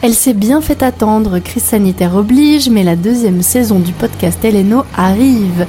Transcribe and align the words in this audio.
Elle 0.00 0.14
s'est 0.14 0.34
bien 0.34 0.60
fait 0.60 0.84
attendre, 0.84 1.40
crise 1.40 1.64
sanitaire 1.64 2.14
oblige, 2.14 2.70
mais 2.70 2.84
la 2.84 2.94
deuxième 2.94 3.42
saison 3.42 3.80
du 3.80 3.90
podcast 3.90 4.44
Eleno 4.44 4.84
arrive. 4.96 5.66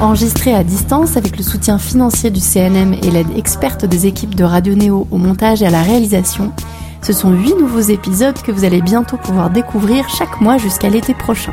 Enregistrée 0.00 0.52
à 0.52 0.64
distance 0.64 1.16
avec 1.16 1.36
le 1.36 1.44
soutien 1.44 1.78
financier 1.78 2.30
du 2.30 2.40
CNM 2.40 2.94
et 2.94 3.10
l'aide 3.12 3.36
experte 3.36 3.84
des 3.84 4.06
équipes 4.06 4.34
de 4.34 4.42
Radio 4.42 4.74
Néo 4.74 5.06
au 5.12 5.18
montage 5.18 5.62
et 5.62 5.66
à 5.66 5.70
la 5.70 5.82
réalisation, 5.82 6.52
ce 7.00 7.12
sont 7.12 7.30
huit 7.30 7.54
nouveaux 7.60 7.78
épisodes 7.78 8.42
que 8.42 8.50
vous 8.50 8.64
allez 8.64 8.82
bientôt 8.82 9.16
pouvoir 9.16 9.50
découvrir 9.50 10.08
chaque 10.08 10.40
mois 10.40 10.58
jusqu'à 10.58 10.90
l'été 10.90 11.14
prochain. 11.14 11.52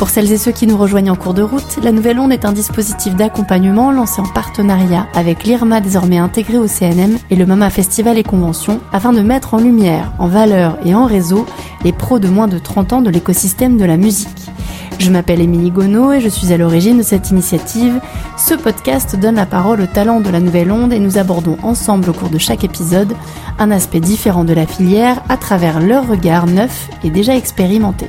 Pour 0.00 0.08
celles 0.08 0.32
et 0.32 0.38
ceux 0.38 0.52
qui 0.52 0.66
nous 0.66 0.78
rejoignent 0.78 1.10
en 1.10 1.14
cours 1.14 1.34
de 1.34 1.42
route, 1.42 1.78
la 1.82 1.92
Nouvelle 1.92 2.18
Onde 2.18 2.32
est 2.32 2.46
un 2.46 2.52
dispositif 2.52 3.14
d'accompagnement 3.16 3.92
lancé 3.92 4.22
en 4.22 4.26
partenariat 4.26 5.06
avec 5.12 5.44
l'IRMA 5.44 5.82
désormais 5.82 6.16
intégré 6.16 6.56
au 6.56 6.66
CNM 6.66 7.18
et 7.28 7.36
le 7.36 7.44
MAMA 7.44 7.68
Festival 7.68 8.16
et 8.16 8.22
Convention 8.22 8.80
afin 8.94 9.12
de 9.12 9.20
mettre 9.20 9.52
en 9.52 9.58
lumière, 9.58 10.10
en 10.18 10.26
valeur 10.26 10.78
et 10.86 10.94
en 10.94 11.04
réseau 11.04 11.44
les 11.84 11.92
pros 11.92 12.18
de 12.18 12.28
moins 12.28 12.48
de 12.48 12.58
30 12.58 12.94
ans 12.94 13.02
de 13.02 13.10
l'écosystème 13.10 13.76
de 13.76 13.84
la 13.84 13.98
musique. 13.98 14.50
Je 14.98 15.10
m'appelle 15.10 15.42
Émilie 15.42 15.70
Gonneau 15.70 16.12
et 16.12 16.20
je 16.22 16.30
suis 16.30 16.50
à 16.50 16.56
l'origine 16.56 16.96
de 16.96 17.02
cette 17.02 17.28
initiative. 17.28 18.00
Ce 18.38 18.54
podcast 18.54 19.16
donne 19.16 19.34
la 19.34 19.44
parole 19.44 19.82
aux 19.82 19.86
talents 19.86 20.22
de 20.22 20.30
la 20.30 20.40
Nouvelle 20.40 20.72
Onde 20.72 20.94
et 20.94 20.98
nous 20.98 21.18
abordons 21.18 21.58
ensemble 21.62 22.08
au 22.08 22.14
cours 22.14 22.30
de 22.30 22.38
chaque 22.38 22.64
épisode 22.64 23.12
un 23.58 23.70
aspect 23.70 24.00
différent 24.00 24.44
de 24.44 24.54
la 24.54 24.66
filière 24.66 25.22
à 25.28 25.36
travers 25.36 25.78
leur 25.78 26.08
regard 26.08 26.46
neuf 26.46 26.88
et 27.04 27.10
déjà 27.10 27.36
expérimenté. 27.36 28.08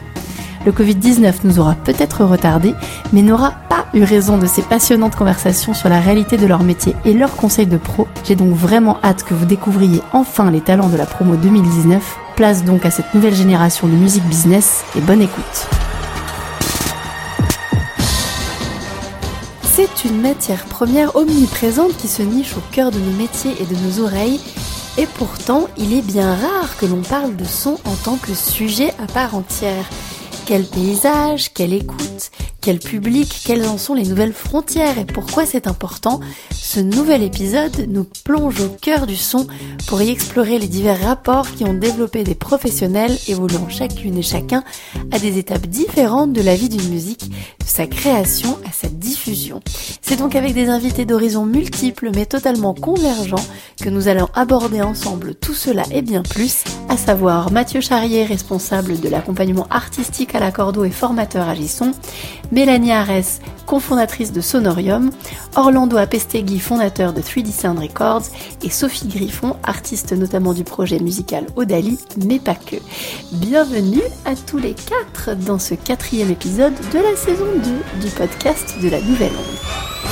Le 0.64 0.72
Covid-19 0.72 1.34
nous 1.44 1.60
aura 1.60 1.74
peut-être 1.74 2.24
retardé, 2.24 2.76
mais 3.14 3.24
n'aura 3.24 3.52
pas 3.68 3.88
eu 3.96 4.04
raison 4.04 4.38
de 4.38 4.46
ces 4.46 4.62
passionnantes 4.62 5.16
conversations 5.16 5.74
sur 5.74 5.90
la 5.90 6.00
réalité 6.00 6.38
de 6.38 6.46
leur 6.46 6.62
métier 6.62 6.96
et 7.04 7.14
leurs 7.14 7.36
conseils 7.36 7.66
de 7.66 7.78
pro. 7.78 8.08
J'ai 8.24 8.36
donc 8.36 8.54
vraiment 8.54 9.00
hâte 9.04 9.24
que 9.24 9.34
vous 9.34 9.46
découvriez 9.46 10.02
enfin 10.14 10.52
les 10.52 10.62
talents 10.62 10.90
de 10.90 10.98
la 10.98 11.08
promo 11.08 11.36
2019. 11.36 12.18
Place 12.36 12.64
donc 12.64 12.86
à 12.86 12.92
cette 12.92 13.12
nouvelle 13.16 13.34
génération 13.34 13.88
de 13.88 13.94
musique 13.94 14.24
business 14.26 14.84
et 14.96 15.02
bonne 15.02 15.22
écoute. 15.22 15.68
C'est 19.64 20.06
une 20.06 20.22
matière 20.22 20.66
première 20.66 21.16
omniprésente 21.16 21.98
qui 21.98 22.08
se 22.08 22.22
niche 22.22 22.56
au 22.56 22.62
cœur 22.72 22.92
de 22.92 23.00
nos 23.00 23.18
métiers 23.18 23.56
et 23.60 23.66
de 23.66 23.76
nos 23.76 24.04
oreilles. 24.06 24.40
Et 24.98 25.08
pourtant, 25.08 25.68
il 25.78 25.94
est 25.94 26.02
bien 26.02 26.36
rare 26.36 26.78
que 26.78 26.86
l'on 26.86 27.02
parle 27.02 27.36
de 27.36 27.46
son 27.46 27.80
en 27.86 27.96
tant 28.04 28.18
que 28.18 28.36
sujet 28.36 28.94
à 29.02 29.12
part 29.12 29.34
entière. 29.34 29.86
Quel 30.46 30.66
paysage, 30.66 31.54
quelle 31.54 31.74
écoute, 31.74 32.32
quel 32.62 32.78
public, 32.78 33.42
quelles 33.44 33.68
en 33.68 33.80
sont 33.80 33.96
les 33.96 34.06
nouvelles 34.06 34.34
frontières 34.34 35.00
et 35.00 35.06
pourquoi 35.06 35.48
c'est 35.48 35.66
important? 35.66 36.20
Ce 36.52 36.80
nouvel 36.80 37.24
épisode 37.24 37.88
nous 37.90 38.06
plonge 38.24 38.62
au 38.62 38.70
cœur 38.70 39.08
du 39.08 39.16
son 39.16 39.48
pour 39.88 40.02
y 40.02 40.10
explorer 40.10 40.60
les 40.60 40.68
divers 40.68 41.02
rapports 41.02 41.52
qui 41.52 41.64
ont 41.64 41.74
développé 41.74 42.24
des 42.24 42.36
professionnels 42.36 43.18
évoluant 43.28 43.68
chacune 43.68 44.18
et 44.18 44.22
chacun 44.22 44.64
à 45.12 45.18
des 45.18 45.40
étapes 45.40 45.66
différentes 45.66 46.34
de 46.34 46.42
la 46.42 46.56
vie 46.56 46.70
d'une 46.70 46.88
musique, 46.90 47.30
de 47.30 47.66
sa 47.66 47.88
création 47.88 48.60
à 48.70 48.72
sa 48.72 48.88
diffusion. 48.88 49.60
C'est 50.02 50.18
donc 50.18 50.36
avec 50.36 50.54
des 50.54 50.70
invités 50.70 51.06
d'horizons 51.06 51.46
multiples 51.46 52.12
mais 52.14 52.28
totalement 52.28 52.76
convergents 52.76 53.44
que 53.82 53.90
nous 53.90 54.08
allons 54.08 54.30
aborder 54.36 54.82
ensemble 54.82 55.34
tout 55.34 55.56
cela 55.56 55.84
et 55.92 56.04
bien 56.04 56.22
plus, 56.22 56.64
à 56.90 56.98
savoir 56.98 57.52
Mathieu 57.52 57.82
Charrier, 57.82 58.24
responsable 58.24 59.00
de 59.00 59.10
l'accompagnement 59.10 59.68
artistique 59.72 60.36
à 60.36 60.40
la 60.40 60.52
cordeau 60.52 60.86
et 60.86 60.92
formateur 60.92 61.50
à 61.50 61.56
Gisson, 61.56 61.94
Mélanie 62.52 62.92
Arès, 62.92 63.40
cofondatrice 63.66 64.34
de 64.34 64.42
Sonorium, 64.42 65.10
Orlando 65.56 65.96
Apestegui, 65.96 66.60
fondateur 66.60 67.14
de 67.14 67.22
3D 67.22 67.52
Sound 67.52 67.80
Records, 67.80 68.24
et 68.62 68.70
Sophie 68.70 69.08
Griffon, 69.08 69.56
artiste 69.64 70.12
notamment 70.12 70.54
du 70.54 70.66
projet 70.66 71.00
musical 71.00 71.46
Odali, 71.56 71.98
mais 72.26 72.40
pas 72.40 72.56
que. 72.56 72.76
Bienvenue 73.32 74.02
à 74.26 74.36
tous 74.36 74.58
les 74.58 74.74
quatre 74.74 75.36
dans 75.46 75.60
ce 75.60 75.76
quatrième 75.76 76.30
épisode 76.32 76.74
de 76.94 77.00
la 77.00 77.16
saison 77.16 77.46
2 78.02 78.06
du 78.06 78.14
podcast 78.14 78.76
de 78.84 78.90
la 78.90 79.00
Nouvelle 79.00 79.32
Onde. 79.32 80.12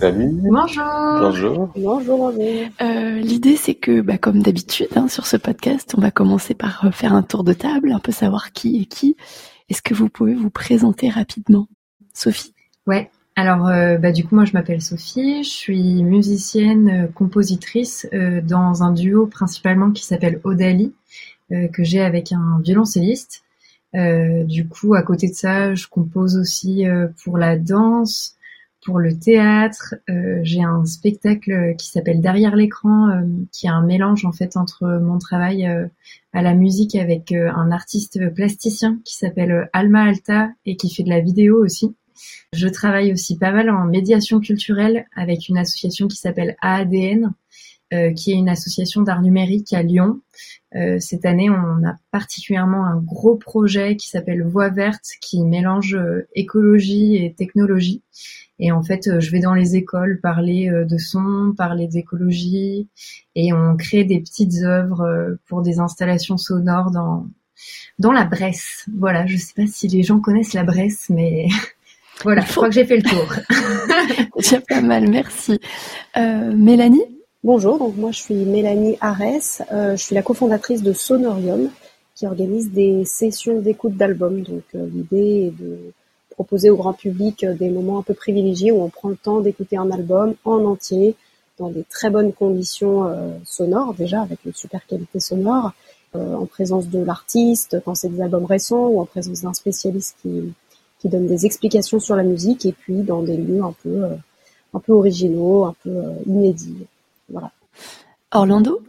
Salut. 0.00 0.30
Bonjour. 0.42 0.84
Bonjour. 1.20 1.70
Bonjour. 1.76 2.32
Euh, 2.80 3.18
L'idée, 3.18 3.56
c'est 3.56 3.74
que, 3.74 4.00
bah, 4.00 4.16
comme 4.16 4.42
d'habitude, 4.42 4.88
hein, 4.94 5.08
sur 5.08 5.26
ce 5.26 5.36
podcast, 5.36 5.92
on 5.98 6.00
va 6.00 6.12
commencer 6.12 6.54
par 6.54 6.86
euh, 6.86 6.92
faire 6.92 7.12
un 7.12 7.22
tour 7.22 7.42
de 7.42 7.52
table, 7.52 7.92
un 7.92 7.98
peu 7.98 8.12
savoir 8.12 8.52
qui 8.52 8.80
est 8.80 8.84
qui. 8.84 9.16
Est-ce 9.68 9.82
que 9.82 9.94
vous 9.94 10.08
pouvez 10.08 10.34
vous 10.34 10.50
présenter 10.50 11.10
rapidement, 11.10 11.68
Sophie? 12.14 12.54
Ouais. 12.86 13.10
Alors, 13.36 13.68
euh, 13.68 13.98
bah, 13.98 14.10
du 14.10 14.24
coup, 14.24 14.34
moi, 14.34 14.46
je 14.46 14.52
m'appelle 14.52 14.82
Sophie. 14.82 15.44
Je 15.44 15.48
suis 15.48 16.02
musicienne, 16.02 16.88
euh, 16.88 17.06
compositrice 17.06 18.08
euh, 18.12 18.40
dans 18.40 18.82
un 18.82 18.92
duo 18.92 19.26
principalement 19.26 19.92
qui 19.92 20.04
s'appelle 20.04 20.40
Odali, 20.42 20.92
que 21.72 21.82
j'ai 21.82 22.00
avec 22.00 22.32
un 22.32 22.60
violoncelliste. 22.62 23.42
Du 23.94 24.68
coup, 24.68 24.94
à 24.94 25.02
côté 25.02 25.28
de 25.28 25.34
ça, 25.34 25.74
je 25.74 25.86
compose 25.86 26.36
aussi 26.36 26.84
pour 27.24 27.38
la 27.38 27.56
danse, 27.56 28.36
pour 28.84 28.98
le 28.98 29.18
théâtre. 29.18 29.94
Euh, 30.08 30.40
j'ai 30.42 30.62
un 30.62 30.84
spectacle 30.84 31.74
qui 31.76 31.88
s'appelle 31.88 32.20
Derrière 32.20 32.56
l'écran, 32.56 33.10
euh, 33.10 33.22
qui 33.52 33.66
est 33.66 33.70
un 33.70 33.82
mélange 33.82 34.24
en 34.24 34.32
fait 34.32 34.56
entre 34.56 35.00
mon 35.02 35.18
travail 35.18 35.66
euh, 35.66 35.86
à 36.32 36.42
la 36.42 36.54
musique 36.54 36.94
avec 36.94 37.32
un 37.32 37.70
artiste 37.70 38.32
plasticien 38.34 39.00
qui 39.04 39.16
s'appelle 39.16 39.70
Alma 39.72 40.04
Alta 40.04 40.50
et 40.66 40.76
qui 40.76 40.92
fait 40.92 41.02
de 41.02 41.08
la 41.08 41.20
vidéo 41.20 41.62
aussi. 41.64 41.96
Je 42.52 42.68
travaille 42.68 43.12
aussi 43.12 43.38
pas 43.38 43.50
mal 43.50 43.70
en 43.70 43.84
médiation 43.84 44.40
culturelle 44.40 45.06
avec 45.16 45.48
une 45.48 45.58
association 45.58 46.06
qui 46.06 46.16
s'appelle 46.16 46.56
AADN, 46.60 47.32
qui 47.90 48.32
est 48.32 48.34
une 48.34 48.48
association 48.48 49.02
d'art 49.02 49.22
numérique 49.22 49.72
à 49.72 49.82
Lyon. 49.82 50.20
Euh, 50.76 50.98
cette 51.00 51.24
année, 51.24 51.48
on 51.48 51.86
a 51.86 51.96
particulièrement 52.10 52.84
un 52.84 52.98
gros 52.98 53.36
projet 53.36 53.96
qui 53.96 54.08
s'appelle 54.08 54.42
Voix 54.42 54.68
verte, 54.68 55.06
qui 55.20 55.42
mélange 55.42 55.94
euh, 55.94 56.28
écologie 56.34 57.16
et 57.16 57.32
technologie. 57.32 58.02
Et 58.60 58.72
en 58.72 58.82
fait, 58.82 59.06
euh, 59.06 59.20
je 59.20 59.30
vais 59.30 59.40
dans 59.40 59.54
les 59.54 59.76
écoles 59.76 60.20
parler 60.20 60.68
euh, 60.68 60.84
de 60.84 60.98
son, 60.98 61.54
parler 61.56 61.86
d'écologie, 61.86 62.88
et 63.34 63.52
on 63.52 63.76
crée 63.76 64.04
des 64.04 64.20
petites 64.20 64.62
œuvres 64.62 65.02
euh, 65.02 65.34
pour 65.48 65.62
des 65.62 65.78
installations 65.78 66.36
sonores 66.36 66.90
dans 66.90 67.26
dans 67.98 68.12
la 68.12 68.24
Bresse. 68.24 68.84
Voilà, 68.96 69.26
je 69.26 69.36
sais 69.36 69.54
pas 69.56 69.66
si 69.66 69.88
les 69.88 70.02
gens 70.02 70.20
connaissent 70.20 70.54
la 70.54 70.64
Bresse, 70.64 71.06
mais 71.08 71.48
voilà, 72.22 72.42
je 72.42 72.52
crois 72.52 72.68
que 72.68 72.74
j'ai 72.74 72.84
fait 72.84 72.98
le 72.98 73.02
tour. 73.02 73.34
Déjà 74.36 74.60
pas 74.60 74.82
mal, 74.82 75.08
merci. 75.08 75.58
Euh, 76.16 76.52
Mélanie? 76.54 77.17
Bonjour, 77.50 77.94
moi 77.96 78.10
je 78.10 78.18
suis 78.18 78.34
Mélanie 78.34 78.98
Arès, 79.00 79.62
euh, 79.72 79.96
je 79.96 80.02
suis 80.02 80.14
la 80.14 80.20
cofondatrice 80.20 80.82
de 80.82 80.92
Sonorium 80.92 81.70
qui 82.14 82.26
organise 82.26 82.70
des 82.72 83.06
sessions 83.06 83.58
d'écoute 83.58 83.96
d'albums. 83.96 84.42
Donc 84.42 84.64
euh, 84.74 84.86
l'idée 84.92 85.46
est 85.46 85.58
de 85.58 85.78
proposer 86.28 86.68
au 86.68 86.76
grand 86.76 86.92
public 86.92 87.44
euh, 87.44 87.54
des 87.54 87.70
moments 87.70 88.00
un 88.00 88.02
peu 88.02 88.12
privilégiés 88.12 88.70
où 88.70 88.82
on 88.82 88.90
prend 88.90 89.08
le 89.08 89.16
temps 89.16 89.40
d'écouter 89.40 89.78
un 89.78 89.90
album 89.90 90.34
en 90.44 90.62
entier 90.66 91.14
dans 91.56 91.70
des 91.70 91.84
très 91.84 92.10
bonnes 92.10 92.34
conditions 92.34 93.10
sonores 93.46 93.94
déjà 93.94 94.20
avec 94.20 94.44
une 94.44 94.52
super 94.52 94.86
qualité 94.86 95.18
sonore, 95.18 95.72
en 96.14 96.44
présence 96.44 96.88
de 96.88 97.02
l'artiste 97.02 97.78
quand 97.82 97.94
c'est 97.94 98.10
des 98.10 98.20
albums 98.20 98.44
récents 98.44 98.88
ou 98.88 99.00
en 99.00 99.06
présence 99.06 99.40
d'un 99.40 99.54
spécialiste 99.54 100.16
qui, 100.20 101.08
donne 101.08 101.26
des 101.26 101.46
explications 101.46 101.98
sur 101.98 102.14
la 102.14 102.24
musique 102.24 102.66
et 102.66 102.72
puis 102.72 102.96
dans 102.96 103.22
des 103.22 103.38
lieux 103.38 103.62
un 103.62 103.72
peu 104.80 104.92
originaux, 104.92 105.64
un 105.64 105.74
peu 105.82 105.94
inédits. 106.26 106.86
Orlando? 108.32 108.80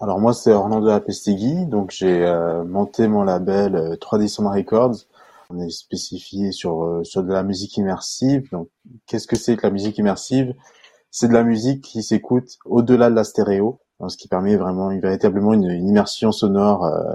Alors 0.00 0.18
moi 0.18 0.34
c'est 0.34 0.52
Orlando 0.52 0.88
Apestegui, 0.88 1.66
donc 1.66 1.90
j'ai 1.90 2.24
euh, 2.24 2.64
monté 2.64 3.06
mon 3.06 3.22
label 3.22 3.76
euh, 3.76 3.96
3D 3.96 4.28
Sound 4.28 4.48
Records. 4.48 4.96
On 5.50 5.60
est 5.60 5.70
spécifié 5.70 6.50
sur 6.50 6.82
euh, 6.84 7.04
sur 7.04 7.22
de 7.22 7.32
la 7.32 7.42
musique 7.42 7.76
immersive. 7.76 8.48
Donc 8.50 8.68
qu'est-ce 9.06 9.26
que 9.26 9.36
c'est 9.36 9.56
que 9.56 9.66
la 9.66 9.72
musique 9.72 9.98
immersive? 9.98 10.54
C'est 11.10 11.28
de 11.28 11.34
la 11.34 11.44
musique 11.44 11.82
qui 11.82 12.02
s'écoute 12.02 12.58
au-delà 12.64 13.10
de 13.10 13.14
la 13.14 13.24
stéréo, 13.24 13.78
donc, 14.02 14.10
ce 14.10 14.16
qui 14.16 14.26
permet 14.26 14.56
vraiment 14.56 14.88
véritablement 14.98 15.52
une, 15.52 15.70
une 15.70 15.88
immersion 15.88 16.32
sonore 16.32 16.84
euh, 16.84 17.14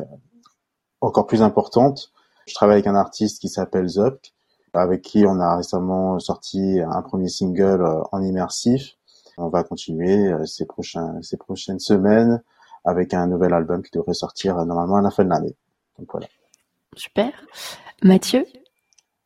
encore 1.01 1.27
plus 1.27 1.41
importante. 1.41 2.11
Je 2.47 2.53
travaille 2.53 2.75
avec 2.75 2.87
un 2.87 2.95
artiste 2.95 3.41
qui 3.41 3.49
s'appelle 3.49 3.87
Zopk, 3.87 4.33
avec 4.73 5.01
qui 5.01 5.25
on 5.25 5.39
a 5.39 5.57
récemment 5.57 6.17
sorti 6.19 6.79
un 6.79 7.01
premier 7.01 7.27
single 7.27 7.81
euh, 7.81 8.01
en 8.13 8.21
immersif. 8.21 8.96
On 9.37 9.49
va 9.49 9.63
continuer 9.63 10.27
euh, 10.27 10.45
ces 10.45 10.65
prochains 10.65 11.21
ces 11.21 11.37
prochaines 11.37 11.79
semaines 11.79 12.41
avec 12.83 13.13
un 13.13 13.27
nouvel 13.27 13.53
album 13.53 13.83
qui 13.83 13.91
devrait 13.91 14.13
sortir 14.13 14.57
euh, 14.57 14.65
normalement 14.65 14.97
à 14.97 15.01
la 15.01 15.11
fin 15.11 15.23
de 15.23 15.29
l'année. 15.29 15.55
Donc 15.99 16.11
voilà. 16.11 16.27
Super. 16.95 17.31
Mathieu? 18.03 18.45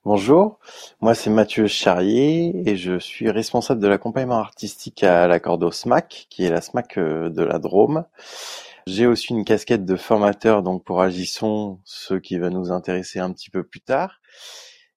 Bonjour, 0.04 0.58
moi 1.00 1.14
c'est 1.14 1.30
Mathieu 1.30 1.68
Charrier 1.68 2.68
et 2.68 2.76
je 2.76 2.98
suis 2.98 3.30
responsable 3.30 3.80
de 3.80 3.88
l'accompagnement 3.88 4.40
artistique 4.40 5.04
à 5.04 5.28
la 5.28 5.40
Cordo 5.40 5.70
SMAC, 5.70 6.26
qui 6.30 6.44
est 6.44 6.50
la 6.50 6.60
SMAC 6.60 6.98
euh, 6.98 7.30
de 7.30 7.44
la 7.44 7.60
Drôme. 7.60 8.06
J'ai 8.88 9.06
aussi 9.06 9.28
une 9.28 9.46
casquette 9.46 9.86
de 9.86 9.96
formateur 9.96 10.64
donc 10.64 10.84
pour 10.84 11.02
Agisson, 11.02 11.80
ce 11.84 12.16
qui 12.16 12.40
va 12.40 12.50
nous 12.50 12.72
intéresser 12.72 13.20
un 13.20 13.32
petit 13.32 13.52
peu 13.52 13.64
plus 13.64 13.82
tard. 13.82 14.22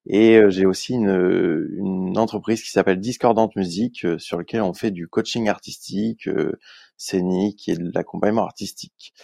Et 0.06 0.36
euh, 0.36 0.50
j'ai 0.50 0.66
aussi 0.66 0.94
une, 0.94 1.68
une 1.78 2.18
entreprise 2.18 2.62
qui 2.62 2.70
s'appelle 2.70 3.00
Discordante 3.00 3.56
Musique, 3.56 4.04
euh, 4.04 4.18
sur 4.18 4.36
lequel 4.38 4.60
on 4.62 4.74
fait 4.74 4.90
du 4.90 5.08
coaching 5.08 5.48
artistique, 5.48 6.28
euh, 6.28 6.52
scénique 6.96 7.68
et 7.68 7.76
de 7.76 7.90
l'accompagnement 7.94 8.44
artistique. 8.44 9.14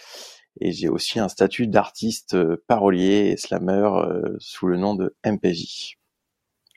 Et 0.59 0.71
j'ai 0.71 0.89
aussi 0.89 1.19
un 1.19 1.29
statut 1.29 1.67
d'artiste 1.67 2.35
parolier 2.67 3.31
et 3.31 3.37
slammer 3.37 3.89
sous 4.39 4.67
le 4.67 4.75
nom 4.75 4.95
de 4.95 5.15
MPJ. 5.25 5.97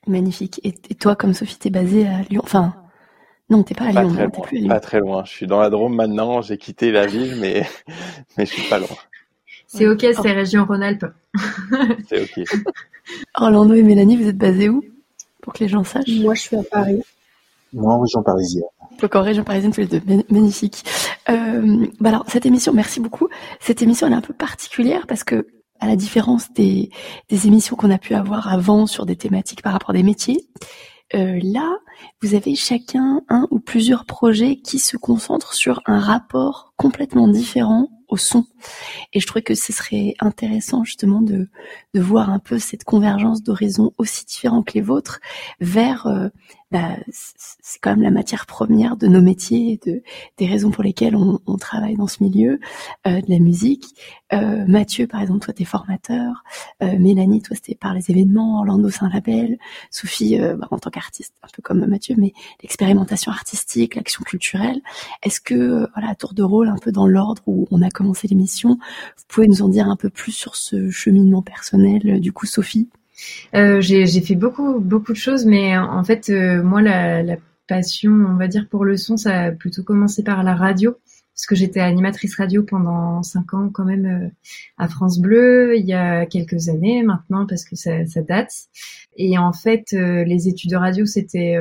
Magnifique. 0.07 0.61
Et, 0.63 0.73
toi, 0.95 1.17
comme 1.17 1.35
Sophie, 1.35 1.59
t'es 1.59 1.71
basée 1.71 2.07
à 2.07 2.23
Lyon? 2.23 2.43
Enfin, 2.45 2.77
non, 3.51 3.65
t'es 3.65 3.75
pas 3.75 3.87
à 3.87 3.91
Lyon. 3.91 4.11
Très 4.11 4.27
loin, 4.27 4.31
plus 4.31 4.59
à 4.59 4.61
Lyon. 4.61 4.69
Pas 4.69 4.81
très 4.81 5.01
loin. 5.01 5.25
Je 5.25 5.31
suis 5.31 5.47
dans 5.49 5.61
la 5.61 5.71
Drôme 5.71 5.97
maintenant. 5.97 6.41
J'ai 6.41 6.57
quitté 6.57 6.93
la 6.93 7.07
ville, 7.07 7.35
mais 7.41 7.67
mais 8.39 8.47
je 8.47 8.53
suis 8.53 8.69
pas 8.69 8.79
loin. 8.79 8.97
C'est 9.79 9.89
ok, 9.89 10.07
c'est 10.23 10.33
région 10.33 10.65
Rhône-Alpes. 10.65 11.07
c'est 12.09 12.23
ok. 12.23 12.45
Orlando 13.35 13.75
et 13.75 13.83
Mélanie, 13.83 14.17
vous 14.17 14.29
êtes 14.29 14.39
basés 14.39 14.69
où? 14.69 14.85
Pour 15.43 15.53
que 15.53 15.59
les 15.59 15.69
gens 15.69 15.83
sachent. 15.83 16.21
Moi, 16.21 16.35
je 16.35 16.43
suis 16.43 16.57
à 16.57 16.63
Paris. 16.63 17.03
Moi, 17.73 17.93
en 17.93 18.01
région 18.01 18.23
parisienne. 18.23 18.63
Donc 19.01 19.17
en 19.17 19.23
région 19.23 19.43
parisienne, 19.43 19.73
tous 19.73 19.81
les 19.81 19.87
deux. 19.87 20.01
Magnifique. 20.31 20.85
Euh, 21.29 21.87
bah 21.99 22.11
alors, 22.11 22.25
cette 22.29 22.47
émission, 22.47 22.73
merci 22.73 23.01
beaucoup. 23.01 23.29
Cette 23.59 23.83
émission, 23.83 24.07
elle 24.07 24.13
est 24.13 24.17
un 24.17 24.21
peu 24.21 24.33
particulière 24.33 25.07
parce 25.09 25.25
que 25.25 25.49
à 25.81 25.89
la 25.89 25.97
différence 25.97 26.53
des, 26.53 26.91
des 27.29 27.47
émissions 27.49 27.75
qu'on 27.75 27.91
a 27.91 27.99
pu 27.99 28.15
avoir 28.15 28.53
avant 28.53 28.87
sur 28.87 29.07
des 29.07 29.17
thématiques 29.17 29.63
par 29.63 29.73
rapport 29.73 29.91
à 29.91 29.95
des 29.95 30.05
métiers, 30.05 30.47
euh, 31.15 31.39
là, 31.43 31.79
vous 32.23 32.35
avez 32.35 32.55
chacun 32.55 33.23
un 33.29 33.49
ou 33.51 33.59
plusieurs 33.59 34.05
projets 34.05 34.57
qui 34.57 34.79
se 34.79 34.97
concentrent 34.97 35.53
sur 35.53 35.81
un 35.87 35.99
rapport 35.99 36.73
complètement 36.77 37.29
différent 37.29 37.89
au 38.09 38.17
son. 38.17 38.47
Et 39.13 39.21
je 39.21 39.27
trouvais 39.27 39.43
que 39.43 39.55
ce 39.55 39.73
serait 39.73 40.15
intéressant 40.21 40.85
justement 40.85 41.21
de, 41.21 41.49
de 41.95 42.01
voir 42.01 42.31
un 42.31 42.39
peu 42.39 42.59
cette 42.59 42.85
convergence 42.85 43.43
d'horizons 43.43 43.93
aussi 43.99 44.25
différents 44.25 44.63
que 44.63 44.73
les 44.75 44.81
vôtres 44.81 45.21
vers 45.61 46.07
euh, 46.07 46.29
c'est 47.09 47.81
quand 47.81 47.91
même 47.91 48.03
la 48.03 48.11
matière 48.11 48.47
première 48.47 48.97
de 48.97 49.07
nos 49.07 49.21
métiers, 49.21 49.81
de, 49.87 50.03
des 50.39 50.47
raisons 50.47 50.71
pour 50.71 50.83
lesquelles 50.83 51.17
on, 51.17 51.41
on 51.47 51.57
travaille 51.57 51.97
dans 51.97 52.07
ce 52.07 52.23
milieu, 52.23 52.61
euh, 53.07 53.21
de 53.21 53.31
la 53.31 53.39
musique. 53.39 53.85
Euh, 54.33 54.65
Mathieu, 54.67 55.07
par 55.07 55.21
exemple, 55.21 55.41
toi, 55.41 55.55
t'es 55.55 55.65
formateur. 55.65 56.45
Euh, 56.83 56.99
Mélanie, 56.99 57.43
toi, 57.43 57.57
c'était 57.57 57.75
par 57.75 57.95
les 57.95 58.11
événements. 58.11 58.59
Orlando, 58.59 58.91
c'est 58.91 59.05
un 59.05 59.09
label. 59.09 59.59
Sophie, 59.91 60.41
euh, 60.41 60.57
bah, 60.57 60.69
en 60.71 60.79
tant 60.79 60.91
qu'artiste, 60.91 61.35
un 61.43 61.49
peu 61.55 61.63
comme 61.63 61.87
Mathieu, 61.87 62.15
mais 62.19 62.33
l'expérimentation 62.63 63.31
artistique, 63.31 63.95
l'action 63.95 64.25
culturelle. 64.25 64.81
Est-ce 65.23 65.41
que, 65.41 65.55
euh, 65.55 65.87
voilà, 65.95 66.11
à 66.11 66.15
tour 66.15 66.35
de 66.35 66.43
rôle, 66.43 66.69
un 66.69 66.79
peu 66.79 66.93
dans 66.93 67.07
l'ordre 67.07 67.43
où 67.47 67.67
on 67.71 67.83
a 67.83 67.91
commencé 67.91 68.27
l'émission, 68.29 68.79
vous 69.17 69.25
pouvez 69.29 69.47
nous 69.47 69.63
en 69.63 69.69
dire 69.69 69.89
un 69.89 69.97
peu 69.97 70.11
plus 70.11 70.33
sur 70.33 70.57
ce 70.57 70.91
cheminement 70.91 71.43
personnel, 71.43 72.21
du 72.21 72.33
coup, 72.33 72.47
Sophie? 72.47 72.89
Euh, 73.55 73.81
j'ai 73.81 74.21
fait 74.21 74.35
beaucoup 74.35 74.81
beaucoup 74.81 75.13
de 75.13 75.19
choses, 75.19 75.47
mais 75.47 75.77
en 75.77 76.03
fait, 76.05 76.29
euh, 76.31 76.63
moi, 76.63 76.83
la, 76.83 77.23
la, 77.23 77.37
passion, 77.67 78.13
on 78.13 78.37
va 78.37 78.47
dire, 78.47 78.69
pour 78.69 78.85
le 78.85 78.99
son, 78.99 79.17
ça 79.17 79.45
a 79.45 79.51
plutôt 79.51 79.83
commencé 79.83 80.23
par 80.23 80.43
la 80.43 80.55
radio, 80.55 80.99
parce 81.35 81.47
que 81.47 81.55
j'étais 81.55 81.81
animatrice 81.81 82.37
radio 82.37 82.63
pendant 82.63 83.23
cinq 83.23 83.55
ans 83.55 83.71
quand 83.73 83.87
même 83.87 84.05
euh, 84.05 84.29
à 84.77 84.87
France 84.87 85.19
Bleu, 85.19 85.75
il 85.79 85.87
y 85.87 85.95
a 85.95 86.27
quelques 86.27 86.69
années 86.69 87.03
maintenant, 87.03 87.47
parce 87.47 87.65
que 87.65 87.75
ça, 87.75 88.05
ça 88.07 88.21
date. 88.21 88.53
Et 89.17 89.39
en 89.39 89.55
fait, 89.55 89.95
euh, 89.95 90.25
les 90.25 90.47
études 90.47 90.73
de 90.73 90.77
radio, 90.77 91.07
c'était... 91.07 91.57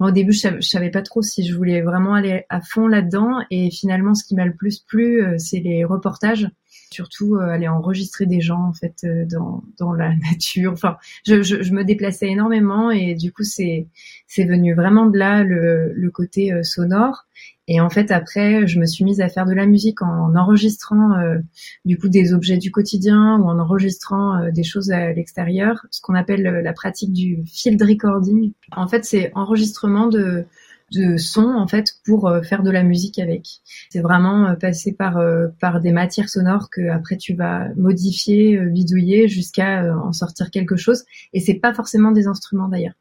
au 0.00 0.10
début, 0.10 0.32
je 0.32 0.48
je 0.60 0.68
savais 0.68 0.90
pas 0.90 1.02
trop 1.02 1.22
si 1.22 1.46
je 1.46 1.56
voulais 1.56 1.80
vraiment 1.80 2.14
aller 2.14 2.44
à 2.48 2.60
fond 2.60 2.88
là-dedans, 2.88 3.38
et 3.52 3.70
finalement, 3.70 4.14
ce 4.16 4.24
qui 4.24 4.34
m'a 4.34 4.46
le 4.46 4.54
plus 4.54 4.80
plu, 4.80 5.22
c'est 5.38 5.60
les 5.60 5.84
reportages 5.84 6.48
surtout 6.92 7.36
euh, 7.36 7.48
aller 7.48 7.68
enregistrer 7.68 8.26
des 8.26 8.40
gens 8.40 8.62
en 8.62 8.72
fait 8.72 9.04
euh, 9.04 9.24
dans, 9.24 9.62
dans 9.78 9.92
la 9.92 10.14
nature. 10.30 10.72
Enfin, 10.72 10.96
je, 11.26 11.42
je, 11.42 11.62
je 11.62 11.72
me 11.72 11.84
déplaçais 11.84 12.28
énormément 12.28 12.90
et 12.90 13.14
du 13.14 13.32
coup 13.32 13.44
c'est 13.44 13.86
c'est 14.26 14.44
venu 14.44 14.74
vraiment 14.74 15.06
de 15.06 15.18
là 15.18 15.42
le, 15.44 15.92
le 15.94 16.10
côté 16.10 16.52
euh, 16.52 16.62
sonore. 16.62 17.26
Et 17.68 17.80
en 17.80 17.88
fait 17.88 18.10
après 18.10 18.66
je 18.66 18.80
me 18.80 18.86
suis 18.86 19.04
mise 19.04 19.20
à 19.20 19.28
faire 19.28 19.46
de 19.46 19.54
la 19.54 19.66
musique 19.66 20.02
en, 20.02 20.34
enregistrant 20.34 21.10
du 21.84 21.98
coup 21.98 22.08
des 22.08 22.34
objets 22.34 22.56
du 22.56 22.72
quotidien 22.72 23.38
ou 23.38 23.44
en 23.44 23.60
enregistrant 23.60 24.50
des 24.50 24.64
choses 24.64 24.90
à 24.90 25.12
l'extérieur, 25.12 25.86
ce 25.92 26.00
qu'on 26.00 26.16
appelle 26.16 26.42
la 26.42 26.72
pratique 26.72 27.12
du 27.12 27.44
field 27.46 27.80
recording. 27.80 28.52
En 28.72 28.88
fait 28.88 29.04
c'est 29.04 29.30
enregistrement 29.36 30.08
de 30.08 30.46
de 30.92 31.16
son 31.16 31.44
en 31.44 31.66
fait 31.66 31.86
pour 32.04 32.28
euh, 32.28 32.42
faire 32.42 32.62
de 32.62 32.70
la 32.70 32.82
musique 32.82 33.18
avec. 33.18 33.46
C'est 33.90 34.00
vraiment 34.00 34.48
euh, 34.48 34.54
passer 34.54 34.92
par 34.92 35.18
euh, 35.18 35.48
par 35.60 35.80
des 35.80 35.92
matières 35.92 36.28
sonores 36.28 36.68
que 36.70 36.88
après 36.88 37.16
tu 37.16 37.34
vas 37.34 37.68
modifier, 37.76 38.58
bidouiller 38.66 39.28
jusqu'à 39.28 39.94
en 39.96 40.12
sortir 40.12 40.50
quelque 40.50 40.76
chose. 40.76 41.04
Et 41.32 41.40
c'est 41.40 41.54
pas 41.54 41.74
forcément 41.74 42.12
des 42.12 42.26
instruments 42.26 42.68
d'ailleurs. 42.68 42.94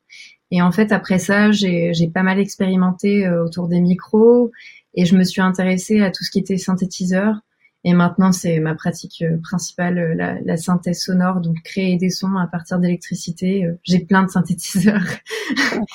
Et 0.51 0.61
en 0.61 0.71
fait 0.71 0.91
après 0.91 1.19
ça 1.19 1.51
j'ai 1.51 1.93
j'ai 1.93 2.07
pas 2.07 2.23
mal 2.23 2.39
expérimenté 2.39 3.29
autour 3.29 3.67
des 3.67 3.81
micros 3.81 4.51
et 4.95 5.05
je 5.05 5.15
me 5.15 5.23
suis 5.23 5.41
intéressée 5.41 6.01
à 6.01 6.11
tout 6.11 6.23
ce 6.23 6.31
qui 6.31 6.39
était 6.39 6.57
synthétiseur 6.57 7.41
et 7.85 7.93
maintenant, 7.93 8.33
c'est 8.33 8.59
ma 8.59 8.75
pratique 8.75 9.21
euh, 9.21 9.37
principale, 9.41 9.99
euh, 9.99 10.13
la, 10.13 10.39
la, 10.41 10.57
synthèse 10.57 10.99
sonore, 10.99 11.39
donc 11.39 11.55
créer 11.63 11.97
des 11.97 12.09
sons 12.09 12.35
à 12.35 12.45
partir 12.45 12.77
d'électricité. 12.77 13.65
Euh, 13.65 13.79
j'ai 13.83 13.99
plein 13.99 14.23
de 14.23 14.29
synthétiseurs. 14.29 15.05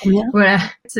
voilà, 0.33 0.57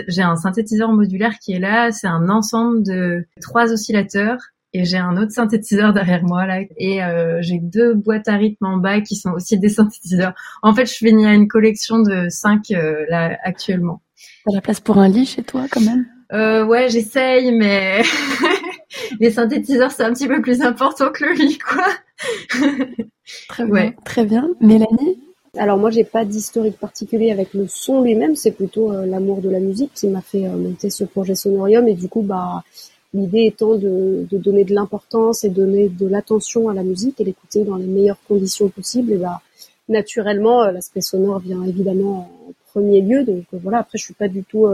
j'ai 0.08 0.22
un 0.22 0.36
synthétiseur 0.36 0.92
modulaire 0.92 1.40
qui 1.40 1.54
est 1.54 1.60
là. 1.60 1.92
C'est 1.92 2.08
un 2.08 2.30
ensemble 2.30 2.84
de 2.84 3.26
trois 3.42 3.72
oscillateurs. 3.72 4.38
Et 4.74 4.84
j'ai 4.84 4.98
un 4.98 5.16
autre 5.16 5.32
synthétiseur 5.32 5.94
derrière 5.94 6.22
moi 6.24 6.46
là, 6.46 6.60
et 6.78 7.02
euh, 7.02 7.42
j'ai 7.42 7.60
deux 7.60 7.94
boîtes 7.94 8.28
à 8.28 8.36
rythme 8.36 8.66
en 8.66 8.76
bas 8.76 9.00
qui 9.00 9.16
sont 9.16 9.32
aussi 9.32 9.58
des 9.58 9.70
synthétiseurs. 9.70 10.34
En 10.64 10.76
fait, 10.76 10.86
je 10.86 10.96
finis 10.96 11.26
à 11.26 11.34
une 11.34 11.48
collection 11.48 12.00
de 12.00 12.28
cinq 12.28 12.72
là 13.08 13.38
actuellement. 13.44 14.02
T'as 14.46 14.56
la 14.56 14.60
place 14.60 14.82
pour 14.82 14.98
un 14.98 15.08
lit 15.08 15.26
chez 15.26 15.44
toi 15.44 15.64
quand 15.72 15.80
même? 15.80 16.06
Euh, 16.34 16.66
Ouais, 16.66 16.90
j'essaye, 16.90 17.52
mais 17.52 18.02
les 19.20 19.32
synthétiseurs, 19.32 19.92
c'est 19.92 20.04
un 20.04 20.14
petit 20.14 20.28
peu 20.28 20.42
plus 20.42 20.62
important 20.62 21.12
que 21.12 21.26
le 21.26 21.34
lit, 21.34 21.58
quoi. 21.58 21.86
très 23.48 23.66
bien. 23.66 23.94
Très 24.04 24.26
bien. 24.26 24.50
Mélanie 24.62 25.20
alors 25.58 25.78
moi 25.78 25.90
j'ai 25.90 26.04
pas 26.04 26.26
d'historique 26.26 26.78
particulier 26.78 27.32
avec 27.32 27.54
le 27.54 27.68
son 27.68 28.02
lui-même, 28.02 28.36
c'est 28.36 28.52
plutôt 28.52 28.92
euh, 28.92 29.06
l'amour 29.06 29.42
de 29.42 29.50
la 29.50 29.60
musique 29.60 29.92
qui 29.94 30.08
m'a 30.08 30.22
fait 30.22 30.46
euh, 30.46 30.58
monter 30.58 30.90
ce 30.90 31.06
projet 31.06 31.36
Sonorium 31.36 31.88
et 31.88 31.94
du 31.94 32.10
coup 32.10 32.22
bah 32.22 32.64
l'idée 33.14 33.46
étant 33.46 33.76
de, 33.76 34.28
de, 34.30 34.38
donner 34.38 34.66
de 34.66 34.74
l'importance 34.74 35.46
et 35.46 35.50
donner 35.50 35.88
de 35.88 36.08
l'attention 36.08 36.68
à 36.68 36.74
la 36.74 36.84
musique 36.84 37.22
et 37.22 37.24
l'écouter 37.24 37.64
dans 37.64 37.78
les 37.78 37.86
meilleures 37.86 38.20
conditions 38.28 38.68
possibles 38.68 39.14
et 39.14 39.18
bah 39.18 39.42
naturellement 39.88 40.64
euh, 40.64 40.72
l'aspect 40.72 41.02
sonore 41.02 41.40
vient 41.40 41.64
évidemment 41.64 42.30
en 42.48 42.54
premier 42.72 43.00
lieu 43.00 43.24
donc 43.24 43.46
voilà 43.54 43.80
après 43.80 43.98
je 43.98 44.04
suis 44.04 44.14
pas 44.14 44.28
du 44.28 44.44
tout 44.44 44.68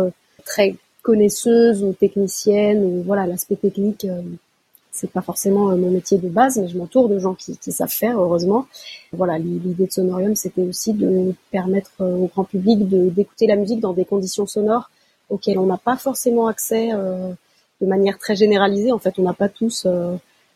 très 0.46 0.76
connaisseuse 1.02 1.84
ou 1.84 1.94
technicienne 1.94 2.84
ou 2.84 3.04
voilà 3.04 3.26
l'aspect 3.26 3.56
technique 3.56 4.06
euh, 4.06 4.22
c'est 4.92 5.10
pas 5.10 5.22
forcément 5.22 5.72
euh, 5.72 5.76
mon 5.76 5.90
métier 5.90 6.18
de 6.18 6.28
base 6.28 6.58
mais 6.58 6.68
je 6.68 6.78
m'entoure 6.78 7.10
de 7.10 7.18
gens 7.18 7.34
qui, 7.34 7.58
qui, 7.58 7.72
savent 7.72 7.90
faire 7.90 8.20
heureusement. 8.20 8.68
Voilà 9.14 9.38
l'idée 9.40 9.86
de 9.86 9.92
Sonorium 9.92 10.36
c'était 10.36 10.62
aussi 10.62 10.94
de 10.94 11.34
permettre 11.52 11.92
euh, 12.02 12.16
au 12.16 12.28
grand 12.28 12.44
public 12.44 12.88
d'écouter 12.88 13.48
la 13.48 13.56
musique 13.56 13.80
dans 13.80 13.94
des 13.94 14.06
conditions 14.06 14.46
sonores 14.46 14.90
auxquelles 15.30 15.60
on 15.60 15.66
n'a 15.66 15.78
pas 15.78 15.96
forcément 15.96 16.48
accès 16.48 16.90
de 16.92 17.86
manière 17.86 18.18
très 18.20 18.36
généralisée. 18.36 18.92
En 18.92 19.00
fait 19.00 19.18
on 19.18 19.24
n'a 19.24 19.34
pas 19.34 19.48
tous 19.48 19.88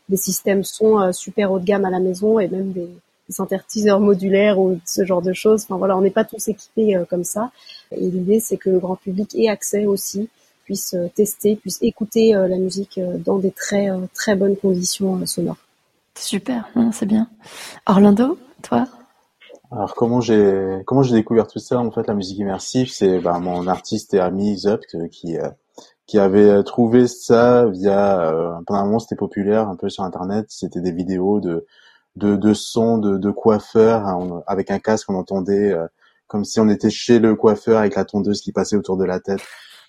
des 0.09 0.17
systèmes 0.17 0.65
son 0.65 1.13
super 1.13 1.53
haut 1.53 1.59
de 1.59 1.63
gamme 1.63 1.85
à 1.85 1.89
la 1.89 2.01
maison 2.01 2.39
et 2.39 2.49
même 2.49 2.73
des 2.73 2.89
synthétiseurs 3.29 3.99
modulaires 3.99 4.59
ou 4.59 4.79
ce 4.85 5.05
genre 5.05 5.21
de 5.21 5.33
choses. 5.33 5.63
Enfin 5.63 5.77
voilà 5.77 5.97
on 5.97 6.01
n'est 6.01 6.09
pas 6.11 6.25
tous 6.25 6.47
équipés 6.47 6.97
comme 7.09 7.23
ça. 7.23 7.51
Et 7.91 8.09
l'idée, 8.09 8.39
c'est 8.39 8.57
que 8.57 8.69
le 8.69 8.79
grand 8.79 8.95
public 8.95 9.35
ait 9.35 9.49
accès 9.49 9.85
aussi, 9.85 10.29
puisse 10.63 10.93
euh, 10.95 11.07
tester, 11.13 11.55
puisse 11.55 11.79
écouter 11.81 12.35
euh, 12.35 12.47
la 12.47 12.57
musique 12.57 12.97
euh, 12.97 13.17
dans 13.17 13.37
des 13.37 13.51
très 13.51 13.87
très 14.13 14.35
bonnes 14.35 14.57
conditions 14.57 15.25
sonores. 15.25 15.57
Super, 16.17 16.69
c'est 16.91 17.05
bien. 17.05 17.27
Orlando, 17.85 18.37
toi? 18.61 18.87
Alors 19.71 19.95
comment 19.95 20.21
j'ai 20.21 20.81
comment 20.85 21.03
j'ai 21.03 21.15
découvert 21.15 21.47
tout 21.47 21.59
ça? 21.59 21.79
En 21.79 21.91
fait 21.91 22.07
la 22.07 22.13
musique 22.13 22.37
immersive 22.37 22.89
c'est 22.89 23.19
bah, 23.19 23.39
mon 23.39 23.67
artiste 23.67 24.13
et 24.13 24.19
ami 24.19 24.57
Zupt 24.57 25.09
qui 25.09 25.35
qui 26.05 26.19
avait 26.19 26.63
trouvé 26.63 27.07
ça 27.07 27.65
via 27.65 28.31
pendant 28.65 28.79
un 28.79 28.85
moment 28.85 28.99
c'était 28.99 29.17
populaire 29.17 29.67
un 29.67 29.75
peu 29.75 29.89
sur 29.89 30.03
internet. 30.03 30.45
C'était 30.49 30.79
des 30.79 30.93
vidéos 30.93 31.41
de 31.41 31.65
de, 32.15 32.35
de 32.35 32.53
sons 32.53 32.97
de, 32.97 33.17
de 33.17 33.31
coiffeurs 33.31 34.05
hein, 34.07 34.43
avec 34.47 34.71
un 34.71 34.79
casque 34.79 35.09
on 35.09 35.15
entendait 35.15 35.75
comme 36.27 36.43
si 36.43 36.59
on 36.59 36.69
était 36.69 36.89
chez 36.89 37.19
le 37.19 37.35
coiffeur 37.35 37.79
avec 37.79 37.95
la 37.95 38.05
tondeuse 38.05 38.41
qui 38.41 38.51
passait 38.51 38.75
autour 38.75 38.97
de 38.97 39.05
la 39.05 39.19
tête. 39.19 39.41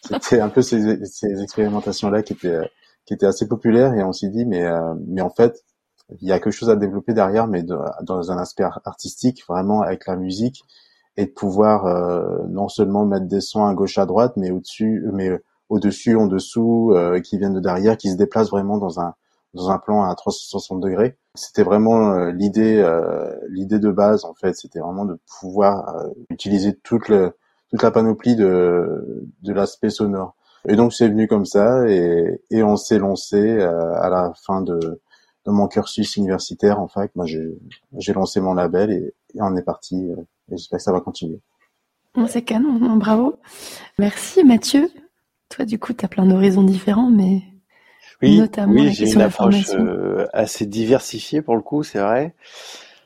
C'était 0.02 0.40
un 0.40 0.49
peu 0.49 0.62
ces, 0.62 1.04
ces 1.06 1.42
expérimentations-là 1.42 2.23
qui 2.23 2.35
étaient 2.35 2.61
qui 3.06 3.14
étaient 3.14 3.26
assez 3.26 3.47
populaires 3.49 3.95
et 3.95 4.02
on 4.02 4.12
s'est 4.12 4.28
dit 4.28 4.45
mais 4.45 4.64
euh, 4.64 4.95
mais 5.06 5.23
en 5.23 5.30
fait 5.30 5.64
il 6.21 6.28
y 6.28 6.33
a 6.33 6.38
quelque 6.38 6.52
chose 6.52 6.71
à 6.71 6.76
développer 6.76 7.14
derrière 7.14 7.47
mais 7.47 7.62
dans 7.62 8.30
un 8.30 8.38
aspect 8.38 8.64
artistique 8.85 9.42
vraiment 9.49 9.83
avec 9.83 10.06
la 10.06 10.16
musique 10.16 10.62
et 11.16 11.26
de 11.26 11.30
pouvoir 11.30 11.87
euh, 11.87 12.45
non 12.49 12.68
seulement 12.68 13.06
mettre 13.06 13.26
des 13.26 13.40
sons 13.40 13.64
à 13.64 13.75
gauche 13.75 13.99
à 13.99 14.06
droite 14.06 14.35
mais 14.37 14.50
au-dessus 14.50 15.04
mais 15.12 15.30
au-dessus 15.68 16.16
en 16.16 16.26
dessous 16.26 16.92
euh, 16.95 17.21
qui 17.21 17.38
viennent 17.38 17.54
de 17.54 17.61
derrière 17.61 17.97
qui 17.97 18.11
se 18.11 18.16
déplacent 18.16 18.50
vraiment 18.50 18.78
dans 18.78 19.00
un 19.00 19.14
dans 19.57 19.71
un 19.71 19.79
plan 19.79 20.05
à 20.05 20.15
360 20.15 20.81
degrés. 20.81 21.17
C'était 21.35 21.65
vraiment 21.65 22.13
euh, 22.13 22.31
l'idée, 22.31 22.79
euh, 22.79 23.35
l'idée 23.49 23.79
de 23.79 23.91
base 23.91 24.25
en 24.25 24.35
fait. 24.35 24.55
C'était 24.55 24.79
vraiment 24.79 25.05
de 25.05 25.19
pouvoir 25.41 25.97
euh, 25.97 26.09
utiliser 26.31 26.77
toute 26.77 27.09
la 27.09 27.91
panoplie 27.91 28.37
de, 28.37 29.27
l'aspect 29.43 29.91
sonore. 29.91 30.37
Et 30.69 30.77
donc 30.77 30.93
c'est 30.93 31.09
venu 31.09 31.27
comme 31.27 31.47
ça 31.47 31.89
et, 31.89 32.41
on 32.63 32.77
s'est 32.77 32.99
lancé 32.99 33.61
à 33.61 34.09
la 34.09 34.33
fin 34.47 34.63
de, 34.63 35.01
mon 35.47 35.69
cursus 35.69 36.17
universitaire 36.17 36.81
en 36.81 36.89
fac, 36.89 37.15
moi 37.15 37.25
j'ai 37.25 38.13
lancé 38.13 38.41
mon 38.41 38.55
label 38.55 38.91
et, 38.91 39.15
on 39.39 39.57
est 39.57 39.63
parti. 39.63 39.97
et 39.97 40.57
j'espère 40.57 40.79
que 40.79 40.83
ça 40.83 40.93
va 40.93 41.01
continuer. 41.01 41.41
C'est 42.27 42.43
canon, 42.43 42.97
bravo. 42.97 43.37
Merci 43.99 44.43
Mathieu. 44.43 44.91
Toi 45.51 45.65
du 45.67 45.79
coup, 45.79 45.93
tu 45.93 46.05
as 46.05 46.09
plein 46.09 46.27
d'horizons 46.27 46.65
différents, 46.65 47.11
mais 47.11 47.43
oui, 48.23 48.42
oui, 48.68 48.92
j'ai 48.92 49.12
une 49.12 49.23
approche 49.23 49.73
assez 50.32 50.66
diversifiée 50.66 51.42
pour 51.42 51.56
le 51.56 51.62
coup, 51.62 51.82
c'est 51.82 52.00
vrai. 52.00 52.35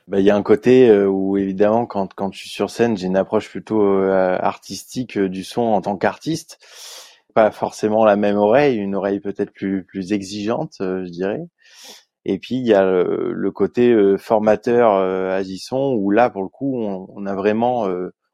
Bah, 0.07 0.19
il 0.19 0.25
y 0.25 0.29
a 0.29 0.35
un 0.35 0.43
côté 0.43 0.89
euh, 0.89 1.07
où 1.07 1.37
évidemment 1.37 1.85
quand 1.85 2.13
quand 2.13 2.33
je 2.33 2.39
suis 2.39 2.49
sur 2.49 2.69
scène, 2.69 2.97
j'ai 2.97 3.07
une 3.07 3.15
approche 3.15 3.49
plutôt 3.49 3.81
euh, 3.81 4.37
artistique 4.41 5.17
euh, 5.17 5.29
du 5.29 5.43
son 5.45 5.61
en 5.61 5.81
tant 5.81 5.95
qu'artiste, 5.95 6.59
pas 7.33 7.51
forcément 7.51 8.03
la 8.03 8.17
même 8.17 8.35
oreille, 8.35 8.77
une 8.77 8.95
oreille 8.95 9.19
peut-être 9.21 9.53
plus 9.53 9.85
plus 9.85 10.11
exigeante, 10.11 10.75
je 10.79 11.09
dirais. 11.09 11.41
Et 12.25 12.39
puis 12.39 12.55
il 12.55 12.67
y 12.67 12.73
a 12.73 12.83
le, 12.83 13.51
côté 13.51 13.95
formateur 14.17 14.93
agissant 15.31 15.93
où 15.93 16.11
là 16.11 16.29
pour 16.29 16.43
le 16.43 16.49
coup 16.49 16.77
on, 16.77 17.07
on 17.15 17.25
a 17.25 17.35
vraiment 17.35 17.87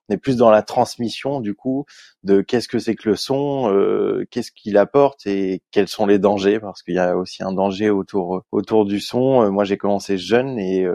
on 0.09 0.13
est 0.13 0.17
plus 0.17 0.37
dans 0.37 0.49
la 0.49 0.61
transmission 0.61 1.39
du 1.41 1.53
coup 1.53 1.85
de 2.23 2.41
qu'est-ce 2.41 2.67
que 2.67 2.79
c'est 2.79 2.95
que 2.95 3.09
le 3.09 3.15
son, 3.15 4.25
qu'est-ce 4.31 4.51
qu'il 4.51 4.77
apporte 4.77 5.25
et 5.27 5.61
quels 5.71 5.87
sont 5.87 6.05
les 6.05 6.19
dangers 6.19 6.59
parce 6.59 6.83
qu'il 6.83 6.95
y 6.95 6.99
a 6.99 7.17
aussi 7.17 7.43
un 7.43 7.53
danger 7.53 7.89
autour 7.89 8.43
autour 8.51 8.85
du 8.85 8.99
son. 8.99 9.51
moi 9.51 9.63
j'ai 9.63 9.77
commencé 9.77 10.17
jeune 10.17 10.59
et 10.59 10.87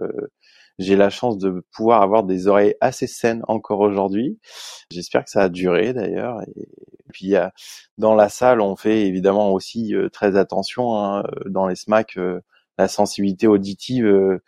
j'ai 0.78 0.96
la 0.96 1.10
chance 1.10 1.38
de 1.38 1.64
pouvoir 1.72 2.02
avoir 2.02 2.24
des 2.24 2.48
oreilles 2.48 2.74
assez 2.80 3.06
saines 3.06 3.42
encore 3.48 3.80
aujourd'hui. 3.80 4.38
J'espère 4.90 5.24
que 5.24 5.30
ça 5.30 5.42
a 5.42 5.48
duré 5.48 5.92
d'ailleurs. 5.92 6.42
Et 6.42 6.66
puis 7.12 7.34
dans 7.98 8.14
la 8.14 8.28
salle, 8.28 8.60
on 8.60 8.76
fait 8.76 9.06
évidemment 9.06 9.52
aussi 9.52 9.94
euh, 9.94 10.08
très 10.08 10.36
attention 10.36 10.96
hein, 10.98 11.24
dans 11.46 11.66
les 11.66 11.76
SMAC. 11.76 12.16
Euh, 12.16 12.40
la 12.78 12.88
sensibilité 12.88 13.46
auditive, 13.46 14.06
euh, 14.06 14.42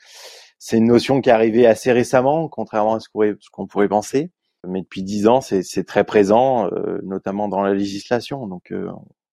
c'est 0.58 0.78
une 0.78 0.86
notion 0.86 1.20
qui 1.20 1.28
est 1.28 1.32
arrivée 1.32 1.66
assez 1.66 1.92
récemment, 1.92 2.48
contrairement 2.48 2.94
à 2.94 3.00
ce 3.00 3.08
qu'on 3.52 3.66
pourrait 3.66 3.88
penser. 3.88 4.30
Mais 4.66 4.82
depuis 4.82 5.02
dix 5.02 5.26
ans, 5.26 5.40
c'est 5.40 5.84
très 5.84 6.04
présent, 6.04 6.68
notamment 7.02 7.48
dans 7.48 7.62
la 7.62 7.74
législation. 7.74 8.46
Donc 8.46 8.72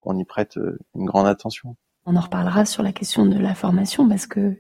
on 0.04 0.18
y 0.18 0.26
prête 0.26 0.58
une 0.96 1.06
grande 1.06 1.28
attention. 1.28 1.76
On 2.06 2.16
en 2.16 2.22
reparlera 2.22 2.66
sur 2.66 2.82
la 2.82 2.94
question 2.94 3.28
de 3.28 3.38
la 3.38 3.54
formation 3.54 4.10
parce 4.10 4.26
que 4.26 4.58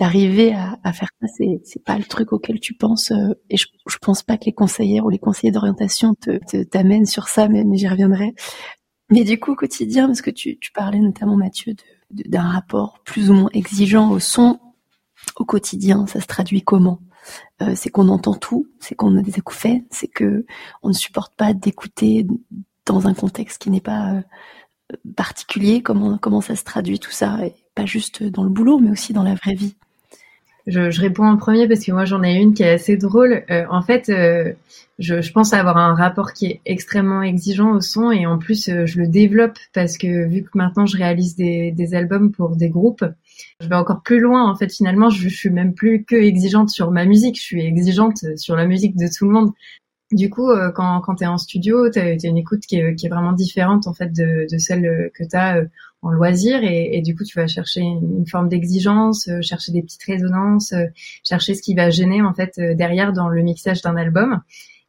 d'arriver 0.00 0.54
à, 0.82 0.92
faire 0.92 1.08
ça, 1.20 1.28
c'est 1.62 1.84
pas 1.84 1.96
le 1.96 2.04
truc 2.04 2.32
auquel 2.32 2.58
tu 2.58 2.74
penses. 2.74 3.12
Euh, 3.12 3.34
et 3.48 3.56
je, 3.56 3.68
je 3.86 3.96
pense 3.98 4.24
pas 4.24 4.36
que 4.36 4.46
les 4.46 4.52
conseillères 4.52 5.04
ou 5.04 5.08
les 5.08 5.20
conseillers 5.20 5.52
d'orientation 5.52 6.14
te 6.14 6.64
t'amènent 6.64 7.06
sur 7.06 7.28
ça, 7.28 7.48
mais, 7.48 7.64
j'y 7.74 7.86
reviendrai. 7.86 8.34
Mais 9.08 9.22
du 9.22 9.38
coup, 9.38 9.54
quotidien, 9.54 10.08
parce 10.08 10.20
que 10.20 10.30
tu, 10.30 10.58
tu 10.58 10.72
parlais 10.72 10.98
notamment 10.98 11.36
Mathieu 11.36 11.74
d'un 12.10 12.42
rapport 12.42 13.00
plus 13.04 13.30
ou 13.30 13.34
moins 13.34 13.50
exigeant 13.52 14.10
au 14.10 14.18
son 14.18 14.58
au 15.36 15.44
quotidien, 15.44 16.06
ça 16.06 16.20
se 16.20 16.26
traduit 16.26 16.62
comment? 16.62 16.98
Euh, 17.62 17.74
C'est 17.74 17.90
qu'on 17.90 18.08
entend 18.08 18.34
tout, 18.34 18.66
c'est 18.78 18.94
qu'on 18.94 19.16
a 19.16 19.22
des 19.22 19.38
acouphènes, 19.38 19.84
c'est 19.90 20.08
que 20.08 20.46
on 20.82 20.88
ne 20.88 20.94
supporte 20.94 21.34
pas 21.34 21.52
d'écouter 21.52 22.26
dans 22.86 23.06
un 23.06 23.14
contexte 23.14 23.62
qui 23.62 23.70
n'est 23.70 23.80
pas 23.80 24.14
euh, 24.14 24.96
particulier 25.16 25.82
Comment 25.82 26.18
comment 26.18 26.40
ça 26.40 26.56
se 26.56 26.64
traduit 26.64 26.98
tout 26.98 27.10
ça 27.10 27.38
pas 27.74 27.86
juste 27.86 28.22
dans 28.22 28.42
le 28.42 28.50
boulot, 28.50 28.78
mais 28.78 28.90
aussi 28.90 29.12
dans 29.12 29.22
la 29.22 29.34
vraie 29.34 29.54
vie 29.54 29.76
je, 30.66 31.00
réponds 31.00 31.24
en 31.24 31.36
premier 31.36 31.66
parce 31.66 31.84
que 31.84 31.90
moi 31.90 32.04
j'en 32.04 32.22
ai 32.22 32.34
une 32.34 32.54
qui 32.54 32.62
est 32.62 32.70
assez 32.70 32.96
drôle. 32.96 33.44
Euh, 33.50 33.64
en 33.70 33.82
fait, 33.82 34.12
je, 34.98 35.32
pense 35.32 35.52
avoir 35.52 35.78
un 35.78 35.94
rapport 35.94 36.32
qui 36.32 36.46
est 36.46 36.60
extrêmement 36.66 37.22
exigeant 37.22 37.72
au 37.72 37.80
son 37.80 38.12
et 38.12 38.26
en 38.26 38.38
plus 38.38 38.70
je 38.84 39.00
le 39.00 39.08
développe 39.08 39.58
parce 39.72 39.96
que 39.96 40.28
vu 40.28 40.42
que 40.42 40.50
maintenant 40.54 40.86
je 40.86 40.96
réalise 40.96 41.34
des, 41.34 41.94
albums 41.94 42.30
pour 42.30 42.56
des 42.56 42.68
groupes, 42.68 43.04
je 43.60 43.68
vais 43.68 43.74
encore 43.74 44.02
plus 44.02 44.20
loin. 44.20 44.50
En 44.50 44.56
fait, 44.56 44.72
finalement, 44.72 45.10
je, 45.10 45.28
je 45.28 45.34
suis 45.34 45.50
même 45.50 45.74
plus 45.74 46.04
que 46.04 46.16
exigeante 46.16 46.70
sur 46.70 46.90
ma 46.90 47.04
musique, 47.04 47.36
je 47.36 47.42
suis 47.42 47.62
exigeante 47.62 48.24
sur 48.36 48.56
la 48.56 48.66
musique 48.66 48.96
de 48.96 49.06
tout 49.06 49.26
le 49.26 49.32
monde. 49.32 49.52
Du 50.12 50.28
coup, 50.28 50.50
euh, 50.50 50.72
quand, 50.72 51.00
quand 51.02 51.16
tu 51.16 51.24
es 51.24 51.26
en 51.28 51.38
studio, 51.38 51.88
tu 51.88 52.00
as, 52.00 52.16
une 52.24 52.36
écoute 52.36 52.62
qui 52.66 52.76
est, 52.76 53.08
vraiment 53.08 53.32
différente 53.32 53.86
en 53.86 53.94
fait 53.94 54.12
de, 54.12 54.46
celle 54.58 55.10
que 55.14 55.22
tu 55.22 55.36
as 55.36 55.58
euh, 55.58 55.66
en 56.02 56.10
loisir 56.10 56.60
et, 56.64 57.00
du 57.02 57.14
coup 57.14 57.24
tu 57.24 57.38
vas 57.38 57.46
chercher 57.46 57.80
une, 57.82 58.26
forme 58.26 58.48
d'exigence, 58.48 59.28
euh, 59.28 59.40
chercher 59.40 59.70
des 59.70 59.82
petites 59.82 60.02
résonances, 60.02 60.74
chercher 61.22 61.54
ce 61.54 61.62
qui 61.62 61.74
va 61.74 61.90
gêner 61.90 62.22
en 62.22 62.34
fait 62.34 62.58
derrière 62.58 63.12
dans 63.12 63.28
le 63.28 63.42
mixage 63.42 63.82
d'un 63.82 63.96
album. 63.96 64.40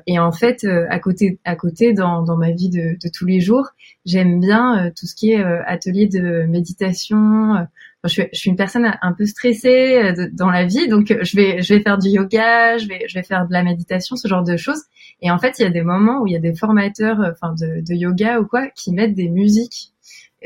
Et 0.08 0.18
en 0.18 0.32
fait, 0.32 0.66
à 0.66 0.98
côté, 0.98 1.40
à 1.46 1.56
côté, 1.56 1.94
dans, 1.94 2.26
ma 2.36 2.50
vie 2.50 2.70
de 2.70 2.98
tous 3.14 3.28
les 3.28 3.40
jours, 3.40 3.68
j'aime 4.04 4.40
bien 4.40 4.92
tout 4.96 5.06
ce 5.06 5.14
qui 5.14 5.34
est 5.34 5.44
atelier 5.44 6.08
de 6.08 6.48
méditation, 6.48 7.68
je, 8.04 8.10
suis, 8.10 8.24
je, 8.34 8.40
suis, 8.40 8.50
une 8.50 8.56
personne 8.56 8.92
un 9.02 9.14
peu 9.14 9.26
stressée 9.26 10.02
euh, 10.04 10.28
dans 10.34 10.50
la 10.50 10.66
vie, 10.66 10.88
donc 10.88 11.12
euh, 11.12 11.20
je 11.22 11.36
vais, 11.36 11.62
je 11.62 11.74
vais 11.74 11.82
faire 11.82 11.98
du 11.98 12.10
yoga, 12.10 12.78
je 12.78 12.88
vais, 12.88 13.08
je 13.08 13.14
vais 13.14 13.24
faire 13.24 13.48
de 13.48 13.54
la 13.54 13.64
méditation, 13.64 14.16
ce 14.16 14.28
genre 14.28 14.44
de 14.44 14.58
choses. 14.58 14.82
Et 15.22 15.30
en 15.30 15.38
fait, 15.38 15.60
il 15.60 15.64
y 15.64 15.66
a 15.66 15.70
des 15.70 15.84
moments 15.84 16.22
où 16.22 16.28
il 16.28 16.34
y 16.34 16.36
a 16.36 16.40
des 16.40 16.56
formateurs, 16.56 17.20
euh, 17.22 17.32
enfin 17.32 17.54
de, 17.54 17.82
de 17.82 17.94
yoga 17.94 18.40
ou 18.40 18.46
quoi, 18.46 18.68
qui 18.70 18.92
mettent 18.92 19.14
des 19.14 19.30
musiques. 19.30 19.92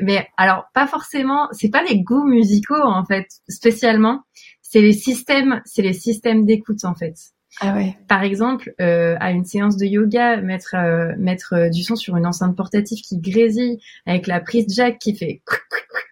Mais 0.02 0.28
alors, 0.36 0.66
pas 0.74 0.88
forcément, 0.88 1.48
c'est 1.52 1.70
pas 1.70 1.84
les 1.84 2.02
goûts 2.02 2.26
musicaux 2.26 2.84
en 2.84 3.06
fait, 3.06 3.28
spécialement. 3.48 4.24
C'est 4.62 4.82
les 4.82 4.94
systèmes, 4.94 5.62
c'est 5.64 5.82
les 5.82 5.94
systèmes 5.94 6.46
d'écoute 6.46 6.84
en 6.84 6.96
fait. 6.96 7.16
Ah 7.62 7.74
ouais. 7.74 7.96
Par 8.10 8.24
exemple, 8.24 8.74
euh, 8.82 9.16
à 9.22 9.32
une 9.32 9.46
séance 9.46 9.78
de 9.78 9.86
yoga, 9.86 10.42
mettre 10.42 10.76
euh, 10.76 11.14
mettre 11.18 11.70
du 11.72 11.84
son 11.84 11.96
sur 11.96 12.18
une 12.18 12.26
enceinte 12.26 12.58
portative 12.58 13.00
qui 13.00 13.18
grésille 13.20 13.80
avec 14.06 14.28
la 14.28 14.42
prise 14.42 14.66
jack 14.76 15.00
qui 15.00 15.16
fait 15.16 15.42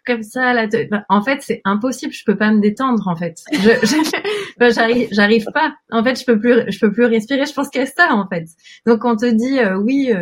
comme 0.05 0.23
ça 0.23 0.53
là. 0.53 0.67
En 1.09 1.21
fait, 1.21 1.41
c'est 1.41 1.61
impossible. 1.65 2.13
Je 2.13 2.23
peux 2.25 2.35
pas 2.35 2.51
me 2.51 2.59
détendre 2.59 3.07
en 3.07 3.15
fait. 3.15 3.39
Je, 3.51 4.69
j'arrive 4.71 5.07
j'arrive 5.11 5.45
pas. 5.53 5.75
En 5.91 6.03
fait, 6.03 6.19
je 6.19 6.25
peux 6.25 6.39
plus 6.39 6.71
je 6.71 6.79
peux 6.79 6.91
plus 6.91 7.05
respirer. 7.05 7.45
Je 7.45 7.53
pense 7.53 7.69
qu'à 7.69 7.85
ça 7.85 8.13
en 8.13 8.27
fait. 8.27 8.45
Donc 8.85 9.05
on 9.05 9.15
te 9.15 9.25
dit 9.25 9.59
euh, 9.59 9.77
oui 9.77 10.13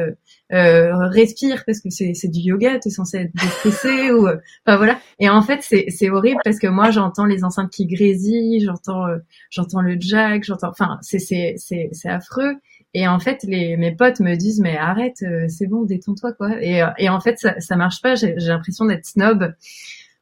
euh, 0.53 1.07
respire 1.07 1.63
parce 1.65 1.79
que 1.79 1.89
c'est 1.89 2.27
du 2.27 2.39
yoga, 2.39 2.77
tu 2.77 2.89
es 2.89 2.91
censé 2.91 3.19
être 3.19 3.33
déstressé 3.33 4.11
ou 4.11 4.27
euh, 4.27 4.35
enfin 4.65 4.75
voilà. 4.75 4.99
Et 5.19 5.29
en 5.29 5.41
fait 5.41 5.61
c'est 5.61 6.09
horrible 6.09 6.41
parce 6.43 6.59
que 6.59 6.67
moi 6.67 6.91
j'entends 6.91 7.25
les 7.25 7.45
enceintes 7.45 7.71
qui 7.71 7.85
grésillent, 7.85 8.59
j'entends 8.59 9.07
euh, 9.07 9.19
j'entends 9.49 9.81
le 9.81 9.95
jack, 9.97 10.43
j'entends 10.43 10.69
enfin 10.69 10.97
c'est 11.01 11.19
c'est 11.57 12.09
affreux. 12.09 12.55
Et 12.93 13.07
en 13.07 13.19
fait, 13.19 13.43
les, 13.43 13.77
mes 13.77 13.91
potes 13.91 14.19
me 14.19 14.35
disent 14.35 14.59
mais 14.59 14.77
arrête, 14.77 15.23
c'est 15.47 15.67
bon, 15.67 15.83
détends-toi 15.83 16.33
quoi. 16.33 16.61
Et, 16.61 16.83
et 16.97 17.09
en 17.09 17.19
fait, 17.21 17.37
ça, 17.39 17.59
ça 17.59 17.75
marche 17.75 18.01
pas. 18.01 18.15
J'ai 18.15 18.35
l'impression 18.35 18.85
d'être 18.85 19.05
snob. 19.05 19.53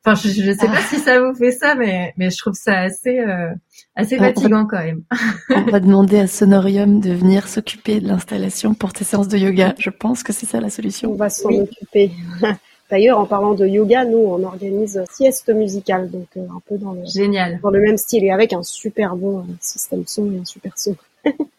Enfin, 0.06 0.16
je, 0.16 0.30
je 0.30 0.52
sais 0.52 0.68
pas 0.68 0.78
ah. 0.78 0.82
si 0.90 0.98
ça 0.98 1.20
vous 1.22 1.36
fait 1.36 1.52
ça, 1.52 1.76
mais 1.76 2.14
mais 2.16 2.30
je 2.30 2.38
trouve 2.38 2.54
ça 2.54 2.80
assez 2.80 3.20
euh, 3.20 3.54
assez 3.96 4.18
fatigant 4.18 4.66
quand 4.66 4.80
même. 4.80 5.04
on 5.50 5.72
va 5.72 5.82
demander 5.82 6.20
à 6.20 6.28
Sonorium 6.28 7.02
de 7.02 7.12
venir 7.12 7.48
s'occuper 7.50 8.00
de 8.00 8.08
l'installation 8.08 8.74
pour 8.74 8.94
tes 8.94 9.04
séances 9.04 9.28
de 9.28 9.38
yoga. 9.38 9.76
Je 9.78 9.90
pense 9.90 10.24
que 10.24 10.32
c'est 10.32 10.46
ça 10.46 10.62
la 10.62 10.70
solution. 10.70 11.12
On 11.12 11.16
va 11.16 11.30
s'en 11.30 11.50
occuper. 11.50 12.12
D'ailleurs, 12.90 13.20
en 13.20 13.26
parlant 13.26 13.54
de 13.54 13.68
yoga, 13.68 14.06
nous 14.06 14.18
on 14.20 14.44
organise 14.44 15.04
sieste 15.12 15.50
musicale, 15.54 16.10
donc 16.10 16.28
euh, 16.38 16.48
un 16.50 16.62
peu 16.66 16.78
dans 16.78 16.94
le 16.94 17.06
génial, 17.06 17.60
dans 17.62 17.70
le 17.70 17.82
même 17.82 17.98
style 17.98 18.24
et 18.24 18.32
avec 18.32 18.54
un 18.54 18.64
super 18.64 19.18
bon 19.18 19.40
euh, 19.40 19.44
système 19.60 20.04
son 20.08 20.32
et 20.32 20.40
un 20.40 20.46
super 20.46 20.78
son. 20.78 20.96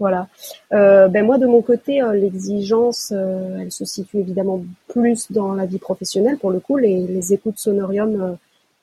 Voilà. 0.00 0.26
Euh, 0.72 1.08
ben 1.08 1.24
moi 1.24 1.38
de 1.38 1.46
mon 1.46 1.62
côté, 1.62 2.02
euh, 2.02 2.14
l'exigence, 2.14 3.12
euh, 3.14 3.58
elle 3.60 3.70
se 3.70 3.84
situe 3.84 4.18
évidemment 4.18 4.62
plus 4.88 5.30
dans 5.30 5.54
la 5.54 5.66
vie 5.66 5.78
professionnelle. 5.78 6.36
Pour 6.38 6.50
le 6.50 6.58
coup, 6.58 6.76
les, 6.76 7.06
les 7.06 7.32
écoutes 7.32 7.58
sonorium, 7.58 8.36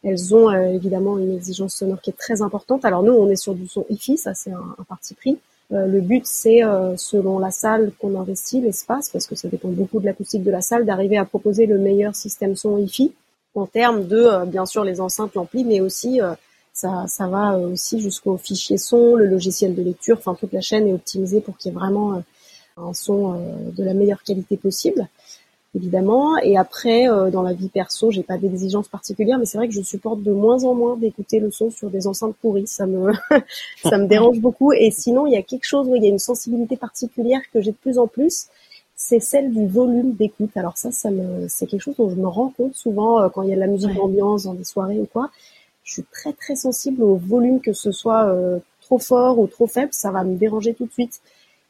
elles 0.03 0.34
ont 0.34 0.50
évidemment 0.51 1.20
une 1.20 1.36
exigence 1.36 1.75
sonore 1.75 2.01
qui 2.01 2.12
est 2.12 2.18
très 2.18 2.41
importante. 2.41 2.86
Alors 2.86 3.03
nous, 3.03 3.13
on 3.13 3.30
est 3.30 3.36
sur 3.36 3.53
du 3.53 3.68
son 3.68 3.86
hi 3.89 4.18
ça 4.18 4.34
c'est 4.34 4.51
un, 4.51 4.75
un, 4.80 4.84
parti 4.84 5.13
pris. 5.13 5.38
le 5.70 6.01
but, 6.01 6.25
c'est 6.25 6.62
selon 6.96 7.39
la 7.39 7.51
salle 7.51 7.91
qu'on 8.00 8.20
investit, 8.20 8.62
l'espace, 8.62 9.10
parce 9.10 9.27
que 9.27 9.36
ça 9.36 9.48
dépend 9.48 9.70
beaucoup 9.70 10.00
de 10.00 10.06
l'acoustique 10.06 10.44
de 10.44 10.51
la 10.51 10.62
salle, 10.62 10.86
d'arriver 10.86 11.18
à 11.18 11.25
proposer 11.25 11.65
le 11.65 11.77
meilleur 11.77 12.15
système 12.15 12.56
son 12.56 12.77
hi 12.80 13.13
en 13.53 13.68
termes 13.68 14.08
de, 14.08 14.46
bien 14.46 14.65
sûr, 14.65 14.84
les 14.84 15.01
enceintes, 15.01 15.36
l'ampli, 15.36 15.65
mais 15.65 15.82
aussi 15.82 16.20
ça, 16.74 17.06
ça 17.08 17.28
va 17.28 17.56
euh, 17.56 17.74
aussi 17.74 18.00
jusqu'au 18.00 18.38
fichier 18.38 18.78
son, 18.78 19.16
le 19.16 19.25
logiciel 19.25 19.75
de 19.75 19.82
lecture, 19.82 20.18
enfin 20.18 20.36
toute 20.36 20.54
la 20.54 20.62
chaîne 20.62 20.88
est 20.88 20.94
optimisée 20.94 21.42
pour 21.42 21.58
qu'il 21.58 21.72
y 21.72 21.75
ait 21.75 21.78
vraiment 21.78 22.13
euh, 22.16 22.20
un 22.78 22.94
son 22.94 23.34
euh, 23.34 23.38
de 23.75 23.84
la 23.84 23.94
meilleure 23.94 24.24
qualité 24.24 24.56
possible, 24.56 25.08
évidemment. 25.75 26.38
Et 26.38 26.58
après, 26.58 27.08
dans 27.32 27.42
la 27.42 27.54
vie 27.54 27.70
perso, 27.70 28.12
j'ai 28.12 28.24
pas 28.24 28.38
d'exigence 28.38 28.88
particulière, 28.88 29.38
mais 29.38 29.46
c'est 29.46 29.58
vrai 29.58 29.68
que 29.68 29.74
je 29.74 29.82
supporte 29.82 30.24
de 30.24 30.32
moins 30.32 30.63
en 30.63 30.74
moins 30.74 30.96
d'écouter 30.96 31.40
le 31.40 31.51
son 31.51 31.70
sur 31.70 31.90
des 31.90 32.08
enceintes 32.08 32.36
pourries. 32.42 32.68
Ça 32.68 32.86
me, 32.86 33.12
ça 33.84 33.98
me 33.98 34.08
dérange 34.08 34.40
beaucoup. 34.40 34.72
Et 34.72 34.92
sinon, 34.92 35.28
il 35.28 35.34
y 35.34 35.38
a 35.38 35.44
quelque 35.44 35.66
chose 35.66 35.88
où 35.88 35.96
il 35.96 36.04
y 36.04 36.06
a 36.06 36.10
une 36.10 36.20
sensibilité 36.20 36.78
particulière 36.78 37.42
que 37.54 37.62
j'ai 37.62 37.72
de 37.72 37.78
plus 37.78 37.98
en 37.98 38.08
plus. 38.08 38.48
C'est 38.96 39.20
celle 39.20 39.51
du 39.51 39.68
volume 39.68 40.13
d'écoute. 40.13 40.51
Alors 40.56 40.78
ça, 40.78 40.92
ça 40.92 41.10
me, 41.10 41.48
c'est 41.50 41.68
quelque 41.68 41.82
chose 41.82 41.96
dont 41.98 42.10
je 42.10 42.16
me 42.16 42.28
rends 42.28 42.50
compte 42.50 42.75
souvent 42.75 43.30
quand 43.30 43.42
il 43.42 43.50
y 43.50 43.54
a 43.54 43.56
de 43.56 43.62
la 43.62 43.68
musique 43.68 43.94
d'ambiance 43.96 44.44
dans 44.44 44.54
des 44.54 44.63
soirées 44.63 45.00
ou 45.00 45.08
quoi 45.12 45.32
je 45.84 45.94
suis 45.94 46.04
très 46.12 46.34
très 46.34 46.56
sensible 46.56 47.04
au 47.04 47.16
volume, 47.16 47.60
que 47.60 47.74
ce 47.74 47.92
soit 47.92 48.26
euh, 48.26 48.60
trop 48.82 49.00
fort 49.00 49.40
ou 49.40 49.48
trop 49.48 49.68
faible, 49.68 49.90
ça 49.92 50.12
va 50.12 50.24
me 50.24 50.36
déranger 50.36 50.74
tout 50.74 50.86
de 50.86 50.92
suite. 50.92 51.22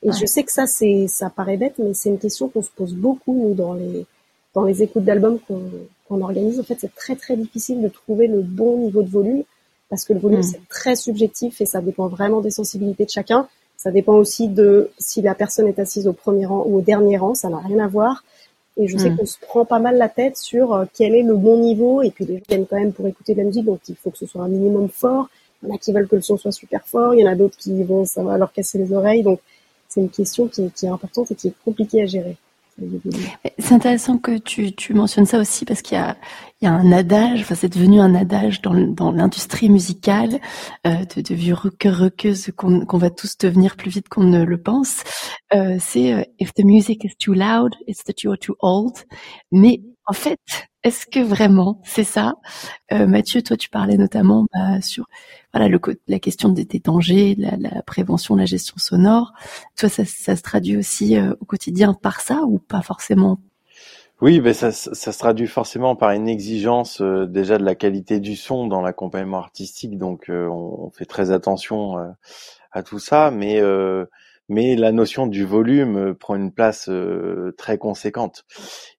Et 0.04 0.12
je 0.12 0.26
sais 0.26 0.44
que 0.44 0.52
ça, 0.52 0.66
c'est, 0.66 1.08
ça 1.08 1.30
paraît 1.30 1.58
bête, 1.58 1.76
mais 1.78 1.94
c'est 1.94 2.10
une 2.10 2.18
question 2.18 2.50
qu'on 2.50 2.64
se 2.64 2.72
pose 2.72 2.96
beaucoup 2.96 3.34
nous 3.34 3.54
dans 3.54 3.74
les 3.74 4.06
dans 4.54 4.64
les 4.64 4.84
écoutes 4.84 5.06
d'albums 5.06 5.40
qu'on 5.48 5.62
quand 6.08 6.18
on 6.18 6.22
organise, 6.22 6.60
en 6.60 6.64
fait, 6.64 6.78
c'est 6.80 6.94
très 6.94 7.16
très 7.16 7.38
difficile 7.38 7.82
de 7.82 7.88
trouver 7.88 8.28
le 8.28 8.42
bon 8.42 8.80
niveau 8.80 9.02
de 9.02 9.10
volume 9.10 9.44
parce 9.90 10.06
que 10.06 10.14
le 10.14 10.20
volume, 10.20 10.40
mm. 10.40 10.44
c'est 10.44 10.68
très 10.70 10.96
subjectif 10.96 11.62
et 11.62 11.66
ça 11.66 11.82
dépend 11.82 12.08
vraiment 12.08 12.42
des 12.42 12.50
sensibilités 12.50 13.06
de 13.06 13.10
chacun. 13.10 13.48
Ça 13.78 13.92
dépend 13.92 14.16
aussi 14.16 14.48
de 14.48 14.90
si 14.98 15.22
la 15.22 15.36
personne 15.36 15.68
est 15.68 15.80
assise 15.80 16.08
au 16.08 16.14
premier 16.14 16.46
rang 16.46 16.64
ou 16.66 16.78
au 16.78 16.82
dernier 16.82 17.18
rang, 17.18 17.34
ça 17.34 17.50
n'a 17.50 17.60
rien 17.60 17.80
à 17.80 17.88
voir. 17.88 18.24
Et 18.78 18.88
je 18.88 18.98
sais 18.98 19.10
mm. 19.10 19.18
qu'on 19.18 19.26
se 19.26 19.38
prend 19.40 19.66
pas 19.66 19.80
mal 19.80 19.98
la 19.98 20.10
tête 20.10 20.38
sur 20.38 20.74
euh, 20.74 20.86
quel 20.94 21.14
est 21.16 21.24
le 21.24 21.36
bon 21.36 21.58
niveau. 21.58 22.02
Et 22.02 22.12
puis 22.12 22.26
les 22.26 22.38
gens 22.38 22.44
viennent 22.50 22.66
quand 22.66 22.80
même 22.80 22.94
pour 22.94 23.08
écouter 23.08 23.34
de 23.34 23.40
la 23.40 23.46
musique, 23.46 23.66
donc 23.66 23.80
il 23.90 23.96
faut 23.96 24.12
que 24.12 24.18
ce 24.18 24.26
soit 24.26 24.44
un 24.44 24.48
minimum 24.48 24.90
fort. 24.90 25.30
Il 25.62 25.70
y 25.70 25.72
en 25.72 25.76
a 25.76 25.78
qui 25.78 25.92
veulent 25.92 26.08
que 26.08 26.16
le 26.16 26.22
son 26.22 26.38
soit 26.38 26.52
super 26.52 26.86
fort, 26.88 27.14
il 27.14 27.20
y 27.20 27.28
en 27.28 27.32
a 27.32 27.36
d'autres 27.36 27.58
qui 27.58 27.84
vont, 27.84 28.06
ça 28.06 28.24
va 28.24 28.38
leur 28.38 28.52
casser 28.52 28.78
les 28.78 28.94
oreilles. 28.94 29.24
Donc 29.24 29.40
c'est 29.88 30.02
une 30.02 30.10
question 30.10 30.48
qui, 30.48 30.72
qui 30.72 30.86
est 30.86 30.90
importante 30.90 31.32
et 31.32 31.36
qui 31.36 31.50
est 31.50 31.54
compliquée 31.64 32.02
à 32.02 32.06
gérer. 32.06 32.38
C'est 33.60 33.74
intéressant 33.74 34.18
que 34.18 34.38
tu, 34.38 34.74
tu, 34.74 34.94
mentionnes 34.94 35.26
ça 35.26 35.40
aussi 35.40 35.66
parce 35.66 35.82
qu'il 35.82 35.98
y 35.98 36.02
a, 36.02 36.18
il 36.62 36.66
y 36.66 36.68
a 36.68 36.74
un 36.74 36.92
adage, 36.92 37.42
enfin 37.42 37.56
c'est 37.56 37.70
devenu 37.70 38.00
un 38.00 38.16
adage 38.16 38.62
dans, 38.62 38.74
dans 38.74 39.12
l'industrie 39.12 39.70
musicale 39.70 40.40
euh, 40.86 41.06
de, 41.16 41.22
de 41.22 41.36
vieux 41.36 41.54
rockeurs 41.54 42.00
rockeuses 42.00 42.52
qu'on 42.56 42.98
va 42.98 43.10
tous 43.10 43.38
devenir 43.38 43.76
plus 43.76 43.92
vite 43.92 44.10
qu'on 44.10 44.24
ne 44.24 44.44
le 44.44 44.62
pense. 44.62 45.04
Euh, 45.54 45.78
c'est 45.80 46.14
euh, 46.14 46.24
if 46.40 46.54
the 46.54 46.64
music 46.64 47.04
is 47.04 47.16
too 47.18 47.34
loud, 47.34 47.76
it's 47.88 48.04
that 48.04 48.24
you're 48.24 48.38
too 48.38 48.56
old. 48.60 48.94
Mais 49.52 49.82
en 50.06 50.14
fait, 50.14 50.40
est-ce 50.84 51.06
que 51.06 51.20
vraiment 51.20 51.82
c'est 51.84 52.04
ça? 52.04 52.36
Euh, 52.92 53.08
Mathieu, 53.08 53.42
toi 53.42 53.58
tu 53.58 53.70
parlais 53.70 53.98
notamment 53.98 54.46
bah, 54.54 54.82
sur 54.82 55.06
voilà 55.54 55.68
le, 55.68 55.80
la 56.08 56.20
question 56.20 56.50
des, 56.50 56.66
dangers, 56.80 57.36
la, 57.38 57.58
la, 57.58 57.82
prévention, 57.84 58.36
la 58.36 58.46
gestion 58.46 58.76
sonore. 58.78 59.34
Toi, 59.78 59.90
ça, 59.90 60.06
ça 60.06 60.36
se 60.36 60.42
traduit 60.42 60.78
aussi 60.78 61.18
euh, 61.18 61.34
au 61.40 61.46
quotidien 61.46 61.94
par 61.94 62.22
ça 62.22 62.42
ou 62.48 62.60
pas 62.60 62.82
forcément? 62.82 63.40
Oui, 64.22 64.40
ben 64.40 64.54
ça, 64.54 64.72
ça, 64.72 65.12
se 65.12 65.18
traduit 65.18 65.48
forcément 65.48 65.96
par 65.96 66.12
une 66.12 66.30
exigence 66.30 67.02
euh, 67.02 67.26
déjà 67.26 67.58
de 67.58 67.64
la 67.64 67.74
qualité 67.74 68.20
du 68.20 68.36
son 68.36 68.68
dans 68.68 68.82
l'accompagnement 68.82 69.40
artistique, 69.40 69.98
donc 69.98 70.30
euh, 70.30 70.48
on, 70.48 70.92
fait 70.92 71.06
très 71.06 71.32
attention 71.32 71.96
à 72.72 72.84
tout 72.84 73.00
ça, 73.00 73.32
mais 73.32 73.60
mais 74.52 74.76
la 74.76 74.92
notion 74.92 75.28
du 75.28 75.46
volume 75.46 75.98
euh, 75.98 76.14
prend 76.14 76.36
une 76.36 76.52
place 76.52 76.90
euh, 76.90 77.54
très 77.58 77.78
conséquente. 77.78 78.44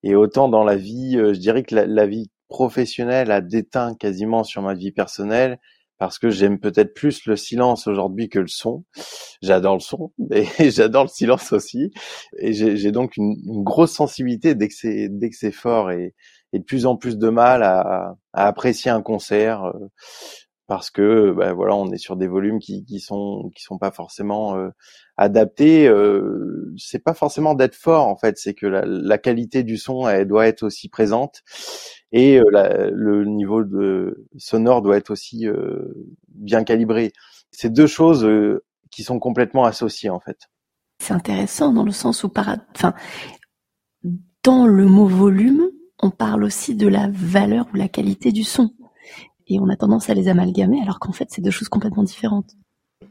Et 0.02 0.14
autant 0.14 0.49
dans 0.49 0.64
la 0.64 0.76
vie, 0.76 1.18
euh, 1.18 1.35
je 1.35 1.40
dirais 1.40 1.62
que 1.62 1.75
la, 1.75 2.06
vie 2.06 2.30
professionnelle 2.49 3.30
a 3.30 3.42
déteint 3.42 3.94
quasiment 3.94 4.44
sur 4.44 4.62
ma 4.62 4.73
vie 4.73 4.92
personnelle 4.92 5.59
parce 6.02 6.18
que 6.18 6.30
j'aime 6.30 6.59
peut-être 6.59 6.94
plus 6.94 7.26
le 7.26 7.37
silence 7.37 7.87
aujourd'hui 7.87 8.28
que 8.28 8.40
le 8.40 8.49
son. 8.49 8.85
J'adore 9.40 9.75
le 9.75 9.80
son 9.80 10.12
et 10.32 10.47
j'adore 10.73 11.04
le 11.04 11.09
silence 11.09 11.52
aussi. 11.52 11.92
Et 12.40 12.52
j'ai 12.52 12.90
donc 12.90 13.16
une, 13.16 13.37
grosse 13.62 13.92
sensibilité 13.92 14.56
dès 14.56 14.66
que 14.66 14.75
c'est 14.75 15.52
fort 15.52 15.92
et, 15.92 16.12
de 16.52 16.59
plus 16.59 16.87
en 16.87 16.97
plus 16.97 17.18
de 17.18 17.28
mal 17.28 17.62
à, 17.62 18.16
à 18.32 18.49
apprécier 18.49 18.90
un 18.90 19.00
concert 19.00 19.73
parce 20.66 20.90
que 20.90 21.33
ben 21.33 21.52
voilà, 21.52 21.75
on 21.75 21.90
est 21.90 21.99
sur 21.99 22.16
des 22.16 22.28
volumes 22.28 22.59
qui, 22.59 22.85
qui 22.85 23.00
sont 23.00 23.50
qui 23.54 23.62
sont 23.62 23.78
pas 23.78 23.90
forcément 23.90 24.57
euh, 24.57 24.71
adaptés. 25.16 25.88
Euh, 25.88 26.73
c'est 26.78 27.02
pas 27.02 27.14
forcément 27.14 27.54
d'être 27.54 27.75
fort 27.75 28.07
en 28.07 28.16
fait, 28.16 28.38
c'est 28.38 28.54
que 28.54 28.66
la, 28.66 28.85
la, 28.87 29.19
qualité 29.19 29.64
du 29.64 29.76
son 29.76 30.09
elle 30.09 30.26
doit 30.26 30.47
être 30.47 30.62
aussi 30.62 30.88
présente 30.88 31.42
et 32.12 32.38
euh, 32.38 32.45
la, 32.50 32.90
le 32.90 33.25
niveau 33.25 33.64
de 33.64 34.26
sonore 34.37 34.83
doit 34.83 34.97
être 34.97 35.11
aussi 35.11 35.49
euh, 35.49 36.14
bien 36.28 36.62
calibré. 36.62 37.12
C'est 37.50 37.73
deux 37.73 37.87
choses 37.87 38.25
euh, 38.25 38.64
qui 38.90 39.02
sont 39.02 39.19
complètement 39.19 39.64
associées 39.64 40.11
en 40.11 40.21
fait. 40.21 40.50
C'est 41.00 41.14
intéressant 41.14 41.73
dans 41.73 41.85
le 41.85 41.90
sens 41.90 42.23
où 42.23 42.28
par, 42.28 42.57
enfin, 42.75 42.95
dans 44.45 44.66
le 44.66 44.87
mot 44.87 45.07
volume, 45.07 45.71
on 46.00 46.11
parle 46.11 46.45
aussi 46.45 46.76
de 46.76 46.87
la 46.87 47.09
valeur 47.11 47.66
ou 47.73 47.76
la 47.76 47.88
qualité 47.88 48.31
du 48.31 48.45
son 48.45 48.71
et 49.49 49.61
on 49.61 49.68
a 49.68 49.76
tendance 49.76 50.11
à 50.11 50.14
les 50.14 50.28
amalgamer 50.28 50.80
alors 50.82 50.99
qu'en 50.99 51.12
fait 51.12 51.28
c'est 51.30 51.42
deux 51.42 51.50
choses 51.50 51.68
complètement 51.68 52.02
différentes. 52.02 52.52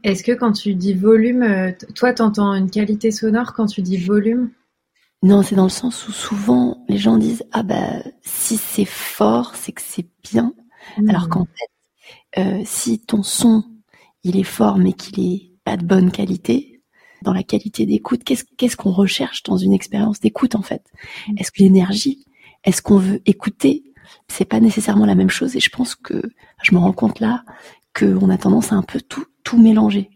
Est-ce 0.04 0.22
que 0.22 0.32
quand 0.32 0.52
tu 0.52 0.74
dis 0.74 0.94
volume, 0.94 1.42
euh, 1.42 1.72
toi 1.94 2.12
t'entends 2.12 2.54
une 2.54 2.70
qualité 2.70 3.10
sonore 3.10 3.52
quand 3.52 3.66
tu 3.66 3.82
dis 3.82 3.98
volume? 3.98 4.50
Non, 5.22 5.42
c'est 5.42 5.54
dans 5.54 5.64
le 5.64 5.70
sens 5.70 6.08
où 6.08 6.12
souvent 6.12 6.84
les 6.88 6.98
gens 6.98 7.16
disent 7.16 7.44
ah 7.52 7.62
bah 7.62 8.02
si 8.22 8.56
c'est 8.56 8.84
fort 8.84 9.54
c'est 9.54 9.72
que 9.72 9.82
c'est 9.82 10.06
bien, 10.22 10.52
hmm. 10.98 11.08
alors 11.08 11.28
qu'en 11.28 11.44
fait 11.44 12.40
euh, 12.40 12.62
si 12.64 12.98
ton 12.98 13.22
son 13.22 13.64
il 14.24 14.38
est 14.38 14.44
fort 14.44 14.78
mais 14.78 14.92
qu'il 14.92 15.20
est 15.20 15.52
pas 15.64 15.76
de 15.76 15.84
bonne 15.84 16.10
qualité, 16.10 16.82
dans 17.22 17.32
la 17.32 17.44
qualité 17.44 17.86
d'écoute, 17.86 18.22
qu'est-ce 18.24 18.76
qu'on 18.76 18.90
recherche 18.90 19.44
dans 19.44 19.56
une 19.56 19.72
expérience 19.72 20.18
d'écoute 20.20 20.56
en 20.56 20.62
fait? 20.62 20.82
Hmm. 21.28 21.34
Est-ce 21.38 21.52
que 21.52 21.62
l'énergie? 21.62 22.24
Est-ce 22.64 22.82
qu'on 22.82 22.98
veut 22.98 23.20
écouter? 23.26 23.91
C'est 24.28 24.44
pas 24.44 24.60
nécessairement 24.60 25.06
la 25.06 25.14
même 25.14 25.30
chose 25.30 25.56
et 25.56 25.60
je 25.60 25.70
pense 25.70 25.94
que 25.94 26.22
je 26.62 26.74
me 26.74 26.80
rends 26.80 26.92
compte 26.92 27.20
là 27.20 27.44
qu'on 27.98 28.30
a 28.30 28.38
tendance 28.38 28.72
à 28.72 28.76
un 28.76 28.82
peu 28.82 29.00
tout 29.00 29.24
tout 29.44 29.60
mélanger. 29.60 30.10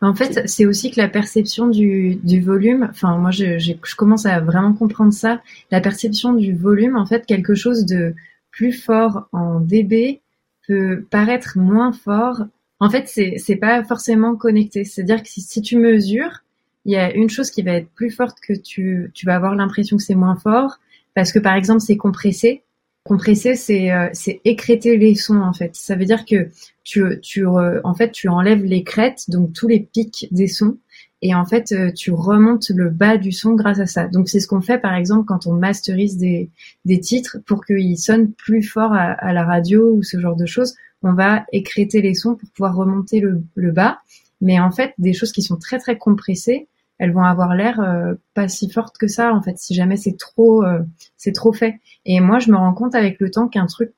En 0.00 0.14
fait, 0.14 0.48
c'est 0.48 0.66
aussi 0.66 0.90
que 0.90 1.00
la 1.00 1.08
perception 1.08 1.68
du, 1.68 2.18
volume, 2.40 2.88
enfin 2.90 3.16
moi 3.16 3.30
je, 3.30 3.58
je, 3.58 3.72
commence 3.96 4.26
à 4.26 4.40
vraiment 4.40 4.74
comprendre 4.74 5.12
ça, 5.12 5.40
la 5.70 5.80
perception 5.80 6.32
du 6.32 6.54
volume, 6.54 6.96
en 6.96 7.06
fait 7.06 7.26
quelque 7.26 7.54
chose 7.54 7.86
de 7.86 8.14
plus 8.50 8.72
fort 8.72 9.28
en 9.32 9.60
dB 9.60 10.20
peut 10.66 11.06
paraître 11.10 11.58
moins 11.58 11.92
fort. 11.92 12.42
En 12.80 12.90
fait, 12.90 13.08
c'est 13.08 13.56
pas 13.56 13.82
forcément 13.84 14.36
connecté. 14.36 14.84
C'est-à-dire 14.84 15.22
que 15.22 15.28
si, 15.28 15.40
si, 15.40 15.62
tu 15.62 15.76
mesures, 15.76 16.42
il 16.84 16.92
y 16.92 16.96
a 16.96 17.12
une 17.12 17.30
chose 17.30 17.50
qui 17.50 17.62
va 17.62 17.72
être 17.72 17.90
plus 17.90 18.10
forte 18.10 18.38
que 18.40 18.52
tu 18.52 19.10
tu 19.14 19.26
vas 19.26 19.34
avoir 19.34 19.54
l'impression 19.54 19.96
que 19.96 20.02
c'est 20.02 20.14
moins 20.14 20.36
fort 20.36 20.78
parce 21.14 21.32
que 21.32 21.38
par 21.38 21.54
exemple 21.54 21.80
c'est 21.80 21.96
compressé 21.96 22.62
Compresser, 23.08 23.54
c'est 23.54 23.90
euh, 23.90 24.08
écréter 24.44 24.98
les 24.98 25.14
sons 25.14 25.40
en 25.40 25.54
fait. 25.54 25.74
Ça 25.74 25.96
veut 25.96 26.04
dire 26.04 26.26
que 26.26 26.48
tu 26.84 27.02
tu 27.22 27.46
en 27.46 27.94
fait 27.94 28.12
tu 28.12 28.28
enlèves 28.28 28.62
les 28.62 28.84
crêtes, 28.84 29.24
donc 29.28 29.54
tous 29.54 29.66
les 29.66 29.80
pics 29.80 30.28
des 30.30 30.46
sons, 30.46 30.76
et 31.22 31.34
en 31.34 31.46
fait 31.46 31.72
euh, 31.72 31.90
tu 31.90 32.10
remontes 32.10 32.68
le 32.68 32.90
bas 32.90 33.16
du 33.16 33.32
son 33.32 33.54
grâce 33.54 33.80
à 33.80 33.86
ça. 33.86 34.08
Donc 34.08 34.28
c'est 34.28 34.40
ce 34.40 34.46
qu'on 34.46 34.60
fait 34.60 34.78
par 34.78 34.94
exemple 34.94 35.24
quand 35.26 35.46
on 35.46 35.54
masterise 35.54 36.18
des 36.18 37.00
titres 37.00 37.38
pour 37.46 37.64
qu'ils 37.64 37.98
sonnent 37.98 38.32
plus 38.32 38.62
fort 38.62 38.92
à, 38.92 39.32
la 39.32 39.44
radio 39.44 39.90
ou 39.90 40.02
ce 40.02 40.20
genre 40.20 40.36
de 40.36 40.44
choses. 40.44 40.74
On 41.02 41.14
va 41.14 41.46
écréter 41.52 42.02
les 42.02 42.14
sons 42.14 42.34
pour 42.34 42.50
pouvoir 42.50 42.76
remonter 42.76 43.20
le 43.20 43.72
bas. 43.72 44.00
Mais 44.40 44.60
en 44.60 44.70
fait, 44.70 44.92
des 44.98 45.12
choses 45.12 45.32
qui 45.32 45.42
sont 45.42 45.56
très 45.56 45.78
très 45.78 45.98
compressées, 45.98 46.68
elles 46.98 47.12
vont 47.12 47.22
avoir 47.22 47.54
l'air 47.54 47.80
euh, 47.80 48.14
pas 48.34 48.48
si 48.48 48.68
fortes 48.68 48.98
que 48.98 49.06
ça 49.06 49.32
en 49.32 49.40
fait 49.40 49.56
si 49.58 49.74
jamais 49.74 49.96
c'est 49.96 50.16
trop 50.16 50.64
euh, 50.64 50.80
c'est 51.16 51.32
trop 51.32 51.52
fait. 51.52 51.80
Et 52.04 52.20
moi 52.20 52.38
je 52.38 52.50
me 52.50 52.56
rends 52.56 52.74
compte 52.74 52.94
avec 52.94 53.20
le 53.20 53.30
temps 53.30 53.48
qu'un 53.48 53.66
truc 53.66 53.92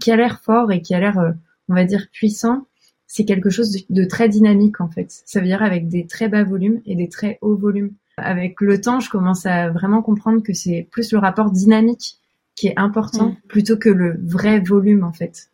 qui 0.00 0.10
a 0.10 0.16
l'air 0.16 0.40
fort 0.40 0.70
et 0.70 0.82
qui 0.82 0.94
a 0.94 1.00
l'air 1.00 1.18
euh, 1.18 1.32
on 1.68 1.74
va 1.74 1.84
dire 1.84 2.06
puissant 2.12 2.66
c'est 3.06 3.24
quelque 3.24 3.50
chose 3.50 3.84
de, 3.88 4.04
très 4.04 4.28
dynamique 4.28 4.80
en 4.80 4.88
fait. 4.88 5.22
Ça 5.24 5.40
veut 5.40 5.46
dire 5.46 5.62
avec 5.62 5.88
des 5.88 6.06
très 6.06 6.28
bas 6.28 6.42
volumes 6.42 6.80
et 6.84 6.96
des 6.96 7.08
très 7.08 7.38
hauts 7.42 7.54
volumes. 7.54 7.92
Avec 8.16 8.60
le 8.60 8.80
temps 8.80 9.00
je 9.00 9.08
commence 9.08 9.46
à 9.46 9.70
vraiment 9.70 10.02
comprendre 10.02 10.42
que 10.42 10.52
c'est 10.52 10.88
plus 10.90 11.12
le 11.12 11.18
rapport 11.18 11.50
dynamique 11.50 12.18
qui 12.56 12.68
est 12.68 12.78
important 12.78 13.30
mm. 13.30 13.36
plutôt 13.48 13.76
que 13.76 13.88
le 13.88 14.20
vrai 14.22 14.60
volume 14.60 15.04
en 15.04 15.12
fait. 15.12 15.48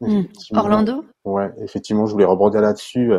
Mm. 0.00 0.22
Orlando? 0.52 1.04
Ouais 1.24 1.50
effectivement 1.62 2.06
je 2.06 2.12
voulais 2.12 2.24
rebondir 2.24 2.60
là-dessus 2.60 3.12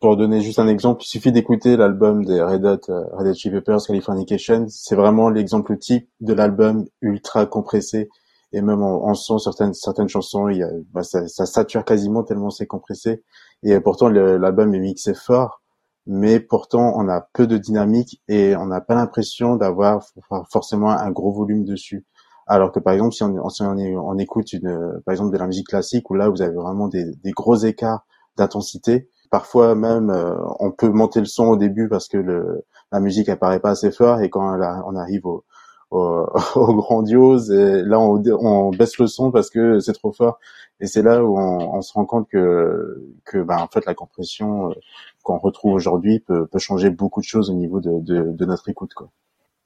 pour 0.00 0.16
donner 0.16 0.40
juste 0.40 0.58
un 0.58 0.68
exemple, 0.68 1.02
il 1.02 1.08
suffit 1.08 1.32
d'écouter 1.32 1.76
l'album 1.76 2.24
des 2.24 2.40
Red 2.40 2.64
Hot, 2.64 2.90
euh, 2.90 3.04
Red 3.12 3.28
Hot 3.28 3.34
Chili 3.34 3.54
Peppers, 3.56 3.82
Californication. 3.84 4.66
C'est 4.68 4.94
vraiment 4.94 5.28
l'exemple 5.28 5.76
type 5.76 6.08
de 6.20 6.32
l'album 6.34 6.86
ultra 7.00 7.46
compressé. 7.46 8.08
Et 8.52 8.62
même 8.62 8.82
en, 8.82 9.12
son, 9.14 9.38
certaines, 9.38 9.74
certaines 9.74 10.08
chansons, 10.08 10.48
il 10.48 10.58
y 10.58 10.62
a, 10.62 10.70
bah, 10.92 11.02
ça, 11.02 11.26
ça, 11.26 11.46
sature 11.46 11.84
quasiment 11.84 12.22
tellement 12.22 12.50
c'est 12.50 12.66
compressé. 12.66 13.22
Et 13.62 13.78
pourtant, 13.80 14.08
l'album 14.08 14.74
est 14.74 14.78
mixé 14.78 15.14
fort. 15.14 15.62
Mais 16.06 16.40
pourtant, 16.40 16.94
on 16.96 17.08
a 17.08 17.20
peu 17.34 17.46
de 17.46 17.58
dynamique 17.58 18.22
et 18.28 18.56
on 18.56 18.66
n'a 18.66 18.80
pas 18.80 18.94
l'impression 18.94 19.56
d'avoir 19.56 20.06
forcément 20.50 20.90
un 20.90 21.10
gros 21.10 21.32
volume 21.32 21.64
dessus. 21.64 22.06
Alors 22.46 22.72
que 22.72 22.80
par 22.80 22.94
exemple, 22.94 23.12
si 23.12 23.22
on, 23.24 23.48
si 23.50 23.62
on, 23.62 23.76
on 23.76 24.16
écoute 24.16 24.54
une, 24.54 25.02
par 25.04 25.12
exemple 25.12 25.32
de 25.32 25.38
la 25.38 25.46
musique 25.46 25.66
classique 25.66 26.08
où 26.08 26.14
là 26.14 26.30
vous 26.30 26.40
avez 26.40 26.54
vraiment 26.54 26.88
des, 26.88 27.04
des 27.22 27.32
gros 27.32 27.56
écarts 27.56 28.06
d'intensité, 28.38 29.10
Parfois 29.30 29.74
même, 29.74 30.10
euh, 30.10 30.34
on 30.60 30.70
peut 30.70 30.88
monter 30.88 31.20
le 31.20 31.26
son 31.26 31.46
au 31.48 31.56
début 31.56 31.88
parce 31.88 32.08
que 32.08 32.18
le, 32.18 32.64
la 32.92 33.00
musique 33.00 33.28
apparaît 33.28 33.60
pas 33.60 33.70
assez 33.70 33.90
fort 33.90 34.20
et 34.20 34.30
quand 34.30 34.58
on 34.86 34.96
arrive 34.96 35.26
au, 35.26 35.44
au, 35.90 36.74
grandiose, 36.74 37.50
et 37.50 37.82
là 37.82 37.98
on, 37.98 38.22
on, 38.40 38.70
baisse 38.70 38.98
le 38.98 39.06
son 39.06 39.30
parce 39.30 39.50
que 39.50 39.80
c'est 39.80 39.94
trop 39.94 40.12
fort. 40.12 40.38
Et 40.80 40.86
c'est 40.86 41.02
là 41.02 41.24
où 41.24 41.38
on, 41.38 41.76
on, 41.76 41.82
se 41.82 41.92
rend 41.94 42.04
compte 42.04 42.28
que, 42.28 43.02
que 43.24 43.38
ben, 43.38 43.58
en 43.58 43.68
fait 43.68 43.84
la 43.86 43.94
compression 43.94 44.70
euh, 44.70 44.74
qu'on 45.22 45.38
retrouve 45.38 45.72
aujourd'hui 45.72 46.20
peut, 46.20 46.46
peut 46.46 46.58
changer 46.58 46.90
beaucoup 46.90 47.20
de 47.20 47.26
choses 47.26 47.50
au 47.50 47.54
niveau 47.54 47.80
de, 47.80 48.00
de, 48.00 48.32
de 48.32 48.44
notre 48.44 48.68
écoute. 48.68 48.94
Quoi. 48.94 49.10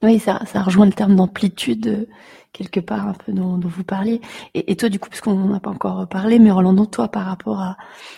Oui, 0.03 0.19
ça, 0.19 0.41
ça 0.45 0.61
rejoint 0.61 0.85
le 0.85 0.91
terme 0.91 1.15
d'amplitude 1.15 1.87
euh, 1.87 2.05
quelque 2.51 2.81
part 2.81 3.07
un 3.07 3.13
peu 3.13 3.31
dont, 3.31 3.57
dont 3.57 3.69
vous 3.69 3.85
parliez. 3.85 4.19
Et, 4.53 4.71
et, 4.71 4.75
toi, 4.75 4.89
du 4.89 4.99
coup, 4.99 5.09
parce 5.09 5.21
qu'on 5.21 5.35
n'a 5.35 5.61
pas 5.61 5.69
encore 5.69 6.07
parlé, 6.09 6.39
mais 6.39 6.51
Rolando, 6.51 6.85
toi, 6.85 7.07
par 7.07 7.25
rapport 7.25 7.59
à 7.59 7.77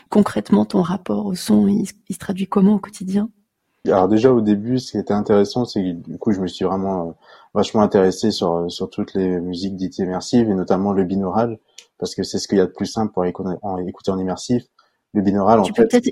concrètement 0.10 0.66
ton 0.66 0.82
rapport 0.82 1.28
au 1.28 1.36
son, 1.36 1.68
il, 1.68 1.88
se 1.88 2.18
traduit 2.20 2.48
comment 2.48 2.76
au 2.76 2.80
quotidien? 2.80 3.30
Alors 3.86 4.08
déjà 4.08 4.34
au 4.34 4.42
début, 4.42 4.80
ce 4.80 4.94
qui 4.94 4.98
était 4.98 5.14
intéressant, 5.14 5.64
c'est 5.66 5.80
que 5.80 5.92
du 5.92 6.18
coup, 6.18 6.32
je 6.32 6.42
me 6.42 6.48
suis 6.48 6.66
vraiment 6.66 7.10
euh, 7.10 7.12
vachement 7.54 7.84
intéressé 7.84 8.32
sur 8.32 8.66
sur 8.68 8.90
toutes 8.90 9.14
les 9.14 9.40
musiques 9.40 9.76
dites 9.76 10.00
immersives 10.00 10.50
et 10.50 10.56
notamment 10.56 10.92
le 10.92 11.04
binaural 11.04 11.60
parce 12.00 12.16
que 12.16 12.24
c'est 12.24 12.40
ce 12.40 12.48
qu'il 12.48 12.58
y 12.58 12.62
a 12.62 12.66
de 12.66 12.72
plus 12.72 12.88
simple 12.88 13.14
pour 13.14 13.26
écouter 13.26 14.12
en 14.12 14.18
immersif. 14.18 14.64
Le 15.14 15.22
binaural, 15.22 15.62
tu 15.62 15.72
en 15.72 15.74
peux 15.76 15.88
fait. 15.88 16.04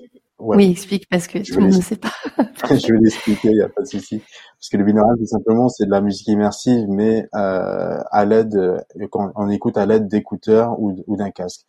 Oui, 0.43 0.71
explique 0.71 1.07
parce 1.09 1.27
que 1.27 1.39
tout 1.39 1.55
le 1.59 1.65
monde 1.65 1.75
ne 1.75 1.81
sait 1.81 1.95
pas. 1.95 2.11
je 2.69 2.93
vais 2.93 2.99
l'expliquer, 2.99 3.49
il 3.49 3.55
n'y 3.55 3.61
a 3.61 3.69
pas 3.69 3.81
de 3.81 3.87
souci. 3.87 4.19
Parce 4.19 4.69
que 4.69 4.77
le 4.77 4.83
binaural, 4.83 5.17
tout 5.17 5.25
simplement, 5.25 5.69
c'est 5.69 5.85
de 5.85 5.91
la 5.91 6.01
musique 6.01 6.27
immersive, 6.27 6.85
mais 6.89 7.27
euh, 7.35 7.99
à 8.11 8.25
l'aide, 8.25 8.55
euh, 8.55 9.07
quand 9.09 9.31
on 9.35 9.49
écoute 9.49 9.77
à 9.77 9.85
l'aide 9.85 10.07
d'écouteurs 10.07 10.79
ou, 10.79 10.95
ou 11.07 11.15
d'un 11.15 11.31
casque. 11.31 11.65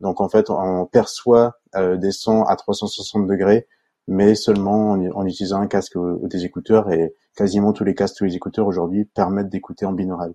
Donc 0.00 0.20
en 0.20 0.28
fait, 0.28 0.50
on 0.50 0.86
perçoit 0.86 1.54
euh, 1.74 1.96
des 1.96 2.12
sons 2.12 2.42
à 2.42 2.56
360 2.56 3.26
degrés, 3.26 3.66
mais 4.08 4.34
seulement 4.34 4.92
en, 4.92 5.26
utilisant 5.26 5.60
un 5.60 5.66
casque 5.66 5.96
ou, 5.96 6.26
des 6.28 6.44
écouteurs. 6.44 6.92
Et 6.92 7.14
quasiment 7.36 7.72
tous 7.72 7.84
les 7.84 7.94
casques, 7.94 8.16
tous 8.18 8.24
les 8.24 8.36
écouteurs 8.36 8.66
aujourd'hui 8.66 9.04
permettent 9.04 9.48
d'écouter 9.48 9.86
en 9.86 9.92
binaural. 9.92 10.34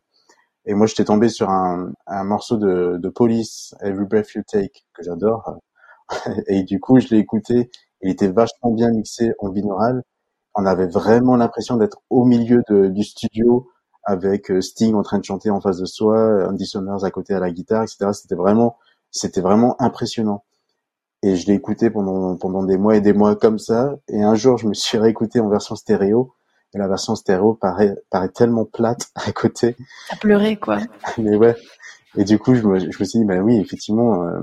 Et 0.66 0.74
moi, 0.76 0.86
j'étais 0.88 1.06
tombé 1.06 1.30
sur 1.30 1.50
un, 1.50 1.92
un 2.08 2.24
morceau 2.24 2.58
de, 2.58 2.98
de 2.98 3.10
Police, 3.10 3.76
Every 3.82 4.06
Breath 4.06 4.34
You 4.34 4.44
Take, 4.48 4.86
que 4.94 5.04
j'adore. 5.04 5.58
et 6.48 6.64
du 6.64 6.80
coup, 6.80 7.00
je 7.00 7.10
l'ai 7.10 7.18
écouté. 7.18 7.70
Il 8.02 8.10
était 8.10 8.28
vachement 8.28 8.72
bien 8.72 8.92
mixé 8.92 9.34
en 9.40 9.50
binaural. 9.50 10.04
On 10.56 10.66
avait 10.66 10.88
vraiment 10.88 11.36
l'impression 11.36 11.78
d'être 11.78 12.02
au 12.10 12.26
milieu 12.26 12.62
de, 12.70 12.88
du 12.88 13.04
studio 13.04 13.70
avec 14.04 14.50
euh, 14.52 14.62
Sting 14.62 14.96
en 14.96 15.04
train 15.04 15.20
de 15.20 15.24
chanter 15.24 15.50
en 15.50 15.62
face 15.62 15.78
de 15.78 15.86
soi, 15.86 16.48
Andy 16.50 16.66
Summers 16.66 17.04
à 17.04 17.12
côté 17.12 17.34
à 17.34 17.40
la 17.40 17.52
guitare, 17.52 17.84
etc. 17.84 18.10
C'était 18.14 18.36
vraiment, 18.36 18.78
c'était 19.12 19.42
vraiment 19.42 19.80
impressionnant. 19.80 20.44
Et 21.24 21.36
je 21.36 21.46
l'ai 21.48 21.54
écouté 21.54 21.92
pendant, 21.92 22.36
pendant 22.36 22.64
des 22.64 22.78
mois 22.78 22.96
et 22.96 23.02
des 23.02 23.14
mois 23.14 23.36
comme 23.36 23.60
ça. 23.60 23.96
Et 24.08 24.24
un 24.24 24.34
jour, 24.36 24.58
je 24.58 24.68
me 24.68 24.74
suis 24.74 24.98
réécouté 24.98 25.40
en 25.40 25.50
version 25.50 25.76
stéréo. 25.76 26.34
Et 26.74 26.78
la 26.78 26.88
version 26.88 27.16
stéréo 27.16 27.54
paraît, 27.54 27.96
paraît 28.10 28.30
tellement 28.30 28.66
plate 28.66 29.12
à 29.16 29.32
côté. 29.32 29.76
À 30.10 30.16
pleurer, 30.16 30.58
quoi. 30.58 30.80
Mais 31.18 31.36
ouais. 31.36 31.56
Et 32.18 32.24
du 32.24 32.40
coup, 32.40 32.56
je 32.56 32.64
me, 32.64 32.80
je 32.80 32.86
me 32.88 33.06
suis 33.06 33.20
dit, 33.20 33.26
bah 33.26 33.38
oui, 33.38 33.58
effectivement, 33.58 34.24
euh, 34.24 34.42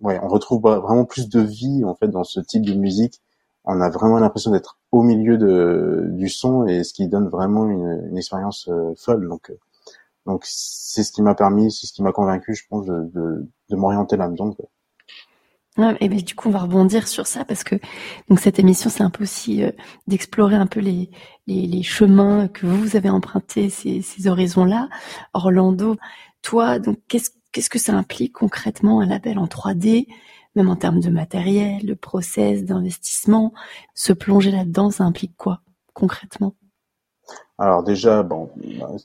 ouais, 0.00 0.18
on 0.22 0.28
retrouve 0.28 0.62
vraiment 0.62 1.04
plus 1.04 1.28
de 1.28 1.40
vie, 1.40 1.84
en 1.84 1.94
fait, 1.94 2.08
dans 2.08 2.24
ce 2.24 2.40
type 2.40 2.64
de 2.64 2.74
musique. 2.74 3.20
On 3.64 3.80
a 3.80 3.90
vraiment 3.90 4.18
l'impression 4.18 4.52
d'être 4.52 4.78
au 4.92 5.02
milieu 5.02 5.38
de, 5.38 6.06
du 6.12 6.28
son 6.28 6.66
et 6.66 6.84
ce 6.84 6.92
qui 6.92 7.08
donne 7.08 7.28
vraiment 7.28 7.68
une, 7.68 8.16
expérience 8.16 8.68
euh, 8.68 8.94
folle. 8.96 9.28
Donc, 9.28 9.50
euh, 9.50 9.58
donc 10.24 10.42
c'est 10.44 11.02
ce 11.02 11.12
qui 11.12 11.22
m'a 11.22 11.34
permis, 11.34 11.72
c'est 11.72 11.86
ce 11.86 11.92
qui 11.92 12.02
m'a 12.02 12.12
convaincu, 12.12 12.54
je 12.54 12.64
pense, 12.68 12.86
de, 12.86 13.46
m'orienter 13.70 14.16
là-dedans. 14.16 14.54
et 16.00 16.08
ben, 16.08 16.20
du 16.20 16.34
coup, 16.36 16.48
on 16.48 16.52
va 16.52 16.60
rebondir 16.60 17.08
sur 17.08 17.26
ça 17.26 17.44
parce 17.44 17.64
que 17.64 17.76
donc 18.28 18.38
cette 18.38 18.58
émission, 18.60 18.88
c'est 18.88 19.02
un 19.02 19.10
peu 19.10 19.24
aussi 19.24 19.64
euh, 19.64 19.72
d'explorer 20.06 20.56
un 20.56 20.66
peu 20.66 20.80
les, 20.80 21.10
les, 21.48 21.66
les, 21.66 21.82
chemins 21.82 22.48
que 22.48 22.66
vous 22.66 22.96
avez 22.96 23.10
empruntés, 23.10 23.68
ces, 23.68 24.00
ces 24.00 24.28
horizons-là. 24.28 24.88
Orlando, 25.34 25.96
toi, 26.42 26.78
donc 26.78 26.98
qu'est-ce 27.08 27.30
qu'est-ce 27.56 27.70
que 27.70 27.78
ça 27.78 27.94
implique 27.94 28.34
concrètement 28.34 29.00
un 29.00 29.06
label 29.06 29.38
en 29.38 29.46
3D, 29.46 30.08
même 30.56 30.68
en 30.68 30.76
termes 30.76 31.00
de 31.00 31.08
matériel, 31.08 31.86
de 31.86 31.94
process, 31.94 32.64
d'investissement? 32.64 33.54
Se 33.94 34.12
plonger 34.12 34.50
là-dedans, 34.50 34.90
ça 34.90 35.04
implique 35.04 35.34
quoi 35.38 35.62
concrètement? 35.94 36.54
Alors 37.56 37.82
déjà, 37.82 38.22
bon, 38.22 38.50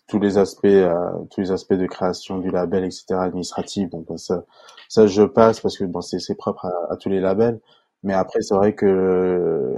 tous 0.10 0.20
les 0.20 0.38
aspects, 0.38 0.66
euh, 0.66 1.12
tous 1.30 1.40
les 1.40 1.52
aspects 1.52 1.76
de 1.76 1.86
création 1.86 2.40
du 2.40 2.52
label, 2.52 2.84
etc., 2.84 3.06
administratif, 3.12 3.90
bon, 3.90 4.04
ben, 4.06 4.18
ça, 4.18 4.44
ça 4.90 5.08
je 5.08 5.24
passe 5.24 5.62
parce 5.62 5.78
que 5.78 5.86
bon, 5.86 6.02
c'est 6.02 6.36
propre 6.36 6.66
à, 6.90 6.98
tous 6.98 7.08
les 7.08 7.22
labels. 7.22 7.62
Mais 8.04 8.14
après, 8.14 8.42
c'est 8.42 8.54
vrai 8.54 8.76
que 8.76 9.78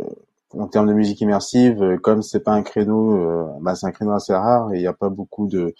en 0.58 0.68
termes 0.68 0.88
de 0.88 0.94
musique 0.94 1.22
immersive, 1.22 2.00
comme 2.02 2.24
c'est 2.24 2.40
pas 2.40 2.54
un 2.54 2.64
créneau, 2.64 3.20
euh, 3.22 3.46
bah, 3.62 3.76
c'est 3.76 3.86
un 3.86 3.92
créneau 3.92 4.14
assez 4.14 4.34
rare 4.34 4.74
et 4.74 4.78
il 4.78 4.82
n'y 4.82 4.88
a 4.88 4.94
pas 4.94 5.10
beaucoup 5.10 5.46
de, 5.46 5.76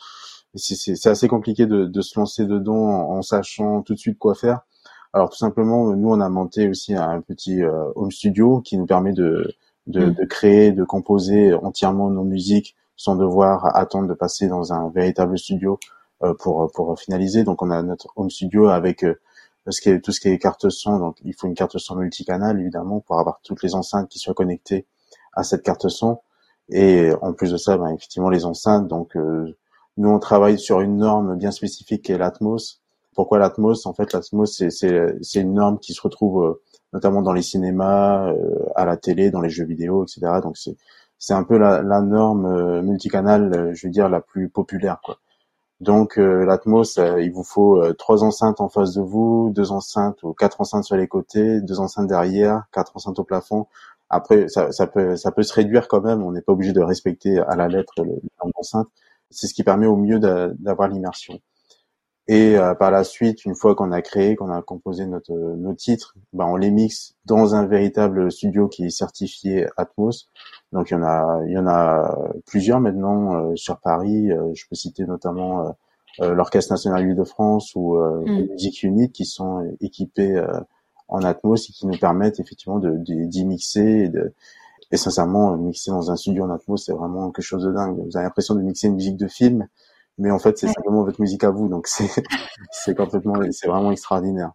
c'est 0.56 1.08
assez 1.08 1.28
compliqué 1.28 1.66
de, 1.66 1.86
de, 1.86 2.02
se 2.02 2.20
lancer 2.20 2.46
dedans 2.46 3.10
en, 3.10 3.22
sachant 3.22 3.82
tout 3.82 3.94
de 3.94 4.00
suite 4.00 4.20
quoi 4.20 4.36
faire. 4.36 4.62
Alors 5.14 5.30
tout 5.30 5.38
simplement, 5.38 5.96
nous 5.96 6.10
on 6.10 6.20
a 6.22 6.30
monté 6.30 6.70
aussi 6.70 6.96
un 6.96 7.22
petit 7.22 7.64
euh, 7.64 7.92
home 7.96 8.12
studio 8.12 8.62
qui 8.62 8.78
nous 8.78 8.86
permet 8.86 9.14
de, 9.14 9.56
de, 9.88 10.08
mm. 10.08 10.14
de 10.14 10.26
créer, 10.26 10.72
de 10.72 10.84
composer 10.84 11.54
entièrement 11.54 12.10
nos 12.10 12.24
musiques 12.24 12.76
sans 12.96 13.16
devoir 13.16 13.76
attendre 13.76 14.08
de 14.08 14.14
passer 14.14 14.48
dans 14.48 14.74
un 14.74 14.90
véritable 14.90 15.38
studio 15.38 15.80
euh, 16.24 16.34
pour 16.36 16.72
pour 16.74 17.00
finaliser. 17.00 17.44
Donc 17.44 17.62
on 17.62 17.70
a 17.72 17.82
notre 17.82 18.08
home 18.16 18.30
studio 18.30 18.68
avec 18.68 19.04
euh, 19.04 19.20
ce 19.70 19.82
qui 19.82 19.90
est, 19.90 20.00
tout 20.00 20.12
ce 20.12 20.20
qui 20.20 20.30
est 20.30 20.38
carte 20.38 20.70
son. 20.70 21.00
Donc 21.00 21.18
il 21.24 21.34
faut 21.34 21.48
une 21.48 21.56
carte 21.56 21.78
son 21.78 21.96
multicanal 21.96 22.60
évidemment 22.60 23.00
pour 23.00 23.20
avoir 23.20 23.40
toutes 23.44 23.64
les 23.64 23.76
enceintes 23.76 24.10
qui 24.10 24.20
soient 24.20 24.34
connectées 24.34 24.86
à 25.34 25.44
cette 25.44 25.64
carte 25.64 25.90
son. 25.90 26.20
Et 26.70 27.12
en 27.22 27.34
plus 27.34 27.52
de 27.52 27.58
ça, 27.58 27.78
ben, 27.78 27.90
effectivement 27.90 28.30
les 28.30 28.46
enceintes. 28.46 28.88
Donc 28.88 29.16
euh, 29.18 29.56
nous 29.98 30.10
on 30.10 30.20
travaille 30.20 30.60
sur 30.60 30.82
une 30.82 30.98
norme 30.98 31.38
bien 31.38 31.52
spécifique 31.52 32.04
qui 32.04 32.12
est 32.12 32.18
l'Atmos. 32.18 32.82
Pourquoi 33.16 33.40
l'Atmos? 33.40 33.86
En 33.86 33.94
fait, 33.94 34.14
l'Atmos 34.14 34.64
c'est 34.70 35.40
une 35.40 35.54
norme 35.54 35.80
qui 35.80 35.94
se 35.94 36.02
retrouve 36.02 36.60
notamment 36.94 37.22
dans 37.22 37.34
les 37.34 37.42
cinémas, 37.42 38.32
à 38.76 38.86
la 38.86 38.98
télé, 38.98 39.32
dans 39.32 39.42
les 39.42 39.50
jeux 39.50 39.66
vidéo, 39.66 40.04
etc. 40.04 40.40
Donc 40.42 40.58
c'est 41.24 41.34
un 41.34 41.44
peu 41.44 41.58
la, 41.58 41.82
la 41.82 42.02
norme 42.02 42.46
euh, 42.46 42.82
multicanal, 42.82 43.54
euh, 43.56 43.74
je 43.74 43.88
veux 43.88 43.92
dire, 43.92 44.10
la 44.10 44.20
plus 44.20 44.50
populaire. 44.50 45.00
Quoi. 45.02 45.20
Donc 45.80 46.20
euh, 46.20 46.46
l'Atmos, 46.46 46.98
il 46.98 47.32
vous 47.32 47.46
faut 47.46 47.82
trois 47.94 48.26
enceintes 48.26 48.60
en 48.60 48.68
face 48.68 48.94
de 48.94 49.02
vous, 49.02 49.50
deux 49.56 49.72
enceintes 49.72 50.22
ou 50.24 50.34
quatre 50.34 50.60
enceintes 50.60 50.84
sur 50.84 50.98
les 50.98 51.08
côtés, 51.08 51.62
deux 51.62 51.80
enceintes 51.80 52.08
derrière, 52.08 52.64
quatre 52.74 52.92
enceintes 52.98 53.20
au 53.20 53.24
plafond. 53.24 53.68
Après, 54.10 54.50
ça, 54.50 54.72
ça 54.74 54.86
peut 54.86 55.16
ça 55.16 55.32
peut 55.32 55.44
se 55.44 55.54
réduire 55.54 55.88
quand 55.88 56.02
même. 56.02 56.24
On 56.24 56.32
n'est 56.34 56.42
pas 56.42 56.52
obligé 56.54 56.74
de 56.74 56.82
respecter 56.82 57.40
à 57.40 57.56
la 57.56 57.70
lettre 57.70 57.94
le 58.00 58.04
nombre 58.04 58.54
d'enceintes. 58.58 58.90
C'est 59.34 59.48
ce 59.48 59.54
qui 59.54 59.64
permet 59.64 59.88
au 59.88 59.96
mieux 59.96 60.20
d'avoir 60.20 60.88
l'immersion. 60.88 61.40
Et 62.28 62.58
euh, 62.58 62.74
par 62.74 62.90
la 62.90 63.04
suite, 63.04 63.44
une 63.44 63.56
fois 63.56 63.76
qu'on 63.76 63.92
a 63.92 64.02
créé, 64.02 64.38
qu'on 64.38 64.50
a 64.50 64.62
composé 64.62 65.06
notre, 65.06 65.34
nos 65.34 65.74
titres, 65.74 66.16
ben 66.32 66.46
on 66.46 66.56
les 66.56 66.72
mixe 66.72 67.16
dans 67.26 67.54
un 67.54 67.66
véritable 67.66 68.32
studio 68.32 68.70
qui 68.70 68.86
est 68.86 68.90
certifié 68.90 69.68
Atmos. 69.76 70.30
Donc 70.72 70.92
il 70.92 70.94
y 70.94 70.98
en 70.98 71.04
a, 71.04 71.42
il 71.46 71.52
y 71.52 71.58
en 71.58 71.68
a 71.68 72.18
plusieurs 72.46 72.80
maintenant 72.80 73.36
euh, 73.36 73.56
sur 73.56 73.78
Paris. 73.82 74.32
Euh, 74.32 74.54
je 74.54 74.64
peux 74.70 74.76
citer 74.76 75.06
notamment 75.06 75.76
l'Orchestre 76.20 76.72
national 76.72 77.16
de 77.16 77.24
France 77.24 77.74
ou 77.76 77.98
mm. 77.98 78.52
Music 78.52 78.84
Unit 78.84 79.12
qui 79.12 79.26
sont 79.26 79.76
équipés 79.82 80.42
en 81.08 81.24
Atmos 81.24 81.70
et 81.70 81.74
qui 81.74 81.88
nous 81.88 81.98
permettent 81.98 82.40
effectivement 82.40 82.78
de 82.78 82.96
d'y 82.98 83.46
mixer 83.46 83.82
et, 83.82 84.10
de, 84.10 84.32
et 84.94 84.98
sincèrement 84.98 85.58
mixer 85.58 85.90
dans 85.90 86.12
un 86.12 86.16
studio 86.16 86.44
en 86.44 86.52
Atmos 86.52 86.86
c'est 86.86 86.94
vraiment 86.94 87.32
quelque 87.32 87.44
chose 87.44 87.64
de 87.64 87.72
dingue. 87.72 87.98
Vous 87.98 88.16
avez 88.16 88.26
l'impression 88.26 88.54
de 88.54 88.62
mixer 88.62 88.88
une 88.88 88.94
musique 88.94 89.18
de 89.18 89.28
film 89.28 89.68
mais 90.20 90.30
en 90.30 90.38
fait 90.38 90.56
c'est 90.58 90.68
simplement 90.68 91.04
votre 91.04 91.20
musique 91.20 91.44
à 91.44 91.50
vous. 91.50 91.68
Donc 91.68 91.88
c'est 92.72 92.96
complètement 92.96 93.34
c'est 93.52 93.68
vraiment 93.68 93.92
extraordinaire. 93.92 94.52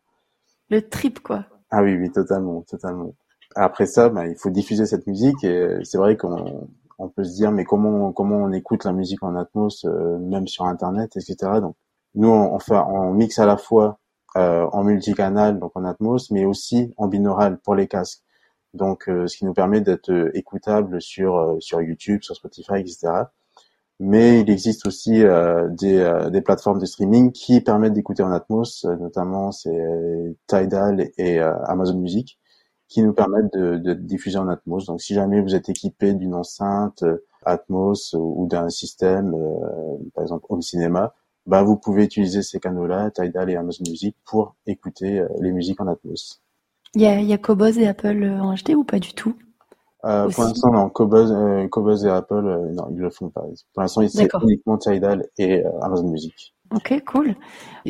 Le 0.71 0.89
trip 0.89 1.19
quoi. 1.21 1.45
Ah 1.71 1.83
oui 1.83 1.97
oui 1.97 2.11
totalement 2.13 2.63
totalement. 2.63 3.15
Après 3.57 3.87
ça 3.87 4.11
bah, 4.11 4.29
il 4.29 4.37
faut 4.37 4.51
diffuser 4.51 4.87
cette 4.87 5.09
musique 5.09 5.43
et 5.43 5.81
c'est 5.83 5.99
vrai 5.99 6.17
qu'on 6.17 6.69
on 7.01 7.09
peut 7.09 7.25
se 7.25 7.35
dire 7.35 7.51
mais 7.51 7.65
comment 7.65 8.13
comment 8.13 8.37
on 8.37 8.53
écoute 8.53 8.85
la 8.85 8.93
musique 8.93 9.25
en 9.25 9.35
Atmos 9.35 9.85
euh, 9.87 10.19
même 10.19 10.47
sur 10.47 10.67
internet 10.67 11.17
etc 11.17 11.37
donc 11.61 11.75
nous 12.15 12.29
on, 12.29 12.59
fait 12.61 12.77
on 12.77 13.13
mixe 13.13 13.39
à 13.39 13.47
la 13.47 13.57
fois 13.57 13.99
euh, 14.37 14.67
en 14.73 14.85
multicanal 14.85 15.59
donc 15.59 15.73
en 15.75 15.85
Atmos 15.85 16.31
mais 16.31 16.45
aussi 16.45 16.93
en 16.97 17.09
binaural 17.09 17.59
pour 17.59 17.75
les 17.75 17.89
casques 17.89 18.23
donc 18.75 19.09
euh, 19.09 19.27
ce 19.27 19.37
qui 19.37 19.45
nous 19.45 19.55
permet 19.55 19.81
d'être 19.81 20.31
écoutable 20.35 21.01
sur 21.01 21.57
sur 21.61 21.81
YouTube 21.81 22.23
sur 22.23 22.37
Spotify 22.37 22.75
etc 22.81 23.25
mais 24.01 24.41
il 24.41 24.51
existe 24.51 24.87
aussi 24.87 25.25
euh, 25.25 25.69
des, 25.71 25.99
euh, 25.99 26.31
des, 26.31 26.41
plateformes 26.41 26.79
de 26.79 26.87
streaming 26.87 27.33
qui 27.33 27.61
permettent 27.61 27.95
d'écouter 27.95 28.23
en 28.23 28.31
Atmos, 28.31 28.85
euh, 28.85 28.97
notamment 28.97 29.51
c'est 29.51 30.37
Tidal 30.47 31.11
et 31.19 31.41
Amazon 31.41 31.99
Music, 31.99 32.39
qui 32.89 33.03
nous 33.03 33.13
permettent 33.13 33.53
de, 33.53 33.77
de, 33.77 33.95
diffuser 33.95 34.39
en 34.39 34.49
Atmos. 34.49 34.87
Donc 34.87 35.01
si 35.03 35.15
jamais 35.15 35.41
vous 35.41 35.55
êtes 35.55 35.69
équipé 35.69 36.15
d'une 36.15 36.35
enceinte 36.35 37.05
Atmos 37.45 38.15
ou 38.15 38.47
d'un 38.49 38.69
système, 38.71 39.35
par 40.15 40.23
exemple 40.23 40.47
Home 40.49 40.63
Cinema, 40.63 41.15
bah 41.47 41.63
vous 41.63 41.77
pouvez 41.77 42.05
utiliser 42.05 42.43
ces 42.43 42.61
canaux-là, 42.61 43.11
Tidal 43.11 43.51
et 43.51 43.57
Amazon 43.57 43.85
Music, 43.89 44.17
pour 44.25 44.55
écouter 44.67 45.25
les 45.41 45.53
musiques 45.53 45.81
en 45.81 45.89
Atmos. 45.89 46.41
Il 46.95 47.03
y 47.03 47.07
a, 47.07 47.21
y 47.21 47.33
a 47.33 47.39
Cobos 47.39 47.67
et 47.67 47.87
Apple 47.87 48.25
en 48.41 48.55
HD 48.55 48.71
ou 48.71 48.85
pas 48.85 48.99
du 48.99 49.13
tout 49.15 49.37
euh, 50.05 50.29
pour 50.29 50.45
l'instant, 50.45 50.71
non. 50.71 50.89
Cobuzz, 50.89 51.33
euh, 51.33 52.07
et 52.07 52.11
Apple, 52.11 52.47
euh, 52.47 52.73
non, 52.73 52.89
ils 52.93 52.99
le 52.99 53.11
font 53.11 53.31
pas. 53.31 53.43
Pour 53.75 53.83
l'instant, 53.83 54.07
c'est 54.09 54.29
uniquement 54.43 54.79
Tidal 54.79 55.27
et 55.39 55.65
euh, 55.65 55.81
Amazon 55.83 56.09
Music. 56.09 56.55
Ok, 56.73 57.03
cool. 57.07 57.35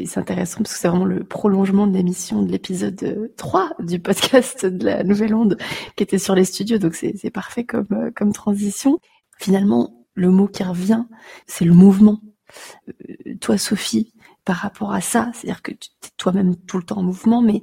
C'est 0.07 0.19
intéressant 0.19 0.59
parce 0.59 0.73
que 0.73 0.79
c'est 0.79 0.89
vraiment 0.89 1.05
le 1.05 1.25
prolongement 1.25 1.87
de 1.87 1.95
l'émission 1.95 2.43
de 2.43 2.51
l'épisode 2.51 3.33
3 3.37 3.71
du 3.81 3.99
podcast 3.99 4.65
de 4.65 4.85
la 4.85 5.05
Nouvelle 5.05 5.35
Onde 5.35 5.59
qui 5.97 6.03
était 6.05 6.19
sur 6.19 6.35
les 6.35 6.45
studios. 6.45 6.79
Donc 6.79 6.95
c'est, 6.95 7.15
c'est 7.17 7.31
parfait 7.31 7.65
comme, 7.65 8.13
comme 8.15 8.33
transition. 8.33 8.99
Finalement, 9.37 10.07
le 10.15 10.31
mot 10.31 10.47
qui 10.47 10.63
revient, 10.63 11.05
c'est 11.47 11.65
le 11.65 11.75
mouvement. 11.75 12.21
toi, 13.41 13.59
Sophie, 13.59 14.15
par 14.45 14.57
rapport 14.57 14.93
à 14.93 15.01
ça, 15.01 15.31
c'est-à-dire 15.35 15.61
que 15.61 15.73
tu 15.73 15.91
es 16.05 16.09
toi-même 16.17 16.55
tout 16.57 16.79
le 16.79 16.85
temps 16.85 16.99
en 16.99 17.03
mouvement, 17.03 17.43
mais 17.43 17.63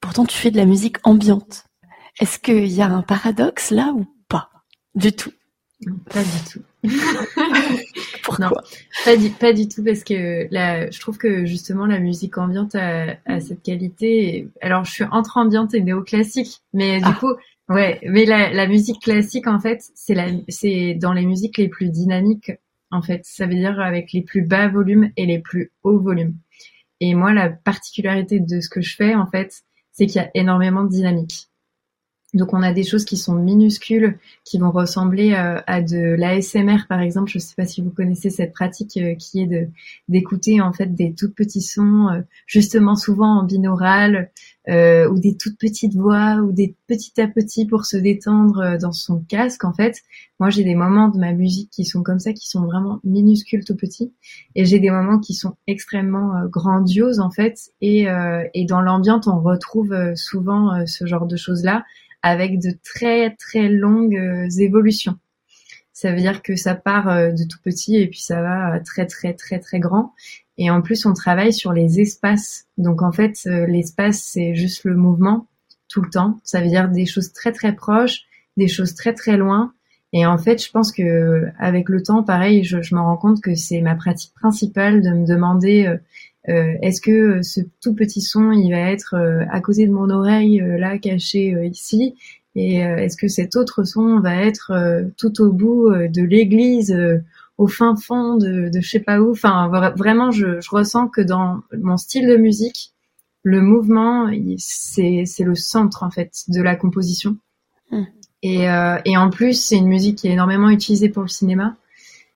pourtant 0.00 0.24
tu 0.24 0.36
fais 0.36 0.50
de 0.50 0.56
la 0.56 0.66
musique 0.66 0.96
ambiante. 1.04 1.64
Est-ce 2.20 2.38
qu'il 2.38 2.66
y 2.66 2.82
a 2.82 2.86
un 2.86 3.02
paradoxe 3.02 3.70
là 3.70 3.92
ou 3.94 4.06
du 4.98 5.12
tout. 5.12 5.30
pas 6.10 6.22
du 6.22 6.50
tout. 6.50 6.62
Pourquoi? 8.24 8.62
Pas 9.04 9.16
du, 9.16 9.30
pas 9.30 9.52
du 9.52 9.68
tout 9.68 9.84
parce 9.84 10.02
que 10.02 10.52
là, 10.52 10.90
je 10.90 10.98
trouve 11.00 11.18
que 11.18 11.46
justement 11.46 11.86
la 11.86 12.00
musique 12.00 12.36
ambiante 12.36 12.74
a, 12.74 13.16
a 13.26 13.40
cette 13.40 13.62
qualité. 13.62 14.48
Alors, 14.60 14.84
je 14.84 14.90
suis 14.90 15.04
entre 15.04 15.36
ambiante 15.36 15.74
et 15.74 15.80
néoclassique, 15.80 16.62
mais 16.72 16.98
du 16.98 17.04
ah. 17.06 17.16
coup, 17.18 17.32
ouais, 17.68 18.00
mais 18.02 18.24
la, 18.24 18.52
la, 18.52 18.66
musique 18.66 19.00
classique 19.00 19.46
en 19.46 19.60
fait, 19.60 19.82
c'est 19.94 20.14
la, 20.14 20.26
c'est 20.48 20.94
dans 20.94 21.12
les 21.12 21.26
musiques 21.26 21.58
les 21.58 21.68
plus 21.68 21.90
dynamiques 21.90 22.52
en 22.90 23.02
fait. 23.02 23.20
Ça 23.24 23.46
veut 23.46 23.54
dire 23.54 23.78
avec 23.80 24.12
les 24.12 24.22
plus 24.22 24.42
bas 24.42 24.68
volumes 24.68 25.12
et 25.16 25.26
les 25.26 25.38
plus 25.38 25.72
hauts 25.84 26.00
volumes. 26.00 26.34
Et 27.00 27.14
moi, 27.14 27.32
la 27.32 27.50
particularité 27.50 28.40
de 28.40 28.60
ce 28.60 28.68
que 28.68 28.80
je 28.80 28.96
fais 28.96 29.14
en 29.14 29.26
fait, 29.26 29.62
c'est 29.98 30.06
qu'il 30.06 30.22
y 30.22 30.24
a 30.24 30.30
énormément 30.34 30.84
de 30.84 30.90
dynamique. 30.90 31.48
Donc 32.34 32.52
on 32.52 32.62
a 32.62 32.72
des 32.72 32.84
choses 32.84 33.04
qui 33.04 33.16
sont 33.16 33.34
minuscules, 33.34 34.18
qui 34.44 34.58
vont 34.58 34.70
ressembler 34.70 35.32
euh, 35.32 35.60
à 35.66 35.80
de 35.80 36.14
l'ASMR 36.14 36.86
par 36.88 37.00
exemple. 37.00 37.30
Je 37.30 37.38
ne 37.38 37.42
sais 37.42 37.54
pas 37.56 37.64
si 37.64 37.80
vous 37.80 37.90
connaissez 37.90 38.30
cette 38.30 38.52
pratique 38.52 38.96
euh, 38.98 39.14
qui 39.14 39.40
est 39.40 39.68
d'écouter 40.08 40.60
en 40.60 40.72
fait 40.72 40.94
des 40.94 41.14
tout 41.14 41.32
petits 41.32 41.62
sons, 41.62 42.08
euh, 42.10 42.20
justement 42.46 42.94
souvent 42.96 43.40
en 43.40 43.44
binaural, 43.44 44.30
ou 44.68 45.18
des 45.18 45.36
toutes 45.36 45.58
petites 45.58 45.94
voix, 45.94 46.36
ou 46.36 46.52
des 46.52 46.74
petits 46.86 47.18
à 47.20 47.26
petits 47.26 47.66
pour 47.66 47.86
se 47.86 47.96
détendre 47.96 48.76
dans 48.78 48.92
son 48.92 49.20
casque. 49.20 49.64
En 49.64 49.72
fait, 49.72 49.96
moi 50.38 50.50
j'ai 50.50 50.62
des 50.62 50.74
moments 50.74 51.08
de 51.08 51.18
ma 51.18 51.32
musique 51.32 51.70
qui 51.70 51.84
sont 51.84 52.02
comme 52.02 52.18
ça, 52.18 52.32
qui 52.32 52.46
sont 52.48 52.64
vraiment 52.66 53.00
minuscules, 53.02 53.64
tout 53.64 53.76
petits, 53.76 54.12
et 54.54 54.66
j'ai 54.66 54.78
des 54.78 54.90
moments 54.90 55.18
qui 55.18 55.32
sont 55.32 55.56
extrêmement 55.66 56.44
grandioses 56.46 57.20
en 57.20 57.30
fait. 57.30 57.70
Et, 57.80 58.06
et 58.54 58.64
dans 58.66 58.82
l'ambiance, 58.82 59.26
on 59.26 59.40
retrouve 59.40 59.94
souvent 60.16 60.84
ce 60.86 61.06
genre 61.06 61.26
de 61.26 61.36
choses 61.36 61.64
là 61.64 61.84
avec 62.22 62.58
de 62.60 62.72
très 62.84 63.34
très 63.36 63.68
longues 63.68 64.16
euh, 64.16 64.48
évolutions. 64.58 65.18
Ça 65.92 66.12
veut 66.12 66.18
dire 66.18 66.42
que 66.42 66.56
ça 66.56 66.74
part 66.74 67.08
euh, 67.08 67.32
de 67.32 67.44
tout 67.44 67.58
petit 67.64 67.96
et 67.96 68.06
puis 68.06 68.20
ça 68.20 68.40
va 68.42 68.74
euh, 68.74 68.80
très 68.84 69.06
très 69.06 69.34
très 69.34 69.58
très 69.58 69.80
grand. 69.80 70.14
Et 70.58 70.70
en 70.70 70.82
plus, 70.82 71.06
on 71.06 71.14
travaille 71.14 71.52
sur 71.52 71.72
les 71.72 72.00
espaces. 72.00 72.66
Donc 72.76 73.02
en 73.02 73.12
fait, 73.12 73.44
l'espace, 73.44 74.20
c'est 74.22 74.54
juste 74.54 74.84
le 74.84 74.96
mouvement 74.96 75.46
tout 75.88 76.02
le 76.02 76.10
temps. 76.10 76.40
Ça 76.44 76.60
veut 76.60 76.68
dire 76.68 76.88
des 76.88 77.06
choses 77.06 77.32
très 77.32 77.52
très 77.52 77.74
proches, 77.74 78.22
des 78.56 78.68
choses 78.68 78.94
très 78.94 79.14
très 79.14 79.36
loin. 79.36 79.72
Et 80.12 80.26
en 80.26 80.36
fait, 80.36 80.62
je 80.62 80.70
pense 80.70 80.90
que 80.90 81.46
avec 81.58 81.88
le 81.88 82.02
temps, 82.02 82.22
pareil, 82.22 82.64
je, 82.64 82.82
je 82.82 82.94
me 82.94 83.00
rends 83.00 83.16
compte 83.16 83.40
que 83.40 83.54
c'est 83.54 83.80
ma 83.80 83.94
pratique 83.94 84.34
principale 84.34 85.00
de 85.02 85.10
me 85.10 85.26
demander 85.26 85.98
euh, 86.48 86.74
est-ce 86.80 87.00
que 87.00 87.10
euh, 87.10 87.42
ce 87.42 87.60
tout 87.82 87.94
petit 87.94 88.22
son, 88.22 88.52
il 88.52 88.70
va 88.70 88.90
être 88.90 89.14
euh, 89.14 89.44
à 89.50 89.60
côté 89.60 89.86
de 89.86 89.92
mon 89.92 90.08
oreille, 90.08 90.62
là, 90.78 90.98
caché 90.98 91.54
ici? 91.70 92.14
Et 92.54 92.78
est-ce 92.78 93.16
que 93.16 93.28
cet 93.28 93.54
autre 93.54 93.84
son 93.84 94.18
va 94.18 94.34
être 94.42 94.72
tout 95.16 95.40
au 95.40 95.52
bout 95.52 95.92
de 95.92 96.22
l'église 96.22 96.92
au 97.58 97.66
fin 97.66 97.96
fond 97.96 98.36
de, 98.36 98.68
de 98.68 98.80
je 98.80 98.88
sais 98.88 99.00
pas 99.00 99.20
où. 99.20 99.32
Enfin, 99.32 99.68
vraiment, 99.96 100.30
je, 100.30 100.60
je, 100.60 100.70
ressens 100.70 101.08
que 101.08 101.20
dans 101.20 101.60
mon 101.76 101.96
style 101.96 102.26
de 102.26 102.36
musique, 102.36 102.92
le 103.42 103.60
mouvement, 103.60 104.30
c'est 104.58 105.24
le 105.40 105.54
centre 105.54 106.02
en 106.02 106.10
fait 106.10 106.44
de 106.48 106.62
la 106.62 106.76
composition. 106.76 107.36
Hmm. 107.90 108.04
Et, 108.42 108.70
euh, 108.70 108.98
et, 109.04 109.16
en 109.16 109.30
plus, 109.30 109.60
c'est 109.60 109.76
une 109.76 109.88
musique 109.88 110.18
qui 110.18 110.28
est 110.28 110.32
énormément 110.32 110.70
utilisée 110.70 111.08
pour 111.08 111.22
le 111.22 111.28
cinéma. 111.28 111.76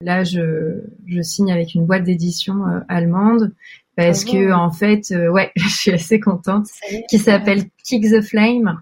Là, 0.01 0.25
je, 0.25 0.81
je 1.07 1.23
signe 1.23 1.53
avec 1.53 1.75
une 1.75 1.87
boîte 1.87 2.03
d'édition 2.03 2.65
allemande 2.89 3.53
parce 3.97 4.25
que 4.25 4.53
en 4.53 4.71
fait, 4.71 5.11
euh, 5.13 5.29
ouais, 5.29 5.53
je 5.57 5.69
suis 5.69 5.91
assez 5.93 6.21
contente, 6.21 6.67
qui 7.09 7.19
s'appelle 7.19 7.65
Kick 7.85 8.05
the 8.05 8.23
Flame. 8.23 8.81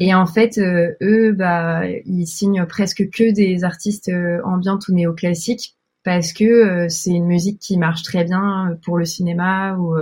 Et 0.00 0.14
en 0.14 0.26
fait, 0.26 0.56
euh, 0.58 0.94
eux, 1.02 1.32
bah, 1.32 1.82
ils 2.06 2.26
signent 2.26 2.64
presque 2.66 3.10
que 3.10 3.32
des 3.32 3.64
artistes 3.64 4.08
euh, 4.08 4.40
ambiantes 4.44 4.88
ou 4.88 4.94
néoclassiques 4.94 5.76
parce 6.04 6.32
que 6.32 6.86
c'est 6.88 7.10
une 7.10 7.26
musique 7.26 7.58
qui 7.58 7.78
marche 7.78 8.02
très 8.02 8.24
bien 8.24 8.78
pour 8.84 8.98
le 8.98 9.06
cinéma 9.06 9.74
ou 9.78 9.96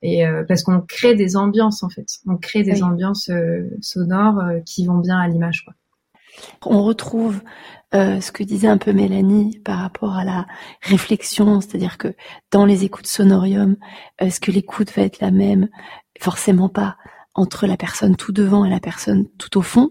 et 0.00 0.24
parce 0.48 0.62
qu'on 0.62 0.80
crée 0.80 1.14
des 1.14 1.36
ambiances 1.36 1.82
en 1.82 1.90
fait, 1.90 2.06
on 2.26 2.38
crée 2.38 2.62
des 2.62 2.82
ambiances 2.82 3.30
sonores 3.82 4.42
qui 4.64 4.86
vont 4.86 4.96
bien 4.96 5.18
à 5.18 5.28
l'image. 5.28 5.62
Quoi. 5.66 5.74
On 6.64 6.82
retrouve 6.82 7.42
euh, 7.94 8.20
ce 8.20 8.32
que 8.32 8.42
disait 8.42 8.68
un 8.68 8.78
peu 8.78 8.92
Mélanie 8.92 9.60
par 9.64 9.78
rapport 9.78 10.16
à 10.16 10.24
la 10.24 10.46
réflexion, 10.82 11.60
c'est-à-dire 11.60 11.98
que 11.98 12.14
dans 12.50 12.64
les 12.64 12.84
écoutes 12.84 13.06
sonorium, 13.06 13.76
est-ce 14.18 14.40
que 14.40 14.50
l'écoute 14.50 14.92
va 14.92 15.02
être 15.02 15.20
la 15.20 15.30
même? 15.30 15.68
Forcément 16.20 16.68
pas 16.68 16.96
entre 17.36 17.66
la 17.66 17.76
personne 17.76 18.16
tout 18.16 18.32
devant 18.32 18.64
et 18.64 18.70
la 18.70 18.80
personne 18.80 19.26
tout 19.38 19.58
au 19.58 19.62
fond. 19.62 19.90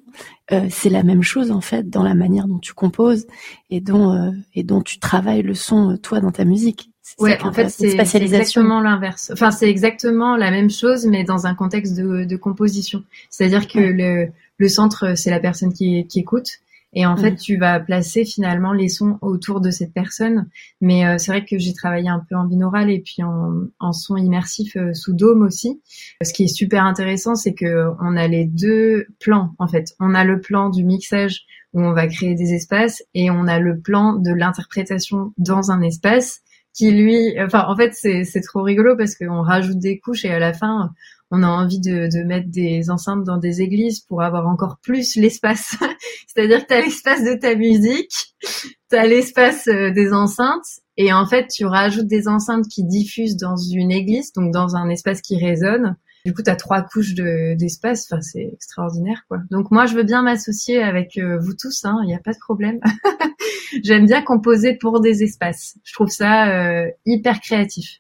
Euh, 0.51 0.67
c'est 0.69 0.89
la 0.89 1.03
même 1.03 1.23
chose 1.23 1.51
en 1.51 1.62
fait 1.62 1.89
dans 1.89 2.03
la 2.03 2.13
manière 2.13 2.47
dont 2.47 2.60
tu 2.60 2.73
composes 2.73 3.25
et 3.69 3.81
dont 3.81 4.12
euh, 4.12 4.31
et 4.53 4.63
dont 4.63 4.81
tu 4.81 4.99
travailles 4.99 5.41
le 5.41 5.55
son 5.55 5.97
toi 5.97 6.19
dans 6.19 6.31
ta 6.31 6.45
musique. 6.45 6.91
Ouais, 7.19 7.41
en 7.43 7.53
fait, 7.53 7.69
c'est 7.69 8.15
exactement 8.15 8.81
l'inverse. 8.81 9.29
Enfin, 9.31 9.51
c'est 9.51 9.69
exactement 9.69 10.36
la 10.36 10.49
même 10.49 10.71
chose, 10.71 11.05
mais 11.05 11.23
dans 11.23 11.45
un 11.45 11.53
contexte 11.53 11.95
de, 11.95 12.25
de 12.25 12.36
composition. 12.36 13.03
C'est-à-dire 13.29 13.67
que 13.67 13.77
le, 13.79 14.29
le 14.58 14.67
centre, 14.67 15.15
c'est 15.15 15.29
la 15.29 15.39
personne 15.39 15.71
qui, 15.71 16.08
qui 16.08 16.19
écoute, 16.19 16.47
et 16.95 17.05
en 17.05 17.17
fait, 17.17 17.31
mm. 17.31 17.38
tu 17.38 17.58
vas 17.58 17.79
placer 17.81 18.23
finalement 18.23 18.71
les 18.71 18.88
sons 18.88 19.19
autour 19.21 19.60
de 19.60 19.69
cette 19.69 19.93
personne. 19.93 20.47
Mais 20.79 21.05
euh, 21.05 21.17
c'est 21.17 21.31
vrai 21.31 21.43
que 21.45 21.58
j'ai 21.58 21.73
travaillé 21.73 22.08
un 22.08 22.25
peu 22.27 22.36
en 22.36 22.45
binaural 22.45 22.89
et 22.89 23.01
puis 23.01 23.21
en, 23.21 23.65
en 23.79 23.91
son 23.91 24.15
immersif 24.15 24.77
euh, 24.77 24.93
sous 24.93 25.13
dôme 25.13 25.43
aussi. 25.43 25.81
Ce 26.23 26.31
qui 26.31 26.45
est 26.45 26.55
super 26.55 26.86
intéressant, 26.86 27.36
c'est 27.36 27.53
que 27.53 27.89
on 27.99 28.15
a 28.15 28.27
les 28.27 28.45
deux 28.45 29.08
plans 29.19 29.53
en 29.60 29.67
fait. 29.67 29.93
On 29.99 30.15
a 30.15 30.23
le 30.23 30.39
plan 30.39 30.69
du 30.69 30.86
mixage 30.86 31.45
où 31.73 31.81
on 31.81 31.91
va 31.91 32.08
créer 32.08 32.36
des 32.36 32.53
espaces 32.53 33.03
et 33.13 33.29
on 33.29 33.47
a 33.47 33.60
le 33.60 33.77
plan 33.79 34.13
de 34.13 34.31
l'interprétation 34.31 35.34
dans 35.38 35.71
un 35.71 35.81
espace 35.81 36.41
qui 36.73 36.91
lui, 36.91 37.34
enfin 37.39 37.65
en 37.67 37.75
fait 37.75 37.93
c'est 37.93 38.41
trop 38.41 38.62
rigolo 38.62 38.97
parce 38.97 39.15
qu'on 39.15 39.41
rajoute 39.41 39.79
des 39.79 39.97
couches 39.99 40.25
et 40.25 40.31
à 40.31 40.39
la 40.39 40.53
fin 40.53 40.91
on 41.31 41.43
a 41.43 41.47
envie 41.47 41.79
de, 41.79 42.07
de, 42.07 42.23
mettre 42.23 42.49
des 42.49 42.89
enceintes 42.89 43.23
dans 43.23 43.38
des 43.38 43.61
églises 43.61 44.01
pour 44.01 44.21
avoir 44.21 44.47
encore 44.47 44.77
plus 44.81 45.15
l'espace. 45.15 45.75
C'est-à-dire 46.27 46.63
que 46.63 46.67
tu 46.67 46.73
as 46.73 46.81
l'espace 46.81 47.23
de 47.23 47.39
ta 47.39 47.55
musique, 47.55 48.35
tu 48.89 48.95
as 48.95 49.07
l'espace 49.07 49.67
euh, 49.67 49.91
des 49.91 50.13
enceintes, 50.13 50.81
et 50.97 51.11
en 51.11 51.25
fait, 51.25 51.47
tu 51.47 51.65
rajoutes 51.65 52.07
des 52.07 52.27
enceintes 52.27 52.67
qui 52.67 52.83
diffusent 52.85 53.38
dans 53.38 53.57
une 53.57 53.91
église, 53.91 54.31
donc 54.33 54.53
dans 54.53 54.75
un 54.75 54.89
espace 54.89 55.21
qui 55.21 55.38
résonne. 55.38 55.97
Du 56.25 56.33
coup, 56.33 56.41
tu 56.41 56.49
as 56.49 56.55
trois 56.55 56.81
couches 56.81 57.13
d'espace. 57.13 58.07
enfin, 58.09 58.21
c'est 58.21 58.49
extraordinaire, 58.53 59.25
quoi. 59.27 59.39
Donc 59.51 59.69
moi, 59.71 59.85
je 59.85 59.95
veux 59.95 60.03
bien 60.03 60.23
m'associer 60.23 60.81
avec 60.81 61.17
euh, 61.17 61.38
vous 61.39 61.53
tous, 61.53 61.81
il 61.83 61.88
hein, 61.88 62.01
n'y 62.05 62.15
a 62.15 62.19
pas 62.19 62.33
de 62.33 62.39
problème. 62.39 62.79
J'aime 63.83 64.05
bien 64.05 64.21
composer 64.23 64.75
pour 64.75 65.01
des 65.01 65.21
espaces. 65.21 65.77
Je 65.83 65.93
trouve 65.93 66.09
ça 66.09 66.49
euh, 66.49 66.89
hyper 67.05 67.41
créatif. 67.41 67.99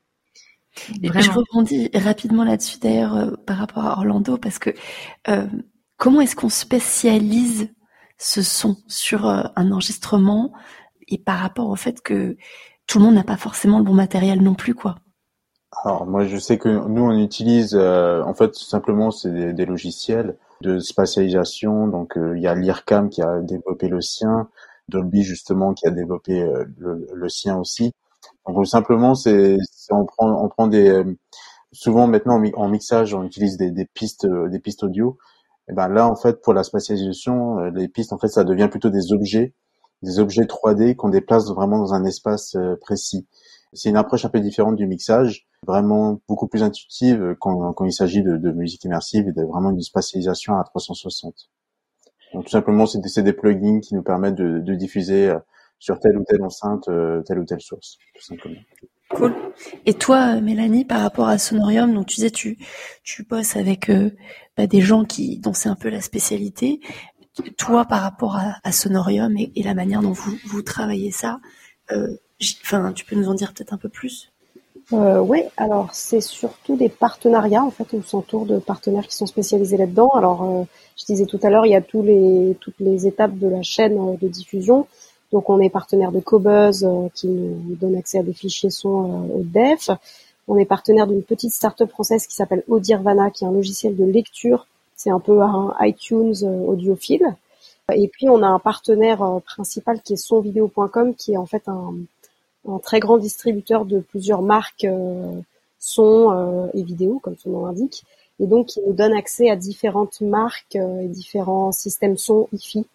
Je 0.75 1.31
rebondis 1.31 1.89
rapidement 1.93 2.43
là-dessus 2.43 2.79
d'ailleurs 2.79 3.15
euh, 3.15 3.31
par 3.45 3.57
rapport 3.57 3.85
à 3.85 3.93
Orlando 3.93 4.37
parce 4.37 4.59
que 4.59 4.71
euh, 5.29 5.47
comment 5.97 6.21
est-ce 6.21 6.35
qu'on 6.35 6.49
spécialise 6.49 7.69
ce 8.17 8.41
son 8.41 8.77
sur 8.87 9.27
euh, 9.27 9.43
un 9.55 9.71
enregistrement 9.71 10.51
et 11.07 11.17
par 11.17 11.39
rapport 11.39 11.69
au 11.69 11.75
fait 11.75 12.01
que 12.01 12.37
tout 12.87 12.99
le 12.99 13.05
monde 13.05 13.15
n'a 13.15 13.23
pas 13.23 13.37
forcément 13.37 13.79
le 13.79 13.85
bon 13.85 13.93
matériel 13.93 14.41
non 14.41 14.55
plus 14.55 14.75
quoi? 14.75 14.95
Alors 15.83 16.05
moi 16.05 16.25
je 16.25 16.37
sais 16.37 16.57
que 16.57 16.69
nous 16.69 17.03
on 17.03 17.17
utilise 17.17 17.75
en 17.75 18.33
fait 18.33 18.55
simplement 18.55 19.11
c'est 19.11 19.53
des, 19.53 19.65
logiciels 19.65 20.37
de 20.61 20.79
spatialisation. 20.79 21.87
Donc 21.87 22.13
il 22.17 22.41
y 22.41 22.47
a 22.47 22.55
l'IRCAM 22.55 23.09
qui 23.09 23.21
a 23.21 23.41
développé 23.41 23.89
le 23.89 24.01
sien, 24.01 24.47
Dolby 24.87 25.23
justement 25.23 25.73
qui 25.73 25.85
a 25.85 25.91
développé 25.91 26.49
le 26.77 27.29
sien 27.29 27.57
aussi. 27.57 27.93
Donc 28.47 28.67
simplement, 28.67 29.15
c'est 29.15 29.57
on 29.91 30.05
prend 30.05 30.43
on 30.43 30.49
prend 30.49 30.67
des 30.67 30.89
euh, 30.89 31.17
souvent 31.75 32.07
maintenant 32.07 32.41
en 32.55 32.69
mixage, 32.69 33.13
on 33.13 33.23
utilise 33.23 33.57
des, 33.57 33.85
pistes 33.85 34.25
euh, 34.25 34.49
des 34.49 34.59
pistes 34.59 34.83
audio. 34.83 35.17
Et 35.69 35.73
ben 35.73 35.87
là, 35.87 36.07
en 36.07 36.15
fait, 36.15 36.41
pour 36.41 36.53
la 36.53 36.63
spatialisation, 36.63 37.59
euh, 37.59 37.69
les 37.71 37.87
pistes, 37.87 38.13
en 38.13 38.17
fait, 38.17 38.27
ça 38.27 38.43
devient 38.43 38.69
plutôt 38.69 38.89
des 38.89 39.11
objets, 39.13 39.53
des 40.01 40.19
objets 40.19 40.43
3D 40.43 40.95
qu'on 40.95 41.09
déplace 41.09 41.49
vraiment 41.49 41.79
dans 41.79 41.93
un 41.93 42.05
espace 42.05 42.55
précis. 42.81 43.27
C'est 43.73 43.89
une 43.89 43.97
approche 43.97 44.25
un 44.25 44.29
peu 44.29 44.39
différente 44.39 44.75
du 44.75 44.87
mixage, 44.87 45.47
vraiment 45.65 46.21
beaucoup 46.29 46.47
plus 46.47 46.63
intuitive 46.63 47.35
quand, 47.39 47.75
il 47.83 47.91
s'agit 47.91 48.23
de, 48.23 48.51
musique 48.51 48.83
immersive 48.85 49.27
et 49.27 49.33
de 49.33 49.43
vraiment 49.43 49.71
une 49.71 49.81
spatialisation 49.81 50.57
à 50.57 50.63
360. 50.63 51.49
Donc 52.33 52.45
tout 52.45 52.51
simplement, 52.51 52.85
c'est 52.85 52.99
des, 52.99 53.23
des, 53.23 53.33
plugins 53.33 53.79
qui 53.81 53.95
nous 53.95 54.03
permettent 54.03 54.35
de, 54.35 54.59
de 54.59 54.75
diffuser 54.75 55.33
sur 55.79 55.99
telle 55.99 56.17
ou 56.17 56.23
telle 56.23 56.43
enceinte, 56.43 56.89
telle 57.25 57.39
ou 57.39 57.45
telle 57.45 57.61
source, 57.61 57.97
tout 58.13 58.23
simplement. 58.23 58.61
Cool. 59.09 59.35
Et 59.85 59.93
toi, 59.93 60.41
Mélanie, 60.41 60.83
par 60.83 61.01
rapport 61.01 61.27
à 61.27 61.37
Sonorium, 61.37 62.05
tu 62.05 62.15
disais 62.15 62.31
tu 62.31 62.57
tu 63.03 63.23
bosses 63.23 63.55
avec 63.55 63.89
euh, 63.89 64.09
bah, 64.57 64.65
des 64.65 64.81
gens 64.81 65.05
qui 65.05 65.37
dont 65.37 65.53
c'est 65.53 65.69
un 65.69 65.75
peu 65.75 65.89
la 65.89 66.01
spécialité. 66.01 66.79
Toi, 67.57 67.85
par 67.85 68.01
rapport 68.01 68.39
à, 68.63 68.71
Sonorium 68.71 69.35
et, 69.37 69.51
la 69.61 69.73
manière 69.73 70.01
dont 70.01 70.13
vous 70.13 70.35
vous 70.47 70.61
travaillez 70.61 71.11
ça, 71.11 71.39
euh, 71.91 72.15
enfin, 72.63 72.93
tu 72.93 73.05
peux 73.05 73.15
nous 73.15 73.27
en 73.27 73.33
dire 73.33 73.53
peut-être 73.53 73.73
un 73.73 73.77
peu 73.77 73.89
plus? 73.89 74.31
Euh, 74.93 75.19
Oui, 75.19 75.43
alors 75.57 75.93
c'est 75.93 76.21
surtout 76.21 76.77
des 76.77 76.89
partenariats. 76.89 77.63
En 77.63 77.71
fait, 77.71 77.93
on 77.93 78.01
s'entoure 78.01 78.45
de 78.45 78.57
partenaires 78.57 79.05
qui 79.05 79.15
sont 79.15 79.27
spécialisés 79.27 79.77
là-dedans. 79.77 80.09
Alors, 80.15 80.65
je 80.97 81.05
disais 81.05 81.25
tout 81.25 81.39
à 81.43 81.49
l'heure, 81.49 81.65
il 81.65 81.73
y 81.73 81.75
a 81.75 81.81
tous 81.81 82.01
les, 82.01 82.57
toutes 82.61 82.79
les 82.79 83.05
étapes 83.05 83.37
de 83.37 83.49
la 83.49 83.61
chaîne 83.61 84.17
de 84.17 84.27
diffusion. 84.27 84.87
Donc, 85.35 85.49
on 85.49 85.59
est 85.59 85.69
partenaire 85.69 86.13
de 86.13 86.21
Cobuzz 86.21 86.87
qui 87.13 87.27
nous 87.27 87.75
donne 87.75 87.97
accès 87.97 88.19
à 88.19 88.23
des 88.23 88.31
fichiers 88.31 88.69
son 88.69 89.27
au 89.35 89.41
DEF. 89.43 89.89
On 90.47 90.55
est 90.55 90.63
partenaire 90.63 91.07
d'une 91.07 91.23
petite 91.23 91.51
start-up 91.51 91.89
française 91.89 92.25
qui 92.25 92.33
s'appelle 92.33 92.63
Audirvana, 92.69 93.31
qui 93.31 93.43
est 93.43 93.47
un 93.47 93.51
logiciel 93.51 93.97
de 93.97 94.05
lecture. 94.05 94.65
C'est 94.95 95.09
un 95.09 95.19
peu 95.19 95.41
un 95.41 95.75
iTunes 95.81 96.35
audiophile. 96.65 97.35
Et 97.93 98.07
puis, 98.07 98.29
on 98.29 98.43
a 98.43 98.47
un 98.47 98.59
partenaire 98.59 99.41
principal 99.45 100.01
qui 100.01 100.13
est 100.13 100.15
sonvideo.com, 100.15 101.13
qui 101.15 101.33
est 101.33 101.37
en 101.37 101.45
fait 101.45 101.67
un, 101.67 101.95
très 102.81 103.01
grand 103.01 103.17
distributeur 103.17 103.83
de 103.83 103.99
plusieurs 103.99 104.41
marques 104.41 104.85
euh, 104.85 105.41
son 105.79 106.31
euh, 106.31 106.67
et 106.73 106.81
vidéo, 106.81 107.19
comme 107.21 107.35
son 107.35 107.49
nom 107.49 107.65
l'indique, 107.65 108.05
et 108.39 108.47
donc 108.47 108.77
il 108.77 108.83
nous 108.87 108.93
donne 108.93 109.13
accès 109.13 109.49
à 109.49 109.57
différentes 109.57 110.21
marques 110.21 110.77
euh, 110.77 111.01
et 111.01 111.07
différents 111.07 111.73
systèmes 111.73 112.17
son 112.17 112.47
hi 112.53 112.85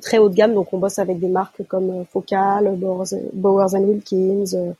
très 0.00 0.18
haut 0.18 0.28
de 0.28 0.34
gamme. 0.34 0.54
Donc 0.54 0.72
on 0.72 0.78
bosse 0.78 0.98
avec 0.98 1.20
des 1.20 1.28
marques 1.28 1.62
comme 1.68 2.04
Focal, 2.12 2.76
Bowers, 3.32 3.74
Wilkins, 3.74 4.74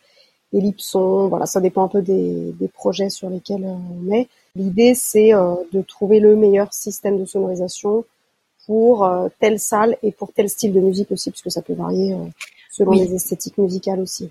Ellipson. 0.53 1.29
Voilà, 1.29 1.47
ça 1.47 1.61
dépend 1.61 1.85
un 1.85 1.88
peu 1.88 2.03
des, 2.03 2.53
des 2.59 2.69
projets 2.69 3.11
sur 3.11 3.31
lesquels 3.31 3.64
on 3.64 4.12
est. 4.12 4.29
L'idée 4.57 4.95
c'est 4.95 5.31
de 5.31 5.83
trouver 5.83 6.19
le 6.19 6.35
meilleur 6.35 6.73
système 6.73 7.19
de 7.19 7.25
sonorisation 7.25 8.05
pour 8.66 9.09
telle 9.38 9.61
salle 9.61 9.97
et 10.03 10.11
pour 10.11 10.33
tel 10.33 10.49
style 10.49 10.73
de 10.73 10.81
musique 10.81 11.12
aussi, 11.12 11.31
puisque 11.31 11.51
ça 11.51 11.62
peut 11.62 11.75
varier 11.75 12.16
selon 12.71 12.92
les 12.92 13.14
esthétiques 13.14 13.59
musicales 13.59 14.01
aussi. 14.01 14.31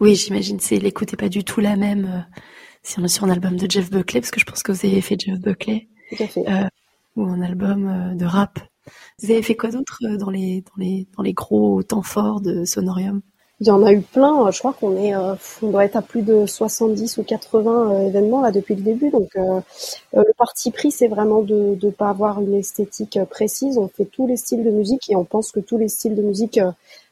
Oui, 0.00 0.16
j'imagine. 0.16 0.58
C'est 0.60 0.76
l'écoute 0.76 1.12
n'est 1.12 1.16
pas 1.16 1.28
du 1.28 1.44
tout 1.44 1.60
la 1.60 1.76
même 1.76 2.04
euh, 2.06 2.38
si 2.82 2.98
on 2.98 3.04
est 3.04 3.08
sur 3.08 3.24
un 3.24 3.30
album 3.30 3.56
de 3.56 3.70
Jeff 3.70 3.90
Buckley, 3.90 4.20
parce 4.20 4.30
que 4.30 4.40
je 4.40 4.44
pense 4.44 4.62
que 4.62 4.72
vous 4.72 4.86
avez 4.86 5.00
fait 5.00 5.18
Jeff 5.18 5.38
Buckley, 5.38 5.86
tout 6.10 6.22
à 6.22 6.26
fait. 6.26 6.48
Euh, 6.48 6.68
ou 7.16 7.24
un 7.24 7.40
album 7.40 7.86
euh, 7.86 8.14
de 8.14 8.24
rap. 8.24 8.58
Vous 9.22 9.30
avez 9.30 9.42
fait 9.42 9.56
quoi 9.56 9.70
d'autre 9.70 10.00
dans 10.18 10.30
les 10.30 10.64
dans 11.16 11.22
les 11.22 11.32
gros 11.32 11.82
temps 11.82 12.02
forts 12.02 12.40
de 12.40 12.64
Sonorium? 12.64 13.20
Il 13.60 13.68
y 13.68 13.70
en 13.70 13.84
a 13.84 13.92
eu 13.92 14.00
plein. 14.00 14.50
Je 14.50 14.58
crois 14.58 14.72
qu'on 14.72 14.96
est 14.96 15.14
on 15.14 15.70
doit 15.70 15.84
être 15.84 15.96
à 15.96 16.02
plus 16.02 16.22
de 16.22 16.44
70 16.44 17.18
ou 17.18 17.22
80 17.22 18.08
événements 18.08 18.42
là 18.42 18.50
depuis 18.50 18.74
le 18.74 18.82
début. 18.82 19.10
Donc 19.10 19.30
le 19.36 20.32
parti 20.36 20.70
pris, 20.72 20.90
c'est 20.90 21.08
vraiment 21.08 21.42
de 21.42 21.78
ne 21.80 21.90
pas 21.90 22.08
avoir 22.10 22.40
une 22.40 22.54
esthétique 22.54 23.18
précise. 23.30 23.78
On 23.78 23.88
fait 23.88 24.06
tous 24.06 24.26
les 24.26 24.36
styles 24.36 24.64
de 24.64 24.70
musique 24.70 25.08
et 25.08 25.16
on 25.16 25.24
pense 25.24 25.52
que 25.52 25.60
tous 25.60 25.78
les 25.78 25.88
styles 25.88 26.16
de 26.16 26.22
musique 26.22 26.58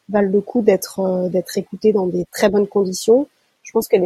valent 0.08 0.30
le 0.30 0.40
coup 0.40 0.62
d'être 0.62 1.00
euh, 1.00 1.28
d'être 1.28 1.56
écoutés 1.58 1.92
dans 1.92 2.06
des 2.06 2.26
très 2.32 2.48
bonnes 2.48 2.66
conditions. 2.68 3.28
Je 3.62 3.72
pense 3.72 3.88
que 3.88 3.96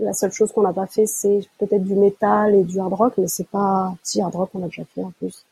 la 0.00 0.12
seule 0.12 0.32
chose 0.32 0.52
qu'on 0.52 0.62
n'a 0.62 0.72
pas 0.72 0.86
fait, 0.86 1.06
c'est 1.06 1.40
peut-être 1.58 1.84
du 1.84 1.94
métal 1.94 2.54
et 2.54 2.64
du 2.64 2.78
hard 2.80 2.92
rock, 2.92 3.14
mais 3.18 3.28
c'est 3.28 3.46
pas 3.46 3.94
si 4.02 4.20
hard 4.20 4.34
rock 4.34 4.50
on 4.54 4.62
a 4.62 4.66
déjà 4.66 4.82
fait 4.94 5.02
en 5.02 5.12
plus. 5.12 5.46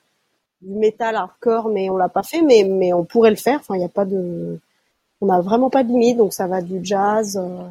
Du 0.61 0.75
métal 0.75 1.17
hardcore, 1.17 1.69
mais 1.69 1.89
on 1.91 1.97
l'a 1.97 2.09
pas 2.09 2.23
fait, 2.23 2.43
mais 2.43 2.65
mais 2.65 2.93
on 2.93 3.05
pourrait 3.05 3.31
le 3.31 3.37
faire. 3.37 3.59
Enfin, 3.61 3.77
il 3.77 3.79
n'y 3.79 3.85
a 3.85 3.89
pas 3.89 4.05
de, 4.05 4.59
on 5.21 5.27
n'a 5.27 5.41
vraiment 5.41 5.71
pas 5.71 5.85
de 5.85 5.89
limite, 5.89 6.19
donc 6.19 6.33
ça 6.33 6.47
va 6.47 6.63
du 6.63 6.81
jazz 6.83 7.37
euh, 7.37 7.63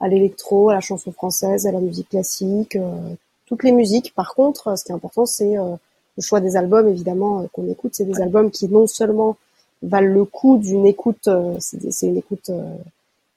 à 0.00 0.08
l'électro, 0.08 0.70
à 0.70 0.74
la 0.74 0.80
chanson 0.80 1.10
française, 1.12 1.66
à 1.66 1.72
la 1.72 1.80
musique 1.80 2.10
classique, 2.10 2.76
euh, 2.76 3.14
toutes 3.46 3.64
les 3.64 3.72
musiques. 3.72 4.14
Par 4.14 4.34
contre, 4.34 4.78
ce 4.78 4.84
qui 4.84 4.92
est 4.92 4.94
important, 4.94 5.26
c'est 5.26 5.54
le 5.54 6.22
choix 6.22 6.40
des 6.40 6.56
albums, 6.56 6.88
évidemment, 6.88 7.46
qu'on 7.52 7.68
écoute. 7.68 7.94
C'est 7.94 8.04
des 8.04 8.20
albums 8.20 8.50
qui 8.50 8.68
non 8.68 8.86
seulement 8.86 9.36
valent 9.82 10.12
le 10.12 10.24
coup 10.24 10.58
d'une 10.58 10.86
écoute, 10.86 11.28
euh, 11.28 11.56
c'est 11.60 12.06
une 12.06 12.16
écoute 12.16 12.50
euh, 12.50 12.76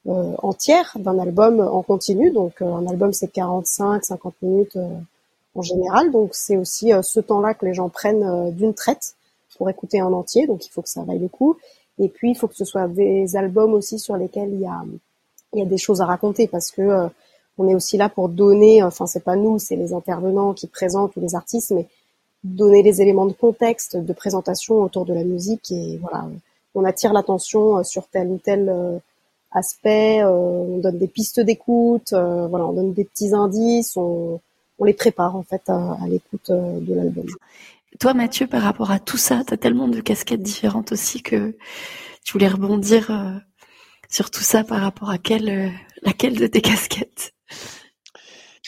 euh, 0.07 0.33
entière 0.39 0.91
d'un 0.97 1.19
album 1.19 1.59
en 1.59 1.81
continu. 1.81 2.31
Donc 2.31 2.61
un 2.61 2.87
album 2.87 3.13
c'est 3.13 3.27
45, 3.27 4.03
50 4.03 4.33
minutes 4.41 4.77
en 5.59 5.61
général. 5.61 6.11
Donc 6.11 6.31
c'est 6.33 6.57
aussi 6.57 6.91
ce 7.01 7.19
temps-là 7.19 7.53
que 7.53 7.65
les 7.65 7.73
gens 7.73 7.89
prennent 7.89 8.51
d'une 8.51 8.73
traite 8.73 9.15
pour 9.57 9.69
écouter 9.69 10.01
en 10.01 10.13
entier. 10.13 10.47
Donc 10.47 10.65
il 10.65 10.69
faut 10.69 10.81
que 10.81 10.89
ça 10.89 11.03
vaille 11.03 11.19
le 11.19 11.27
coup. 11.27 11.57
Et 11.99 12.07
puis 12.07 12.31
il 12.31 12.35
faut 12.35 12.47
que 12.47 12.55
ce 12.55 12.65
soit 12.65 12.87
des 12.87 13.35
albums 13.35 13.73
aussi 13.73 13.99
sur 13.99 14.15
lesquels 14.15 14.53
il 14.53 14.61
y 14.61 14.67
a 14.67 14.83
il 15.53 15.59
y 15.59 15.61
a 15.61 15.65
des 15.65 15.77
choses 15.77 16.01
à 16.01 16.05
raconter 16.05 16.47
parce 16.47 16.71
que 16.71 17.07
on 17.57 17.67
est 17.67 17.75
aussi 17.75 17.97
là 17.97 18.09
pour 18.09 18.29
donner. 18.29 18.81
Enfin 18.83 19.05
c'est 19.05 19.23
pas 19.23 19.35
nous, 19.35 19.59
c'est 19.59 19.75
les 19.75 19.93
intervenants 19.93 20.53
qui 20.53 20.67
présentent 20.67 21.15
ou 21.17 21.21
les 21.21 21.35
artistes, 21.35 21.71
mais 21.71 21.87
donner 22.43 22.83
les 22.83 23.01
éléments 23.01 23.25
de 23.25 23.33
contexte, 23.33 23.97
de 23.97 24.13
présentation 24.13 24.81
autour 24.81 25.05
de 25.05 25.13
la 25.13 25.23
musique 25.23 25.71
et 25.71 25.97
voilà, 25.97 26.27
on 26.75 26.85
attire 26.85 27.13
l'attention 27.13 27.77
euh, 27.77 27.83
sur 27.83 28.07
tel 28.07 28.27
ou 28.29 28.37
tel 28.37 28.69
euh, 28.69 28.97
aspect, 29.51 30.21
euh, 30.21 30.29
on 30.29 30.77
donne 30.77 30.97
des 30.97 31.07
pistes 31.07 31.39
d'écoute, 31.39 32.11
voilà, 32.11 32.65
on 32.67 32.73
donne 32.73 32.93
des 32.93 33.03
petits 33.03 33.33
indices, 33.33 33.97
on, 33.97 34.39
on 34.79 34.85
les 34.85 34.93
prépare 34.93 35.35
en 35.35 35.43
fait 35.43 35.61
à, 35.69 35.97
l'écoute 36.07 36.49
de 36.49 36.95
l'album. 36.95 37.25
Toi 37.99 38.13
Mathieu, 38.13 38.47
par 38.47 38.61
rapport 38.61 38.91
à 38.91 38.99
tout 38.99 39.17
ça, 39.17 39.43
tu 39.45 39.53
as 39.53 39.57
tellement 39.57 39.87
de 39.87 39.99
casquettes 39.99 40.41
différentes 40.41 40.91
aussi 40.91 41.21
que 41.21 41.55
tu 42.23 42.33
voulais 42.33 42.47
rebondir 42.47 43.11
sur 44.09 44.31
tout 44.31 44.41
ça 44.41 44.63
par 44.63 44.81
rapport 44.81 45.09
à 45.09 45.17
quelle, 45.17 45.71
laquelle 46.03 46.37
de 46.37 46.47
tes 46.47 46.61
casquettes? 46.61 47.33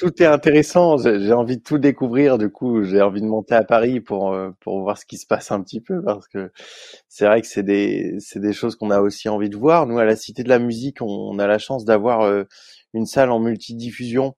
Tout 0.01 0.23
est 0.23 0.25
intéressant. 0.25 0.97
J'ai 0.97 1.31
envie 1.31 1.57
de 1.57 1.61
tout 1.61 1.77
découvrir. 1.77 2.39
Du 2.39 2.49
coup, 2.49 2.83
j'ai 2.83 3.03
envie 3.03 3.21
de 3.21 3.27
monter 3.27 3.53
à 3.53 3.63
Paris 3.63 3.99
pour 3.99 4.33
euh, 4.33 4.49
pour 4.59 4.81
voir 4.81 4.97
ce 4.97 5.05
qui 5.05 5.17
se 5.17 5.27
passe 5.27 5.51
un 5.51 5.61
petit 5.61 5.79
peu 5.79 6.01
parce 6.03 6.27
que 6.27 6.51
c'est 7.07 7.27
vrai 7.27 7.39
que 7.41 7.47
c'est 7.47 7.61
des 7.61 8.15
c'est 8.17 8.39
des 8.39 8.51
choses 8.51 8.75
qu'on 8.75 8.89
a 8.89 8.99
aussi 8.99 9.29
envie 9.29 9.49
de 9.49 9.57
voir. 9.57 9.85
Nous, 9.85 9.99
à 9.99 10.05
la 10.05 10.15
Cité 10.15 10.41
de 10.41 10.49
la 10.49 10.57
Musique, 10.57 11.01
on, 11.01 11.37
a 11.37 11.45
la 11.45 11.59
chance 11.59 11.85
d'avoir 11.85 12.21
euh, 12.21 12.45
une 12.95 13.05
salle 13.05 13.29
en 13.29 13.39
multidiffusion 13.39 14.33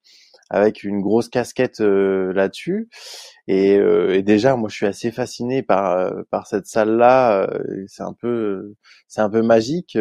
avec 0.53 0.83
une 0.83 1.01
grosse 1.01 1.29
casquette 1.29 1.81
euh, 1.81 2.31
là-dessus. 2.33 2.89
Et, 3.47 3.73
et, 3.73 4.23
déjà, 4.23 4.55
moi, 4.55 4.69
je 4.69 4.75
suis 4.75 4.85
assez 4.85 5.11
fasciné 5.11 5.63
par 5.63 6.13
par 6.31 6.47
cette 6.47 6.67
salle-là. 6.67 7.49
c'est 7.87 8.03
un 8.03 8.13
peu 8.13 8.73
c'est 9.07 9.21
un 9.21 9.29
peu 9.29 9.41
magique. 9.41 9.97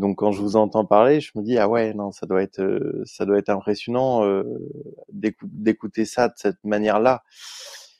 Donc 0.00 0.16
quand 0.18 0.32
je 0.32 0.40
vous 0.40 0.56
entends 0.56 0.86
parler, 0.86 1.20
je 1.20 1.30
me 1.36 1.42
dis 1.42 1.58
ah 1.58 1.68
ouais 1.68 1.92
non 1.94 2.10
ça 2.10 2.26
doit 2.26 2.42
être 2.42 2.60
euh, 2.60 3.02
ça 3.04 3.26
doit 3.26 3.38
être 3.38 3.50
impressionnant 3.50 4.24
euh, 4.24 4.44
d'écouter 5.12 6.06
ça 6.06 6.28
de 6.28 6.34
cette 6.36 6.62
manière-là. 6.64 7.22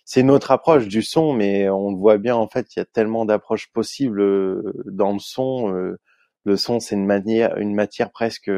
C'est 0.06 0.22
une 0.22 0.30
autre 0.30 0.50
approche 0.50 0.88
du 0.88 1.02
son, 1.02 1.34
mais 1.34 1.68
on 1.68 1.94
voit 1.94 2.18
bien 2.18 2.34
en 2.34 2.48
fait 2.48 2.74
il 2.74 2.78
y 2.80 2.82
a 2.82 2.86
tellement 2.86 3.26
d'approches 3.26 3.70
possibles 3.72 4.22
euh, 4.22 4.72
dans 4.86 5.12
le 5.12 5.18
son. 5.18 5.68
le 6.44 6.56
son 6.56 6.80
c'est 6.80 6.94
une 6.96 7.06
manière 7.06 7.56
une 7.58 7.74
matière 7.74 8.10
presque 8.10 8.50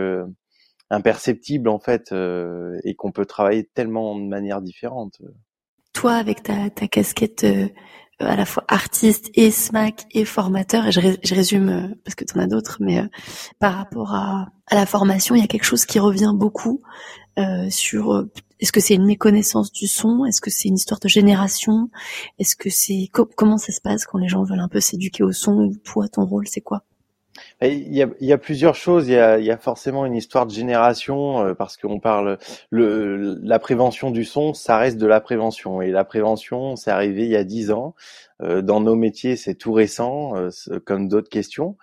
imperceptible 0.92 1.68
en 1.68 1.78
fait 1.78 2.14
et 2.84 2.94
qu'on 2.94 3.12
peut 3.12 3.26
travailler 3.26 3.64
tellement 3.64 4.16
de 4.16 4.26
manières 4.26 4.60
différentes. 4.60 5.20
Toi 5.92 6.14
avec 6.14 6.42
ta, 6.42 6.70
casquette 6.70 7.44
euh, 7.44 7.66
à 8.24 8.36
la 8.36 8.44
fois 8.44 8.64
artiste 8.68 9.30
et 9.34 9.50
SMAC 9.50 10.06
et 10.12 10.24
formateur, 10.24 10.86
et 10.86 10.92
je, 10.92 11.34
résume 11.34 11.68
euh, 11.68 11.94
parce 12.04 12.14
que 12.14 12.24
tu 12.24 12.36
en 12.38 12.42
as 12.42 12.46
d'autres, 12.46 12.78
mais 12.80 13.00
euh, 13.00 13.06
par 13.58 13.74
rapport 13.74 14.14
à, 14.14 14.48
la 14.70 14.86
formation, 14.86 15.34
il 15.34 15.40
y 15.40 15.44
a 15.44 15.48
quelque 15.48 15.64
chose 15.64 15.84
qui 15.84 15.98
revient 15.98 16.32
beaucoup 16.34 16.80
euh, 17.38 17.68
sur 17.68 18.26
est-ce 18.60 18.72
que 18.72 18.80
c'est 18.80 18.94
une 18.94 19.04
méconnaissance 19.04 19.72
du 19.72 19.86
son, 19.86 20.24
est-ce 20.24 20.40
que 20.40 20.50
c'est 20.50 20.68
une 20.68 20.76
histoire 20.76 21.00
de 21.00 21.08
génération, 21.08 21.90
est-ce 22.38 22.56
que 22.56 22.70
c'est 22.70 23.08
comment 23.12 23.58
ça 23.58 23.72
se 23.72 23.80
passe 23.80 24.06
quand 24.06 24.18
les 24.18 24.28
gens 24.28 24.44
veulent 24.44 24.60
un 24.60 24.68
peu 24.68 24.80
s'éduquer 24.80 25.24
au 25.24 25.32
son, 25.32 25.52
ou 25.52 25.76
toi 25.76 26.08
ton 26.08 26.24
rôle 26.24 26.46
c'est 26.48 26.60
quoi? 26.60 26.84
Il 27.62 27.94
y, 27.94 28.02
a, 28.02 28.08
il 28.20 28.26
y 28.26 28.32
a, 28.32 28.38
plusieurs 28.38 28.74
choses. 28.74 29.08
Il 29.08 29.14
y 29.14 29.18
a, 29.18 29.38
il 29.38 29.44
y 29.44 29.50
a, 29.50 29.56
forcément 29.56 30.04
une 30.04 30.14
histoire 30.14 30.46
de 30.46 30.52
génération 30.52 31.44
euh, 31.44 31.54
parce 31.54 31.76
qu'on 31.76 32.00
parle 32.00 32.38
le, 32.70 33.38
la 33.42 33.58
prévention 33.58 34.10
du 34.10 34.24
son, 34.24 34.54
ça 34.54 34.78
reste 34.78 34.98
de 34.98 35.06
la 35.06 35.20
prévention 35.20 35.82
et 35.82 35.90
la 35.90 36.04
prévention, 36.04 36.76
c'est 36.76 36.90
arrivé 36.90 37.24
il 37.24 37.30
y 37.30 37.36
a 37.36 37.44
dix 37.44 37.70
ans. 37.70 37.94
Euh, 38.42 38.62
dans 38.62 38.80
nos 38.80 38.96
métiers, 38.96 39.36
c'est 39.36 39.54
tout 39.54 39.72
récent, 39.72 40.36
euh, 40.36 40.50
comme 40.84 41.08
d'autres 41.08 41.30
questions. 41.30 41.76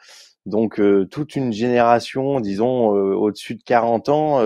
Donc 0.46 0.82
toute 1.12 1.36
une 1.36 1.54
génération, 1.54 2.40
disons 2.40 2.88
au-dessus 2.88 3.54
de 3.56 3.62
40 3.62 4.10
ans, 4.10 4.42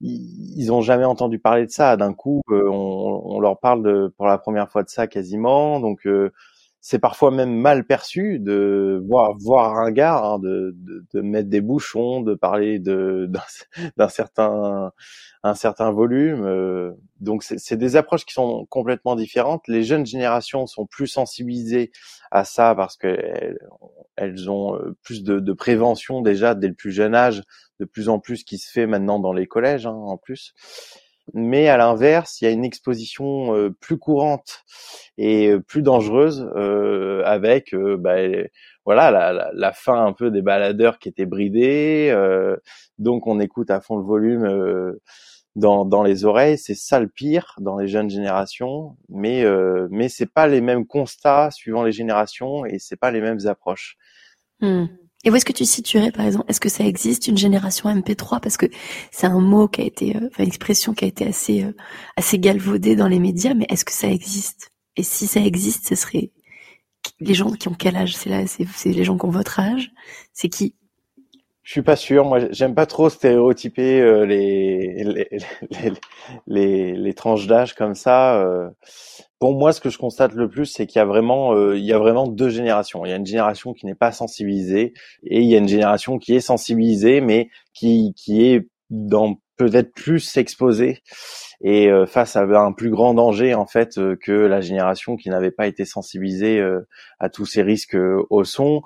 ils 0.00 0.66
n'ont 0.68 0.80
jamais 0.80 1.04
entendu 1.04 1.38
parler 1.38 1.66
de 1.66 1.70
ça. 1.70 1.98
D'un 1.98 2.14
coup, 2.14 2.40
on, 2.48 3.22
on, 3.24 3.40
leur 3.40 3.58
parle 3.58 3.82
de, 3.82 4.14
pour 4.16 4.26
la 4.26 4.38
première 4.38 4.70
fois 4.70 4.82
de 4.82 4.88
ça 4.88 5.06
quasiment. 5.06 5.78
Donc 5.78 6.06
c'est 6.86 6.98
parfois 6.98 7.30
même 7.30 7.56
mal 7.56 7.86
perçu 7.86 8.38
de 8.38 9.02
voir 9.08 9.32
voir 9.38 9.78
un 9.78 9.90
gars 9.90 10.18
hein, 10.22 10.38
de, 10.38 10.74
de, 10.76 11.06
de, 11.14 11.20
mettre 11.22 11.48
des 11.48 11.62
bouchons, 11.62 12.20
de 12.20 12.34
parler 12.34 12.78
de 12.78 13.26
d'un 13.96 14.08
certain 14.10 14.92
un 15.42 15.54
certain 15.54 15.92
volume. 15.92 16.44
Euh, 16.44 16.92
donc 17.20 17.42
c'est 17.42 17.78
des 17.78 17.96
approches 17.96 18.26
qui 18.26 18.34
sont 18.34 18.66
complètement 18.66 19.16
différentes. 19.16 19.66
Les 19.66 19.82
jeunes 19.82 20.04
générations 20.04 20.66
sont 20.66 20.84
plus 20.84 21.06
sensibilisées 21.06 21.90
à 22.30 22.44
ça 22.44 22.74
parce 22.74 22.98
qu'elles 22.98 23.58
elles 24.16 24.50
ont 24.50 24.76
euh, 24.76 24.94
plus 25.02 25.24
de, 25.24 25.40
de, 25.40 25.52
prévention 25.54 26.20
déjà 26.20 26.54
dès 26.54 26.68
le 26.68 26.74
plus 26.74 26.92
jeune 26.92 27.14
âge, 27.14 27.42
de 27.80 27.86
plus 27.86 28.10
en 28.10 28.18
plus 28.18 28.44
qui 28.44 28.58
se 28.58 28.70
fait 28.70 28.86
maintenant 28.86 29.18
dans 29.20 29.32
les 29.32 29.46
collèges 29.46 29.86
hein, 29.86 29.92
en 29.92 30.18
plus 30.18 30.52
mais 31.32 31.68
à 31.68 31.76
l'inverse, 31.76 32.40
il 32.40 32.44
y 32.44 32.48
a 32.48 32.50
une 32.50 32.64
exposition 32.64 33.56
euh, 33.56 33.70
plus 33.80 33.98
courante 33.98 34.64
et 35.16 35.48
euh, 35.48 35.60
plus 35.60 35.82
dangereuse 35.82 36.50
euh, 36.56 37.22
avec 37.24 37.74
bah, 37.74 38.16
voilà 38.84 39.10
la, 39.10 39.50
la, 39.54 39.72
fin 39.72 40.04
un 40.04 40.12
peu 40.12 40.30
des 40.30 40.42
baladeurs 40.42 40.98
qui 40.98 41.08
étaient 41.08 41.26
bridés, 41.26 42.08
euh, 42.10 42.56
donc 42.98 43.26
on 43.26 43.40
écoute 43.40 43.70
à 43.70 43.80
fond 43.80 43.96
le 43.96 44.04
volume 44.04 44.44
euh, 44.44 45.00
dans, 45.56 45.84
dans 45.84 46.02
les 46.02 46.24
oreilles. 46.24 46.58
C'est 46.58 46.74
ça 46.74 47.00
le 47.00 47.08
pire 47.08 47.54
dans 47.60 47.78
les 47.78 47.88
jeunes 47.88 48.10
générations, 48.10 48.96
mais 49.08 49.44
euh, 49.44 49.88
mais 49.90 50.08
c'est 50.08 50.30
pas 50.30 50.46
les 50.46 50.60
mêmes 50.60 50.86
constats 50.86 51.50
suivant 51.50 51.82
les 51.82 51.92
générations 51.92 52.66
et 52.66 52.78
c'est 52.78 52.96
pas 52.96 53.10
les 53.10 53.20
mêmes 53.20 53.46
approches. 53.46 53.96
Hmm. 54.60 54.86
Et 55.24 55.30
où 55.30 55.36
est-ce 55.36 55.44
que 55.44 55.52
tu 55.52 55.64
situerais, 55.64 56.12
par 56.12 56.26
exemple 56.26 56.44
Est-ce 56.48 56.60
que 56.60 56.68
ça 56.68 56.84
existe 56.84 57.28
une 57.28 57.38
génération 57.38 57.88
MP3 57.88 58.40
Parce 58.40 58.56
que 58.56 58.66
c'est 59.10 59.26
un 59.26 59.40
mot 59.40 59.68
qui 59.68 59.80
a 59.80 59.84
été, 59.84 60.16
euh, 60.16 60.28
une 60.38 60.46
expression 60.46 60.92
qui 60.92 61.06
a 61.06 61.08
été 61.08 61.26
assez, 61.26 61.64
euh, 61.64 61.72
assez 62.16 62.38
galvaudée 62.38 62.94
dans 62.94 63.08
les 63.08 63.18
médias, 63.18 63.54
mais 63.54 63.66
est-ce 63.70 63.84
que 63.84 63.92
ça 63.92 64.08
existe? 64.08 64.70
Et 64.96 65.02
si 65.02 65.26
ça 65.26 65.40
existe, 65.40 65.86
ce 65.88 65.94
serait 65.94 66.30
les 67.20 67.34
gens 67.34 67.50
qui 67.52 67.68
ont 67.68 67.74
quel 67.74 67.96
âge? 67.96 68.16
C'est 68.16 68.30
là, 68.30 68.46
c'est 68.46 68.90
les 68.90 69.04
gens 69.04 69.16
qui 69.16 69.24
ont 69.24 69.30
votre 69.30 69.58
âge? 69.60 69.92
C'est 70.32 70.48
qui? 70.48 70.74
Je 71.62 71.72
suis 71.72 71.82
pas 71.82 71.96
sûr. 71.96 72.26
Moi, 72.26 72.40
j'aime 72.50 72.74
pas 72.74 72.84
trop 72.84 73.08
stéréotyper 73.08 74.02
euh, 74.02 74.26
les, 74.26 75.02
les, 75.02 75.28
les, 76.46 76.92
les, 76.92 77.14
tranches 77.14 77.46
d'âge 77.46 77.74
comme 77.74 77.94
ça. 77.94 78.44
Pour 79.44 79.52
moi, 79.52 79.74
ce 79.74 79.80
que 79.82 79.90
je 79.90 79.98
constate 79.98 80.32
le 80.32 80.48
plus, 80.48 80.64
c'est 80.64 80.86
qu'il 80.86 81.00
y 81.00 81.02
a 81.02 81.04
vraiment, 81.04 81.54
euh, 81.54 81.76
il 81.76 81.84
y 81.84 81.92
a 81.92 81.98
vraiment 81.98 82.26
deux 82.26 82.48
générations. 82.48 83.04
Il 83.04 83.10
y 83.10 83.12
a 83.12 83.16
une 83.16 83.26
génération 83.26 83.74
qui 83.74 83.84
n'est 83.84 83.94
pas 83.94 84.10
sensibilisée 84.10 84.94
et 85.22 85.42
il 85.42 85.46
y 85.46 85.54
a 85.54 85.58
une 85.58 85.68
génération 85.68 86.16
qui 86.16 86.34
est 86.34 86.40
sensibilisée, 86.40 87.20
mais 87.20 87.50
qui 87.74 88.14
qui 88.16 88.46
est 88.46 88.66
dans 88.88 89.34
peut-être 89.58 89.92
plus 89.92 90.38
exposée 90.38 91.02
et 91.60 91.90
face 92.06 92.36
à 92.36 92.44
un 92.44 92.72
plus 92.72 92.88
grand 92.88 93.12
danger 93.12 93.54
en 93.54 93.66
fait 93.66 94.00
que 94.22 94.32
la 94.32 94.62
génération 94.62 95.16
qui 95.16 95.28
n'avait 95.28 95.50
pas 95.50 95.66
été 95.66 95.84
sensibilisée 95.84 96.66
à 97.18 97.28
tous 97.28 97.44
ces 97.44 97.60
risques 97.60 97.98
au 98.30 98.44
son 98.44 98.80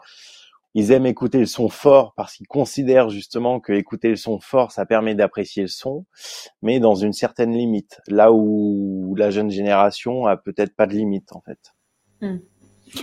ils 0.79 0.93
aiment 0.93 1.07
écouter 1.07 1.41
le 1.41 1.47
son 1.47 1.69
fort 1.69 2.15
parce 2.17 2.35
qu'ils 2.35 2.47
considèrent 2.47 3.11
justement 3.11 3.59
que 3.59 3.73
écouter 3.73 4.11
le 4.11 4.17
son 4.17 4.39
fort, 4.39 4.71
ça 4.71 4.87
permet 4.87 5.17
d'apprécier 5.17 5.63
le 5.63 5.69
son, 5.69 6.07
mais 6.63 6.79
dans 6.79 6.95
une 6.95 7.13
certaine 7.13 7.53
limite. 7.53 8.01
Là 8.07 8.33
où 8.33 9.17
la 9.17 9.31
jeune 9.31 9.51
génération 9.51 10.27
a 10.27 10.37
peut-être 10.37 10.77
pas 10.77 10.87
de 10.87 10.95
limite 10.95 11.33
en 11.33 11.41
fait. 11.41 11.59
Hmm. 12.21 12.39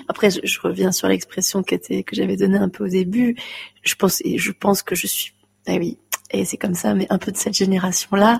Après, 0.07 0.30
je, 0.32 0.61
reviens 0.61 0.93
sur 0.93 1.09
l'expression 1.09 1.63
que, 1.63 1.76
que 1.76 2.15
j'avais 2.15 2.38
donnée 2.38 2.57
un 2.57 2.69
peu 2.69 2.86
au 2.86 2.88
début. 2.88 3.36
Je 3.84 3.95
pense, 3.95 4.21
et 4.23 4.38
je 4.38 4.53
pense 4.53 4.82
que 4.82 4.95
je 4.95 5.05
suis, 5.05 5.34
ah 5.67 5.76
oui, 5.76 5.99
et 6.32 6.45
c'est 6.45 6.57
comme 6.57 6.76
ça, 6.76 6.95
mais 6.95 7.05
un 7.09 7.17
peu 7.17 7.32
de 7.32 7.38
cette 7.38 7.53
génération-là, 7.53 8.39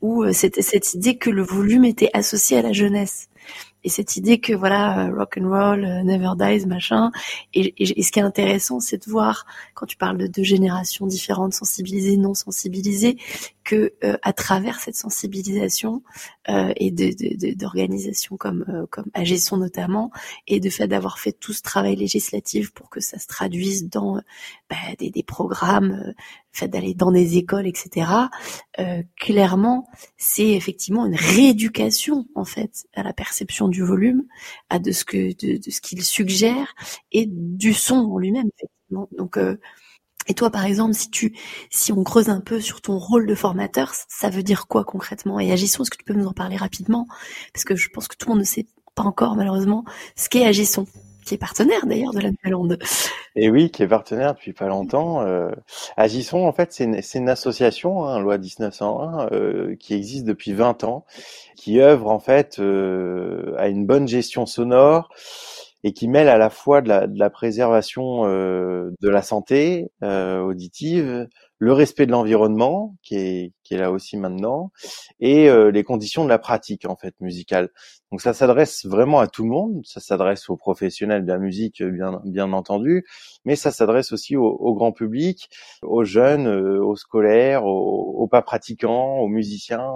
où 0.00 0.22
euh, 0.22 0.32
c'était 0.32 0.62
cette 0.62 0.94
idée 0.94 1.18
que 1.18 1.28
le 1.28 1.42
volume 1.42 1.84
était 1.84 2.10
associé 2.14 2.58
à 2.58 2.62
la 2.62 2.72
jeunesse 2.72 3.28
et 3.86 3.88
cette 3.88 4.16
idée 4.16 4.40
que 4.40 4.52
voilà 4.52 5.06
euh, 5.06 5.14
rock 5.16 5.38
and 5.40 5.48
roll 5.48 5.84
euh, 5.84 6.02
never 6.02 6.32
dies 6.36 6.66
machin 6.66 7.12
et, 7.54 7.72
ce 7.78 8.10
qui 8.10 8.18
est 8.18 8.22
intéressant 8.22 8.80
c'est 8.80 9.06
de 9.06 9.10
voir 9.10 9.46
quand 9.74 9.86
tu 9.86 9.96
parles 9.96 10.18
de 10.18 10.26
deux 10.26 10.42
générations 10.42 11.06
différentes 11.06 11.54
sensibilisées 11.54 12.16
non 12.16 12.34
sensibilisées 12.34 13.16
que 13.62 13.94
euh, 14.04 14.16
à 14.22 14.32
travers 14.32 14.80
cette 14.80 14.96
sensibilisation 14.96 16.02
et 16.48 16.92
d'organisations 16.92 18.36
comme 18.36 18.64
euh, 18.68 19.02
Agisson 19.14 19.56
notamment 19.56 20.12
et 20.46 20.60
de 20.60 20.70
fait 20.70 20.86
d'avoir 20.86 21.18
fait 21.18 21.32
tout 21.32 21.52
ce 21.52 21.62
travail 21.62 21.96
législatif 21.96 22.72
pour 22.72 22.88
que 22.88 23.00
ça 23.00 23.18
se 23.18 23.26
traduise 23.26 23.88
dans 23.88 24.20
bah, 24.70 24.76
des, 25.00 25.10
des, 25.10 25.24
programmes, 25.24 26.14
fait 26.52 26.68
d'aller 26.68 26.94
dans 26.94 27.10
des 27.10 27.36
écoles, 27.36 27.66
etc. 27.66 28.08
clairement, 29.16 29.88
c'est 30.16 30.50
effectivement 30.50 31.04
une 31.04 31.16
rééducation 31.16 32.26
en 32.36 32.44
fait 32.44 32.86
à 32.94 33.02
la 33.02 33.12
du 33.68 33.82
volume, 33.82 34.24
à 34.70 34.78
de 34.78 34.92
ce 34.92 35.04
qu'il 35.04 36.04
suggère 36.04 36.74
et 37.12 37.26
du 37.28 37.74
son 37.74 37.96
en 37.96 38.18
lui-même 38.18 38.48
effectivement. 38.56 39.08
Donc 39.16 39.38
et 40.28 40.34
toi, 40.34 40.50
par 40.50 40.64
exemple, 40.64 40.94
si 40.94 41.10
tu, 41.10 41.36
si 41.70 41.92
on 41.92 42.02
creuse 42.02 42.28
un 42.28 42.40
peu 42.40 42.60
sur 42.60 42.80
ton 42.80 42.98
rôle 42.98 43.26
de 43.26 43.34
formateur, 43.34 43.92
ça 44.08 44.28
veut 44.28 44.42
dire 44.42 44.66
quoi 44.66 44.84
concrètement? 44.84 45.38
Et 45.38 45.52
Agisson, 45.52 45.82
est-ce 45.82 45.90
que 45.90 45.96
tu 45.96 46.04
peux 46.04 46.14
nous 46.14 46.26
en 46.26 46.32
parler 46.32 46.56
rapidement? 46.56 47.06
Parce 47.52 47.64
que 47.64 47.76
je 47.76 47.88
pense 47.90 48.08
que 48.08 48.16
tout 48.16 48.28
le 48.28 48.32
monde 48.34 48.40
ne 48.40 48.44
sait 48.44 48.66
pas 48.96 49.04
encore, 49.04 49.36
malheureusement, 49.36 49.84
ce 50.16 50.28
qu'est 50.28 50.44
Agisson, 50.44 50.86
qui 51.26 51.34
est 51.34 51.38
partenaire 51.38 51.84
d'ailleurs 51.86 52.12
de 52.12 52.20
la 52.20 52.30
Nouvelle 52.30 52.78
Et 53.34 53.50
oui, 53.50 53.70
qui 53.70 53.82
est 53.82 53.88
partenaire 53.88 54.34
depuis 54.34 54.52
pas 54.52 54.68
longtemps. 54.68 55.22
Euh, 55.26 55.50
Agisson, 55.96 56.46
en 56.46 56.52
fait, 56.52 56.72
c'est 56.72 56.84
une, 56.84 57.00
une, 57.14 57.28
association, 57.28 58.04
hein, 58.06 58.20
loi 58.20 58.38
1901, 58.38 59.28
euh, 59.32 59.76
qui 59.76 59.94
existe 59.94 60.24
depuis 60.24 60.52
20 60.52 60.84
ans, 60.84 61.04
qui 61.56 61.80
œuvre 61.80 62.08
en 62.08 62.20
fait 62.20 62.58
euh, 62.60 63.54
à 63.58 63.68
une 63.68 63.84
bonne 63.86 64.06
gestion 64.06 64.46
sonore 64.46 65.10
et 65.86 65.92
qui 65.92 66.08
mêle 66.08 66.28
à 66.28 66.38
la 66.38 66.50
fois 66.50 66.80
de 66.80 66.88
la, 66.88 67.06
de 67.06 67.18
la 67.18 67.30
préservation 67.30 68.22
euh, 68.24 68.90
de 69.00 69.08
la 69.08 69.22
santé 69.22 69.90
euh, 70.02 70.40
auditive, 70.40 71.28
le 71.58 71.72
respect 71.72 72.06
de 72.06 72.10
l'environnement 72.10 72.96
qui 73.02 73.16
est, 73.16 73.52
qui 73.62 73.74
est 73.74 73.78
là 73.78 73.90
aussi 73.90 74.16
maintenant, 74.16 74.72
et 75.20 75.48
euh, 75.48 75.70
les 75.70 75.84
conditions 75.84 76.24
de 76.24 76.28
la 76.28 76.38
pratique 76.38 76.86
en 76.86 76.96
fait 76.96 77.14
musicale. 77.20 77.70
Donc 78.12 78.20
ça 78.20 78.34
s'adresse 78.34 78.84
vraiment 78.84 79.20
à 79.20 79.26
tout 79.26 79.42
le 79.42 79.50
monde, 79.50 79.80
ça 79.84 80.00
s'adresse 80.00 80.48
aux 80.48 80.56
professionnels 80.56 81.24
de 81.24 81.32
la 81.32 81.38
musique 81.38 81.82
bien 81.82 82.20
bien 82.24 82.52
entendu, 82.52 83.04
mais 83.44 83.56
ça 83.56 83.70
s'adresse 83.70 84.12
aussi 84.12 84.36
au, 84.36 84.44
au, 84.46 84.74
grand 84.74 84.92
public, 84.92 85.48
aux 85.82 86.04
jeunes, 86.04 86.46
aux 86.46 86.96
scolaires, 86.96 87.64
aux, 87.64 88.22
aux, 88.22 88.28
pas 88.28 88.42
pratiquants, 88.42 89.18
aux 89.18 89.28
musiciens. 89.28 89.94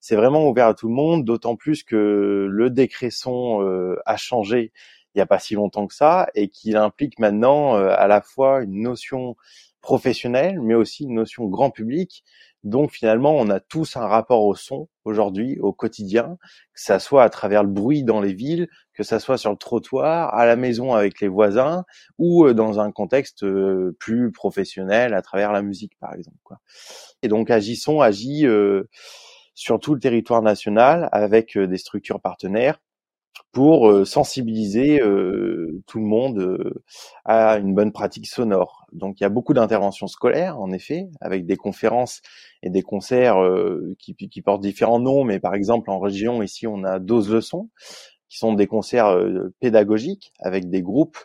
c'est 0.00 0.16
vraiment 0.16 0.48
ouvert 0.48 0.68
à 0.68 0.74
tout 0.74 0.88
le 0.88 0.94
monde, 0.94 1.24
d'autant 1.24 1.56
plus 1.56 1.82
que 1.84 2.48
le 2.50 2.70
décret 2.70 3.10
son 3.10 3.60
a 4.06 4.16
changé 4.16 4.72
il 5.14 5.18
n'y 5.18 5.22
a 5.22 5.26
pas 5.26 5.38
si 5.38 5.54
longtemps 5.54 5.86
que 5.86 5.94
ça 5.94 6.28
et 6.34 6.48
qu'il 6.48 6.76
implique 6.76 7.18
maintenant 7.18 7.76
euh, 7.76 7.94
à 7.96 8.06
la 8.06 8.22
fois 8.22 8.62
une 8.62 8.82
notion 8.82 9.36
professionnelle 9.82 10.60
mais 10.60 10.74
aussi 10.74 11.04
une 11.04 11.14
notion 11.14 11.46
grand 11.46 11.70
public. 11.70 12.24
Donc 12.64 12.92
finalement, 12.92 13.34
on 13.34 13.50
a 13.50 13.58
tous 13.58 13.96
un 13.96 14.06
rapport 14.06 14.44
au 14.44 14.54
son 14.54 14.88
aujourd'hui, 15.04 15.58
au 15.58 15.72
quotidien, 15.72 16.38
que 16.74 16.80
ça 16.80 17.00
soit 17.00 17.24
à 17.24 17.28
travers 17.28 17.64
le 17.64 17.68
bruit 17.68 18.04
dans 18.04 18.20
les 18.20 18.32
villes, 18.32 18.68
que 18.94 19.02
ça 19.02 19.18
soit 19.18 19.36
sur 19.36 19.50
le 19.50 19.56
trottoir, 19.56 20.32
à 20.32 20.46
la 20.46 20.54
maison 20.54 20.94
avec 20.94 21.20
les 21.20 21.26
voisins, 21.26 21.84
ou 22.18 22.46
euh, 22.46 22.54
dans 22.54 22.78
un 22.78 22.92
contexte 22.92 23.42
euh, 23.42 23.96
plus 23.98 24.30
professionnel 24.30 25.12
à 25.12 25.22
travers 25.22 25.50
la 25.52 25.60
musique, 25.60 25.98
par 25.98 26.14
exemple. 26.14 26.38
Quoi. 26.44 26.60
Et 27.22 27.28
donc 27.28 27.50
Agisson 27.50 28.00
agit 28.00 28.46
sur 29.54 29.80
tout 29.80 29.94
le 29.94 30.00
territoire 30.00 30.42
national 30.42 31.08
avec 31.10 31.58
des 31.58 31.78
structures 31.78 32.20
partenaires 32.20 32.78
pour 33.52 33.90
euh, 33.90 34.04
sensibiliser 34.04 35.00
euh, 35.02 35.82
tout 35.86 35.98
le 35.98 36.06
monde 36.06 36.38
euh, 36.38 36.82
à 37.24 37.58
une 37.58 37.74
bonne 37.74 37.92
pratique 37.92 38.26
sonore. 38.26 38.86
Donc 38.92 39.20
il 39.20 39.24
y 39.24 39.26
a 39.26 39.28
beaucoup 39.28 39.52
d'interventions 39.52 40.06
scolaires, 40.06 40.58
en 40.58 40.72
effet, 40.72 41.08
avec 41.20 41.46
des 41.46 41.56
conférences 41.56 42.22
et 42.62 42.70
des 42.70 42.82
concerts 42.82 43.36
qui, 43.98 44.14
qui, 44.14 44.42
portent 44.42 44.62
différents 44.62 45.00
noms, 45.00 45.24
mais 45.24 45.40
par 45.40 45.54
exemple 45.54 45.90
en 45.90 45.98
région, 45.98 46.42
ici, 46.42 46.66
on 46.66 46.84
a 46.84 46.98
12 46.98 47.30
leçons, 47.30 47.70
qui 48.28 48.38
sont 48.38 48.54
des 48.54 48.66
concerts 48.66 49.14
pédagogiques 49.60 50.32
avec 50.38 50.70
des 50.70 50.82
groupes 50.82 51.18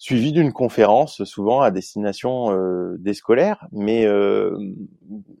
suivi 0.00 0.32
d'une 0.32 0.54
conférence, 0.54 1.24
souvent 1.24 1.60
à 1.60 1.70
destination 1.70 2.52
euh, 2.52 2.96
des 2.98 3.12
scolaires. 3.12 3.66
Mais 3.70 4.06
euh, 4.06 4.56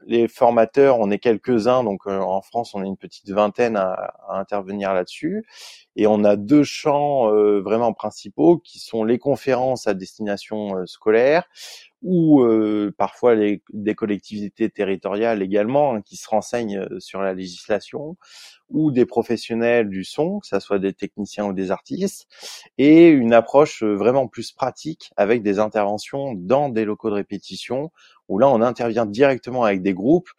les 0.06 0.28
formateurs, 0.28 0.98
on 1.00 1.10
est 1.10 1.18
quelques-uns, 1.18 1.82
donc 1.82 2.02
euh, 2.06 2.20
en 2.20 2.42
France, 2.42 2.74
on 2.74 2.84
est 2.84 2.86
une 2.86 2.98
petite 2.98 3.30
vingtaine 3.30 3.76
à, 3.76 3.92
à 4.28 4.38
intervenir 4.38 4.92
là-dessus. 4.92 5.46
Et 5.96 6.06
on 6.06 6.24
a 6.24 6.36
deux 6.36 6.62
champs 6.62 7.30
vraiment 7.60 7.92
principaux 7.92 8.58
qui 8.58 8.78
sont 8.78 9.02
les 9.02 9.18
conférences 9.18 9.86
à 9.88 9.94
destination 9.94 10.86
scolaire, 10.86 11.44
ou 12.02 12.44
parfois 12.96 13.34
les, 13.34 13.62
des 13.72 13.94
collectivités 13.94 14.70
territoriales 14.70 15.42
également 15.42 15.94
hein, 15.94 16.02
qui 16.02 16.16
se 16.16 16.28
renseignent 16.28 16.86
sur 16.98 17.20
la 17.20 17.34
législation, 17.34 18.16
ou 18.70 18.90
des 18.90 19.04
professionnels 19.04 19.88
du 19.88 20.04
son, 20.04 20.38
que 20.40 20.46
ce 20.46 20.60
soit 20.60 20.78
des 20.78 20.92
techniciens 20.92 21.46
ou 21.46 21.52
des 21.52 21.70
artistes, 21.70 22.26
et 22.78 23.08
une 23.08 23.32
approche 23.32 23.82
euh, 23.82 23.94
vraiment 23.94 24.28
plus 24.28 24.52
pratique 24.52 25.10
avec 25.16 25.42
des 25.42 25.58
interventions 25.58 26.34
dans 26.34 26.68
des 26.68 26.84
locaux 26.84 27.10
de 27.10 27.14
répétition, 27.16 27.90
où 28.28 28.38
là 28.38 28.48
on 28.48 28.62
intervient 28.62 29.06
directement 29.06 29.64
avec 29.64 29.82
des 29.82 29.94
groupes, 29.94 30.30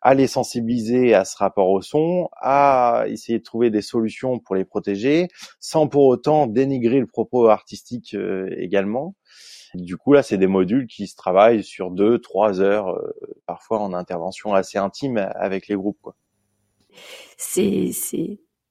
à 0.00 0.14
les 0.14 0.26
sensibiliser 0.26 1.14
à 1.14 1.24
ce 1.24 1.36
rapport 1.36 1.70
au 1.70 1.80
son, 1.80 2.28
à 2.40 3.04
essayer 3.06 3.38
de 3.38 3.44
trouver 3.44 3.70
des 3.70 3.82
solutions 3.82 4.40
pour 4.40 4.56
les 4.56 4.64
protéger, 4.64 5.28
sans 5.60 5.86
pour 5.86 6.06
autant 6.06 6.48
dénigrer 6.48 6.98
le 6.98 7.06
propos 7.06 7.46
artistique 7.48 8.14
euh, 8.14 8.48
également. 8.58 9.14
Du 9.74 9.96
coup, 9.96 10.12
là, 10.12 10.22
c'est 10.22 10.38
des 10.38 10.46
modules 10.46 10.86
qui 10.86 11.06
se 11.06 11.16
travaillent 11.16 11.64
sur 11.64 11.90
deux, 11.90 12.18
trois 12.18 12.60
heures, 12.60 12.90
euh, 12.90 13.12
parfois 13.46 13.80
en 13.80 13.92
intervention 13.92 14.54
assez 14.54 14.78
intime 14.78 15.16
avec 15.34 15.68
les 15.68 15.76
groupes. 15.76 16.10
C'est 17.38 17.90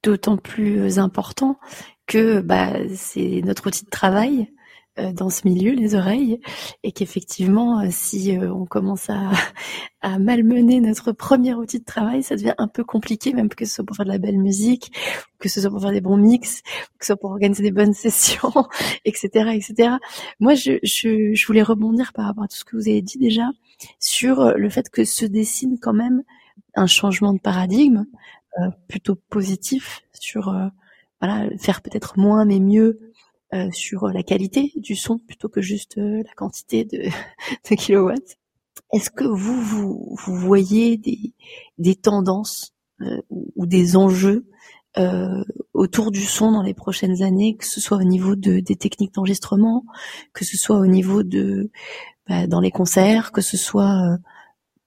d'autant 0.03 0.37
plus 0.37 0.99
important 0.99 1.59
que 2.07 2.41
bah, 2.41 2.73
c'est 2.93 3.41
notre 3.43 3.67
outil 3.67 3.85
de 3.85 3.89
travail 3.89 4.51
dans 5.13 5.29
ce 5.29 5.47
milieu, 5.47 5.71
les 5.71 5.95
oreilles, 5.95 6.39
et 6.83 6.91
qu'effectivement, 6.91 7.81
euh, 7.81 7.87
si 7.89 8.37
euh, 8.37 8.53
on 8.53 8.65
commence 8.65 9.09
à, 9.09 9.31
à 10.01 10.19
malmener 10.19 10.79
notre 10.81 11.11
premier 11.11 11.53
outil 11.53 11.79
de 11.79 11.85
travail, 11.85 12.23
ça 12.23 12.35
devient 12.35 12.55
un 12.57 12.67
peu 12.67 12.83
compliqué, 12.83 13.33
même 13.33 13.49
que 13.49 13.65
ce 13.65 13.75
soit 13.75 13.85
pour 13.85 13.95
faire 13.95 14.05
de 14.05 14.11
la 14.11 14.17
belle 14.17 14.37
musique, 14.37 14.91
que 15.39 15.49
ce 15.49 15.61
soit 15.61 15.69
pour 15.69 15.81
faire 15.81 15.91
des 15.91 16.01
bons 16.01 16.17
mix, 16.17 16.61
que 16.61 17.05
ce 17.05 17.07
soit 17.07 17.17
pour 17.17 17.31
organiser 17.31 17.63
des 17.63 17.71
bonnes 17.71 17.93
sessions, 17.95 18.53
etc., 19.05 19.51
etc. 19.53 19.95
Moi, 20.39 20.55
je, 20.55 21.45
voulais 21.45 21.63
rebondir 21.63 22.13
par 22.13 22.25
rapport 22.25 22.43
à 22.43 22.47
tout 22.47 22.57
ce 22.57 22.65
que 22.65 22.75
vous 22.75 22.87
avez 22.87 23.01
dit 23.01 23.17
déjà 23.17 23.49
sur 23.99 24.53
le 24.55 24.69
fait 24.69 24.89
que 24.89 25.03
se 25.03 25.25
dessine 25.25 25.77
quand 25.81 25.93
même 25.93 26.23
un 26.75 26.87
changement 26.87 27.33
de 27.33 27.39
paradigme 27.39 28.05
euh, 28.59 28.69
plutôt 28.89 29.15
positif 29.15 30.01
sur 30.11 30.49
euh, 30.49 30.67
voilà 31.21 31.49
faire 31.57 31.81
peut-être 31.81 32.19
moins 32.19 32.43
mais 32.43 32.59
mieux 32.59 32.99
euh, 32.99 32.99
sur 33.71 34.07
la 34.07 34.23
qualité 34.23 34.71
du 34.77 34.95
son 34.95 35.17
plutôt 35.17 35.49
que 35.49 35.61
juste 35.61 35.97
la 35.97 36.31
quantité 36.35 36.85
de, 36.85 37.03
de 37.69 37.75
kilowatts. 37.75 38.37
Est-ce 38.93 39.09
que 39.09 39.25
vous, 39.25 39.61
vous, 39.61 40.15
vous 40.17 40.35
voyez 40.35 40.97
des, 40.97 41.33
des 41.77 41.95
tendances 41.95 42.73
ou 43.29 43.65
des 43.65 43.95
enjeux 43.95 44.45
euh, 44.97 45.43
autour 45.73 46.11
du 46.11 46.25
son 46.25 46.51
dans 46.51 46.63
les 46.63 46.73
prochaines 46.73 47.23
années, 47.23 47.55
que 47.55 47.65
ce 47.65 47.79
soit 47.79 47.97
au 47.97 48.03
niveau 48.03 48.35
de, 48.35 48.59
des 48.59 48.75
techniques 48.75 49.13
d'enregistrement, 49.13 49.85
que 50.33 50.43
ce 50.43 50.57
soit 50.57 50.77
au 50.77 50.85
niveau 50.85 51.23
de 51.23 51.71
bah, 52.27 52.45
dans 52.45 52.59
les 52.59 52.71
concerts, 52.71 53.31
que 53.31 53.39
ce 53.39 53.55
soit 53.55 54.11
euh, 54.11 54.17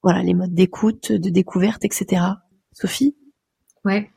voilà 0.03 0.21
les 0.21 0.35
modes 0.35 0.53
d'écoute, 0.53 1.11
de 1.11 1.29
découverte, 1.29 1.83
etc. 1.85 2.21
Sophie? 2.71 3.15
Ouais. 3.83 4.11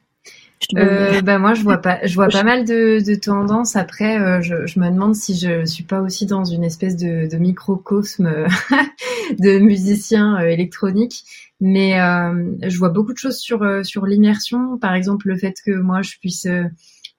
Euh, 0.77 1.21
bah 1.23 1.39
moi 1.39 1.55
je 1.55 1.63
vois 1.63 1.79
pas 1.79 2.05
je 2.05 2.15
vois 2.15 2.29
pas 2.29 2.43
mal 2.43 2.65
de, 2.65 3.05
de 3.05 3.15
tendances. 3.15 3.77
Après 3.77 4.21
euh, 4.21 4.41
je, 4.41 4.67
je, 4.67 4.81
me 4.81 4.91
demande 4.91 5.15
si 5.15 5.37
je 5.37 5.65
suis 5.65 5.85
pas 5.85 6.01
aussi 6.01 6.27
dans 6.27 6.45
une 6.45 6.65
espèce 6.65 6.97
de, 6.97 7.29
de 7.31 7.37
microcosme 7.37 8.47
de 9.39 9.59
musiciens 9.59 10.41
euh, 10.41 10.49
électroniques 10.49 11.25
mais 11.61 12.01
euh, 12.01 12.53
je 12.63 12.79
vois 12.79 12.91
beaucoup 12.91 13.13
de 13.13 13.19
choses 13.19 13.39
sur 13.39 13.65
sur 13.85 14.07
l'immersion. 14.07 14.79
Par 14.79 14.95
exemple 14.95 15.29
le 15.29 15.37
fait 15.37 15.55
que 15.65 15.73
moi 15.73 16.03
je 16.03 16.17
puisse 16.21 16.47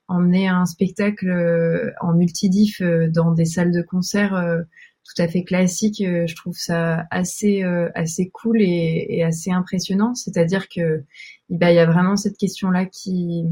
emmener 0.07 0.47
un 0.47 0.65
spectacle 0.65 1.93
en 2.01 2.13
multidif 2.13 2.81
dans 2.81 3.31
des 3.31 3.45
salles 3.45 3.71
de 3.71 3.81
concert 3.81 4.63
tout 5.03 5.21
à 5.21 5.27
fait 5.27 5.43
classique. 5.43 6.01
Euh, 6.01 6.27
je 6.27 6.35
trouve 6.35 6.55
ça 6.55 7.05
assez 7.11 7.63
euh, 7.63 7.89
assez 7.95 8.29
cool 8.29 8.61
et, 8.61 9.05
et 9.09 9.23
assez 9.23 9.51
impressionnant. 9.51 10.13
C'est-à-dire 10.15 10.69
que 10.69 11.03
bah, 11.49 11.71
il 11.71 11.75
y 11.75 11.79
a 11.79 11.85
vraiment 11.85 12.15
cette 12.15 12.37
question-là 12.37 12.85
qui 12.85 13.45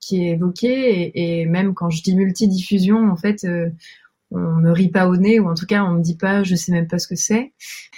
qui 0.00 0.22
est 0.22 0.30
évoquée 0.32 1.12
et, 1.14 1.40
et, 1.40 1.46
même 1.46 1.72
quand 1.72 1.88
je 1.88 2.02
dis 2.02 2.14
multidiffusion, 2.14 3.10
en 3.10 3.16
fait, 3.16 3.44
euh, 3.44 3.70
on 4.30 4.38
me 4.38 4.70
rit 4.70 4.90
pas 4.90 5.08
au 5.08 5.16
nez 5.16 5.40
ou 5.40 5.48
en 5.48 5.54
tout 5.54 5.66
cas 5.66 5.84
on 5.84 5.92
me 5.92 6.02
dit 6.02 6.16
pas, 6.16 6.42
je 6.42 6.54
sais 6.54 6.72
même 6.72 6.88
pas 6.88 6.98
ce 6.98 7.08
que 7.08 7.16
c'est. 7.16 7.52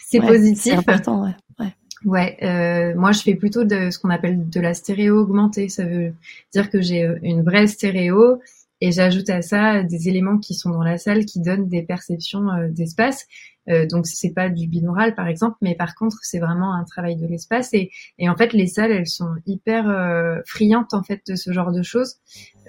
C'est 0.07 0.21
positif. 0.21 0.73
C'est 0.73 0.79
important, 0.79 1.25
ouais. 1.25 1.35
ouais. 1.59 1.73
Ouais, 2.05 2.37
euh, 2.43 2.95
moi 2.95 3.13
je 3.13 3.23
fais 3.23 3.35
plutôt 3.35 3.65
de 3.65 3.91
ce 3.91 3.99
qu'on 3.99 4.11
appelle 4.11 4.49
de 4.49 4.61
la 4.61 4.75
stéréo 4.75 5.21
augmentée. 5.21 5.69
Ça 5.69 5.85
veut 5.85 6.15
dire 6.53 6.71
que 6.71 6.81
j'ai 6.81 7.09
une 7.23 7.43
vraie 7.43 7.67
stéréo 7.67 8.41
et 8.81 8.93
j'ajoute 8.93 9.31
à 9.31 9.43
ça 9.43 9.83
des 9.83 10.09
éléments 10.09 10.39
qui 10.39 10.55
sont 10.55 10.71
dans 10.71 10.83
la 10.83 10.99
salle 10.99 11.25
qui 11.25 11.41
donnent 11.41 11.69
des 11.69 11.83
perceptions 11.83 12.51
euh, 12.51 12.69
d'espace. 12.69 13.27
Euh, 13.69 13.87
donc 13.87 14.07
c'est 14.07 14.33
pas 14.33 14.49
du 14.49 14.69
binaural 14.69 15.15
par 15.15 15.27
exemple, 15.27 15.57
mais 15.61 15.75
par 15.75 15.95
contre 15.95 16.19
c'est 16.23 16.39
vraiment 16.39 16.73
un 16.75 16.85
travail 16.85 17.17
de 17.17 17.27
l'espace 17.27 17.75
et, 17.75 17.91
et 18.19 18.29
en 18.29 18.37
fait 18.37 18.53
les 18.53 18.69
salles 18.69 18.93
elles 18.93 19.09
sont 19.09 19.35
hyper 19.45 19.89
euh, 19.89 20.39
friandes 20.47 20.87
en 20.93 21.03
fait 21.03 21.23
de 21.27 21.35
ce 21.35 21.53
genre 21.53 21.73
de 21.73 21.83
choses. 21.83 22.17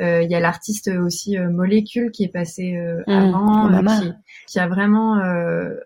Euh, 0.02 0.24
il 0.24 0.32
y 0.32 0.36
a 0.36 0.40
l'artiste 0.40 0.90
aussi 0.90 1.38
Molécule 1.38 2.12
qui 2.12 2.24
est 2.24 2.32
passé 2.32 2.74
mmh, 3.08 3.12
avant, 3.12 3.70
qui, 3.70 4.12
qui, 4.48 4.60
a 4.60 4.68
vraiment 4.68 5.22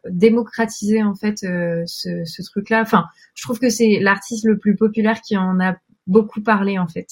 démocratisé 0.10 1.04
en 1.04 1.16
fait 1.16 1.40
ce, 1.40 2.24
ce 2.26 2.42
truc-là. 2.44 2.82
Enfin, 2.82 3.06
je 3.36 3.44
trouve 3.44 3.60
que 3.60 3.70
c'est 3.70 4.00
l'artiste 4.02 4.46
le 4.46 4.58
plus 4.58 4.76
populaire 4.76 5.22
qui 5.22 5.38
en 5.38 5.60
a 5.60 5.76
beaucoup 6.12 6.42
parlé 6.42 6.78
en 6.78 6.88
fait. 6.88 7.08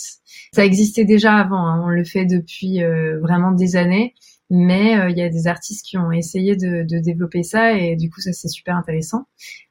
Ça 0.54 0.66
existait 0.66 1.06
déjà 1.06 1.36
avant, 1.36 1.66
hein. 1.68 1.82
on 1.84 1.90
le 1.90 2.04
fait 2.04 2.26
depuis 2.26 2.84
euh, 2.84 3.20
vraiment 3.20 3.52
des 3.52 3.76
années, 3.76 4.14
mais 4.50 5.00
euh, 5.00 5.10
il 5.10 5.18
y 5.18 5.22
a 5.22 5.30
des 5.30 5.48
artistes 5.48 5.86
qui 5.86 5.98
ont 5.98 6.12
essayé 6.12 6.56
de, 6.56 6.84
de, 6.84 7.00
développer 7.00 7.44
ça 7.44 7.74
et 7.74 7.96
du 7.96 8.10
coup 8.10 8.22
ça 8.22 8.34
c'est 8.34 8.48
super 8.48 8.76
intéressant. 8.76 9.26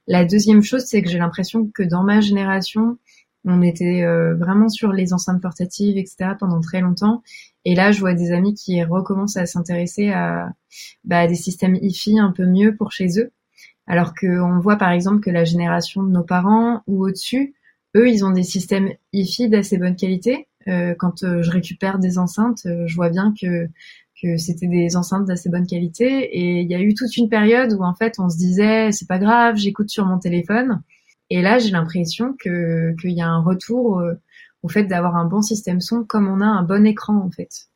La 0.07 0.25
deuxième 0.25 0.63
chose 0.63 0.85
c'est 0.87 1.03
que 1.03 1.09
j'ai 1.09 1.19
l'impression 1.19 1.71
que 1.73 1.83
dans 1.83 2.03
ma 2.03 2.21
génération, 2.21 2.99
on 3.45 3.63
était 3.63 4.03
euh, 4.03 4.35
vraiment 4.35 4.69
sur 4.69 4.93
les 4.93 5.13
enceintes 5.13 5.41
portatives, 5.41 5.97
etc. 5.97 6.33
pendant 6.39 6.61
très 6.61 6.81
longtemps. 6.81 7.23
Et 7.65 7.75
là, 7.75 7.93
je 7.93 8.01
vois 8.01 8.15
des 8.15 8.33
amis 8.33 8.55
qui 8.55 8.83
recommencent 8.83 9.37
à 9.37 9.47
s'intéresser 9.47 10.11
à, 10.11 10.53
bah, 11.05 11.27
des 11.27 11.35
systèmes 11.35 11.77
hi 11.77 12.19
un 12.19 12.33
peu 12.33 12.47
mieux 12.47 12.75
pour 12.77 12.93
chez 12.93 13.19
eux. 13.19 13.33
Alors 13.87 14.15
qu'on 14.15 14.61
voit 14.61 14.77
par 14.77 14.91
exemple 14.91 15.21
que 15.21 15.31
la 15.31 15.45
génération 15.45 16.03
de 16.03 16.11
nos 16.11 16.23
parents 16.23 16.83
ou 16.87 17.07
au-dessus, 17.07 17.55
eux, 17.97 18.09
ils 18.09 18.25
ont 18.25 18.31
des 18.31 18.43
systèmes 18.43 18.91
hi 19.13 19.49
d'assez 19.49 19.79
bonne 19.79 19.97
qualité. 19.97 20.49
Euh, 20.69 20.95
quand 20.99 21.23
euh, 21.23 21.43
je 21.43 21.51
récupère 21.51 21.99
des 21.99 22.19
enceintes, 22.19 22.67
euh, 22.67 22.87
je 22.87 22.95
vois 22.95 23.09
bien 23.11 23.33
que 23.41 23.67
que 24.21 24.37
c'était 24.37 24.67
des 24.67 24.97
enceintes 24.97 25.27
d'assez 25.27 25.49
bonne 25.49 25.67
qualité. 25.67 26.25
Et 26.37 26.61
il 26.61 26.69
y 26.69 26.75
a 26.75 26.81
eu 26.81 26.95
toute 26.95 27.17
une 27.17 27.29
période 27.29 27.73
où 27.73 27.85
en 27.85 27.95
fait 27.95 28.15
on 28.19 28.29
se 28.29 28.37
disait 28.37 28.91
c'est 28.91 29.07
pas 29.07 29.19
grave, 29.19 29.57
j'écoute 29.57 29.91
sur 29.91 30.07
mon 30.07 30.19
téléphone. 30.19 30.83
Et 31.31 31.41
là, 31.41 31.59
j'ai 31.59 31.71
l'impression 31.71 32.35
que 32.39 32.95
qu'il 33.01 33.13
y 33.13 33.21
a 33.21 33.29
un 33.29 33.41
retour 33.41 34.03
au 34.63 34.69
fait 34.69 34.85
d'avoir 34.85 35.17
un 35.17 35.25
bon 35.25 35.41
système 35.41 35.81
son 35.81 36.03
comme 36.03 36.27
on 36.27 36.41
a 36.41 36.47
un 36.47 36.65
bon 36.65 36.85
écran 36.85 37.17
en 37.17 37.31
fait. 37.31 37.69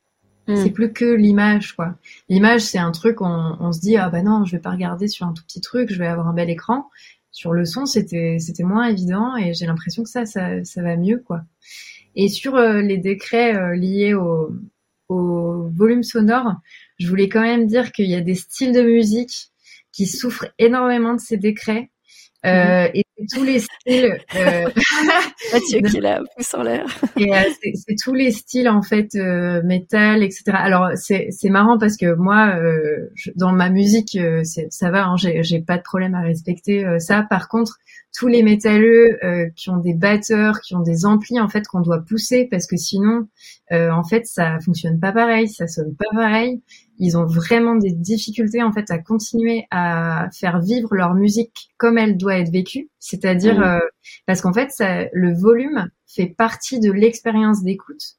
Hmm. 0.48 0.56
C'est 0.56 0.70
plus 0.70 0.92
que 0.92 1.04
l'image 1.04 1.74
quoi. 1.74 1.94
L'image 2.28 2.62
c'est 2.62 2.78
un 2.78 2.90
truc 2.90 3.20
on, 3.20 3.56
on 3.60 3.72
se 3.72 3.78
dit 3.78 3.96
ah 3.96 4.10
bah 4.10 4.22
non 4.22 4.44
je 4.44 4.56
vais 4.56 4.62
pas 4.62 4.70
regarder 4.70 5.06
sur 5.06 5.26
un 5.26 5.32
tout 5.32 5.44
petit 5.44 5.60
truc, 5.60 5.92
je 5.92 5.98
vais 5.98 6.08
avoir 6.08 6.26
un 6.26 6.34
bel 6.34 6.50
écran 6.50 6.88
sur 7.32 7.52
le 7.52 7.64
son, 7.64 7.86
c'était 7.86 8.36
c'était 8.38 8.62
moins 8.62 8.88
évident 8.88 9.36
et 9.36 9.54
j'ai 9.54 9.66
l'impression 9.66 10.04
que 10.04 10.10
ça, 10.10 10.26
ça, 10.26 10.62
ça 10.64 10.82
va 10.82 10.96
mieux 10.96 11.18
quoi. 11.18 11.40
Et 12.14 12.28
sur 12.28 12.56
euh, 12.56 12.82
les 12.82 12.98
décrets 12.98 13.56
euh, 13.56 13.74
liés 13.74 14.14
au, 14.14 14.52
au 15.08 15.68
volume 15.74 16.02
sonore, 16.02 16.54
je 16.98 17.08
voulais 17.08 17.28
quand 17.28 17.40
même 17.40 17.66
dire 17.66 17.90
qu'il 17.92 18.06
y 18.06 18.14
a 18.14 18.20
des 18.20 18.34
styles 18.34 18.72
de 18.72 18.82
musique 18.82 19.50
qui 19.92 20.06
souffrent 20.06 20.48
énormément 20.58 21.14
de 21.14 21.20
ces 21.20 21.36
décrets. 21.36 21.90
Euh, 22.44 22.88
mhm. 22.88 23.01
Tous 23.32 23.44
les 23.44 23.60
styles. 23.60 24.18
Euh... 24.36 24.68
Mathieu 25.52 25.80
qui 25.80 26.00
pouce 26.36 26.54
en 26.54 26.62
l'air. 26.62 26.86
euh, 27.20 27.34
c'est 27.60 27.94
tous 28.02 28.14
les 28.14 28.30
styles 28.30 28.68
en 28.68 28.82
fait, 28.82 29.14
euh, 29.14 29.62
métal, 29.64 30.22
etc. 30.22 30.42
Alors 30.54 30.90
c'est 30.94 31.28
c'est 31.30 31.50
marrant 31.50 31.78
parce 31.78 31.96
que 31.96 32.14
moi, 32.14 32.56
euh, 32.56 33.10
dans 33.36 33.52
ma 33.52 33.70
musique, 33.70 34.16
euh, 34.16 34.42
ça 34.44 34.90
va, 34.90 35.06
hein, 35.06 35.16
j'ai 35.16 35.60
pas 35.60 35.78
de 35.78 35.82
problème 35.82 36.14
à 36.14 36.20
respecter 36.20 36.84
ça. 36.98 37.22
Par 37.28 37.48
contre, 37.48 37.78
tous 38.14 38.28
les 38.28 38.42
métalleux 38.42 39.18
qui 39.56 39.70
ont 39.70 39.78
des 39.78 39.94
batteurs, 39.94 40.60
qui 40.60 40.74
ont 40.74 40.82
des 40.82 41.06
amplis 41.06 41.40
en 41.40 41.48
fait 41.48 41.66
qu'on 41.66 41.80
doit 41.80 42.00
pousser 42.00 42.46
parce 42.50 42.66
que 42.66 42.76
sinon, 42.76 43.26
en 43.70 44.04
fait, 44.04 44.26
ça 44.26 44.58
fonctionne 44.60 45.00
pas 45.00 45.12
pareil, 45.12 45.48
ça 45.48 45.66
sonne 45.66 45.94
pas 45.96 46.14
pareil 46.14 46.62
ils 47.02 47.16
ont 47.16 47.26
vraiment 47.26 47.74
des 47.74 47.90
difficultés 47.90 48.62
en 48.62 48.72
fait 48.72 48.90
à 48.90 48.98
continuer 48.98 49.64
à 49.72 50.28
faire 50.32 50.60
vivre 50.60 50.94
leur 50.94 51.14
musique 51.14 51.70
comme 51.76 51.98
elle 51.98 52.16
doit 52.16 52.38
être 52.38 52.52
vécue, 52.52 52.90
c'est-à-dire 53.00 53.58
mmh. 53.58 53.64
euh, 53.64 53.80
parce 54.26 54.40
qu'en 54.40 54.52
fait 54.52 54.70
ça, 54.70 55.06
le 55.12 55.34
volume 55.34 55.88
fait 56.06 56.26
partie 56.26 56.78
de 56.78 56.92
l'expérience 56.92 57.64
d'écoute. 57.64 58.18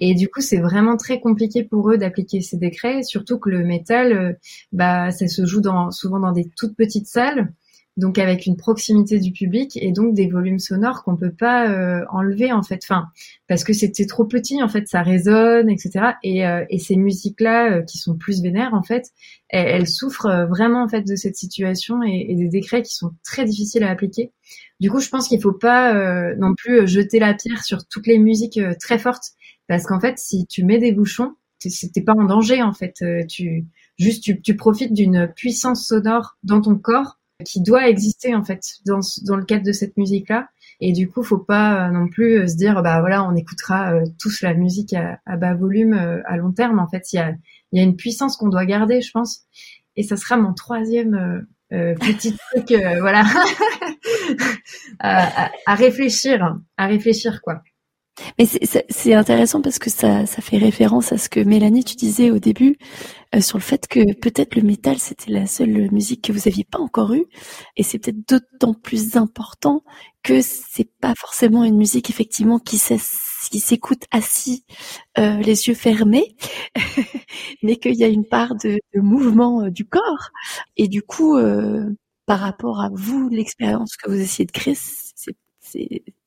Et 0.00 0.14
du 0.14 0.28
coup, 0.28 0.40
c'est 0.40 0.60
vraiment 0.60 0.96
très 0.96 1.20
compliqué 1.20 1.64
pour 1.64 1.90
eux 1.90 1.98
d'appliquer 1.98 2.40
ces 2.40 2.56
décrets, 2.56 3.02
surtout 3.02 3.38
que 3.38 3.50
le 3.50 3.64
métal, 3.64 4.12
euh, 4.12 4.32
bah, 4.72 5.10
ça 5.10 5.26
se 5.28 5.44
joue 5.46 5.60
dans, 5.60 5.90
souvent 5.90 6.20
dans 6.20 6.32
des 6.32 6.48
toutes 6.56 6.76
petites 6.76 7.06
salles 7.06 7.52
donc 7.96 8.18
avec 8.18 8.46
une 8.46 8.56
proximité 8.56 9.20
du 9.20 9.30
public 9.30 9.78
et 9.80 9.92
donc 9.92 10.14
des 10.14 10.26
volumes 10.26 10.58
sonores 10.58 11.04
qu'on 11.04 11.16
peut 11.16 11.32
pas 11.32 11.70
euh, 11.70 12.04
enlever 12.10 12.50
en 12.50 12.62
fait, 12.62 12.80
enfin 12.82 13.06
parce 13.46 13.62
que 13.62 13.72
c'était 13.72 14.06
trop 14.06 14.24
petit 14.24 14.62
en 14.62 14.68
fait, 14.68 14.88
ça 14.88 15.02
résonne, 15.02 15.70
etc. 15.70 16.14
Et, 16.24 16.44
euh, 16.44 16.64
et 16.70 16.78
ces 16.78 16.96
musiques 16.96 17.40
là 17.40 17.70
euh, 17.70 17.82
qui 17.82 17.98
sont 17.98 18.16
plus 18.16 18.42
vénères 18.42 18.74
en 18.74 18.82
fait, 18.82 19.10
elles, 19.48 19.86
souffrent 19.86 20.48
vraiment 20.48 20.82
en 20.82 20.88
fait 20.88 21.02
de 21.02 21.14
cette 21.14 21.36
situation 21.36 22.02
et, 22.02 22.34
des 22.34 22.48
décrets 22.48 22.82
qui 22.82 22.94
sont 22.94 23.12
très 23.22 23.44
difficiles 23.44 23.84
à 23.84 23.90
appliquer. 23.90 24.32
Du 24.80 24.90
coup, 24.90 24.98
je 24.98 25.08
pense 25.08 25.28
qu'il 25.28 25.40
faut 25.40 25.52
pas 25.52 25.94
non 26.34 26.54
plus 26.56 26.88
jeter 26.88 27.20
la 27.20 27.34
pierre 27.34 27.62
sur 27.62 27.86
toutes 27.86 28.08
les 28.08 28.18
musiques 28.18 28.58
très 28.80 28.98
fortes 28.98 29.32
parce 29.68 29.86
qu'en 29.86 30.00
fait, 30.00 30.18
si 30.18 30.46
tu 30.46 30.64
mets 30.64 30.78
des 30.78 30.90
bouchons, 30.90 31.34
t'es 31.60 32.02
pas 32.02 32.14
en 32.14 32.24
danger 32.24 32.62
en 32.62 32.72
fait. 32.72 33.04
tu 33.28 33.66
juste 33.96 34.24
tu, 34.24 34.42
tu 34.42 34.56
profites 34.56 34.92
d'une 34.92 35.32
puissance 35.36 35.86
sonore 35.86 36.36
dans 36.42 36.60
ton 36.60 36.76
corps 36.76 37.20
qui 37.44 37.60
doit 37.60 37.88
exister 37.88 38.34
en 38.34 38.44
fait 38.44 38.60
dans, 38.86 39.00
dans 39.26 39.36
le 39.36 39.44
cadre 39.44 39.64
de 39.64 39.72
cette 39.72 39.96
musique 39.96 40.28
là 40.28 40.48
et 40.80 40.92
du 40.92 41.08
coup 41.08 41.22
faut 41.22 41.38
pas 41.38 41.88
euh, 41.88 41.90
non 41.90 42.08
plus 42.08 42.40
euh, 42.40 42.46
se 42.46 42.56
dire 42.56 42.82
bah 42.82 43.00
voilà 43.00 43.24
on 43.24 43.34
écoutera 43.34 43.94
euh, 43.94 44.04
tous 44.20 44.42
la 44.42 44.54
musique 44.54 44.92
à, 44.92 45.18
à, 45.26 45.36
bas 45.36 45.54
volume 45.54 45.94
à 46.26 46.36
long 46.36 46.52
terme. 46.52 46.78
En 46.78 46.88
fait 46.88 47.12
il 47.12 47.16
y 47.16 47.18
a 47.18 47.34
y 47.72 47.80
a 47.80 47.82
une 47.82 47.96
puissance 47.96 48.36
qu'on 48.36 48.48
doit 48.48 48.66
garder 48.66 49.00
je 49.00 49.10
pense. 49.10 49.42
Et 49.96 50.02
ça 50.02 50.16
sera 50.16 50.36
mon 50.36 50.52
troisième 50.54 51.46
petit 51.70 52.36
truc 52.52 52.74
voilà. 53.00 53.24
À, 55.00 55.50
à, 55.66 55.74
réfléchir 55.74 56.58
à 56.76 56.86
réfléchir 56.86 57.40
quoi 57.42 57.62
Mais 58.38 58.46
c'est 58.46 59.14
intéressant 59.14 59.60
parce 59.60 59.78
que 59.78 59.90
ça, 59.90 60.26
ça 60.26 60.40
fait 60.40 60.56
référence 60.58 61.12
à 61.12 61.18
ce 61.18 61.28
que 61.28 61.40
Mélanie, 61.40 61.84
tu 61.84 61.96
disais 61.96 62.30
au 62.30 62.38
début, 62.38 62.76
euh, 63.34 63.40
sur 63.40 63.58
le 63.58 63.62
fait 63.62 63.88
que 63.88 64.14
peut-être 64.14 64.54
le 64.54 64.62
métal, 64.62 64.98
c'était 64.98 65.32
la 65.32 65.46
seule 65.46 65.90
musique 65.90 66.22
que 66.22 66.32
vous 66.32 66.46
aviez 66.46 66.64
pas 66.64 66.78
encore 66.78 67.12
eue. 67.14 67.26
Et 67.76 67.82
c'est 67.82 67.98
peut-être 67.98 68.28
d'autant 68.28 68.74
plus 68.74 69.16
important 69.16 69.82
que 70.22 70.40
c'est 70.42 70.90
pas 71.00 71.14
forcément 71.16 71.64
une 71.64 71.76
musique, 71.76 72.08
effectivement, 72.10 72.58
qui 72.58 72.78
s'écoute 72.78 74.04
assis, 74.10 74.64
euh, 75.18 75.36
les 75.38 75.68
yeux 75.68 75.74
fermés, 75.74 76.36
mais 77.62 77.76
qu'il 77.76 77.94
y 77.94 78.04
a 78.04 78.08
une 78.08 78.26
part 78.26 78.54
de, 78.54 78.78
de 78.94 79.00
mouvement 79.00 79.62
euh, 79.64 79.70
du 79.70 79.84
corps. 79.84 80.30
Et 80.76 80.88
du 80.88 81.02
coup, 81.02 81.36
euh, 81.36 81.90
par 82.26 82.40
rapport 82.40 82.80
à 82.80 82.90
vous, 82.92 83.28
l'expérience 83.28 83.96
que 83.96 84.10
vous 84.10 84.20
essayez 84.20 84.46
de 84.46 84.52
créer, 84.52 84.76
c'est 84.76 85.36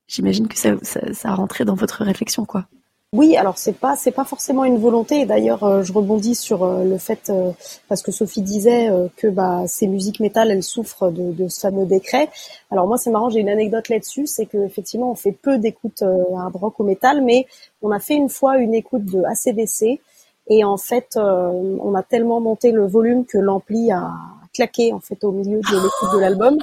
J'imagine 0.08 0.48
que 0.48 0.58
ça, 0.58 0.76
ça, 0.82 1.14
ça 1.14 1.30
a 1.30 1.36
rentré 1.36 1.66
dans 1.66 1.76
votre 1.76 2.04
réflexion, 2.04 2.46
quoi. 2.46 2.66
Oui, 3.14 3.38
alors 3.38 3.58
c'est 3.58 3.78
pas 3.80 3.96
c'est 3.96 4.12
pas 4.12 4.26
forcément 4.26 4.66
une 4.66 4.78
volonté. 4.80 5.26
D'ailleurs, 5.26 5.64
euh, 5.64 5.82
je 5.82 5.94
rebondis 5.94 6.36
sur 6.36 6.64
euh, 6.64 6.84
le 6.84 6.98
fait 6.98 7.30
euh, 7.30 7.52
parce 7.88 8.02
que 8.02 8.12
Sophie 8.12 8.42
disait 8.42 8.90
que 9.16 9.28
bah 9.28 9.64
ces 9.66 9.88
musiques 9.88 10.20
métal 10.20 10.52
elles 10.52 10.62
souffrent 10.62 11.10
de, 11.10 11.32
de 11.32 11.48
ce 11.48 11.62
fameux 11.62 11.86
décret. 11.86 12.30
Alors 12.70 12.86
moi 12.86 12.98
c'est 12.98 13.10
marrant, 13.10 13.30
j'ai 13.30 13.40
une 13.40 13.48
anecdote 13.50 13.88
là-dessus, 13.88 14.28
c'est 14.28 14.46
que 14.46 14.58
effectivement 14.58 15.10
on 15.10 15.16
fait 15.16 15.32
peu 15.32 15.58
d'écoute 15.58 16.02
hard 16.02 16.56
rock 16.58 16.80
au 16.82 16.84
métal, 16.84 17.24
mais 17.24 17.48
on 17.82 17.92
a 17.92 18.00
fait 18.00 18.16
une 18.16 18.30
fois 18.30 18.58
une 18.58 18.74
écoute 18.74 19.06
de 19.06 19.24
ACDC 19.24 20.02
et 20.50 20.64
en 20.66 20.78
fait 20.78 21.18
on 21.18 21.96
a 21.96 22.04
tellement 22.04 22.42
monté 22.42 22.72
le 22.72 22.86
volume 22.86 23.26
que 23.26 23.38
l'ampli 23.38 23.90
a 23.92 24.12
claqué 24.54 24.92
en 24.92 25.00
fait 25.00 25.24
au 25.24 25.32
milieu 25.32 25.62
de 25.62 25.76
l'écoute 25.76 26.14
de 26.14 26.20
l'album. 26.20 26.58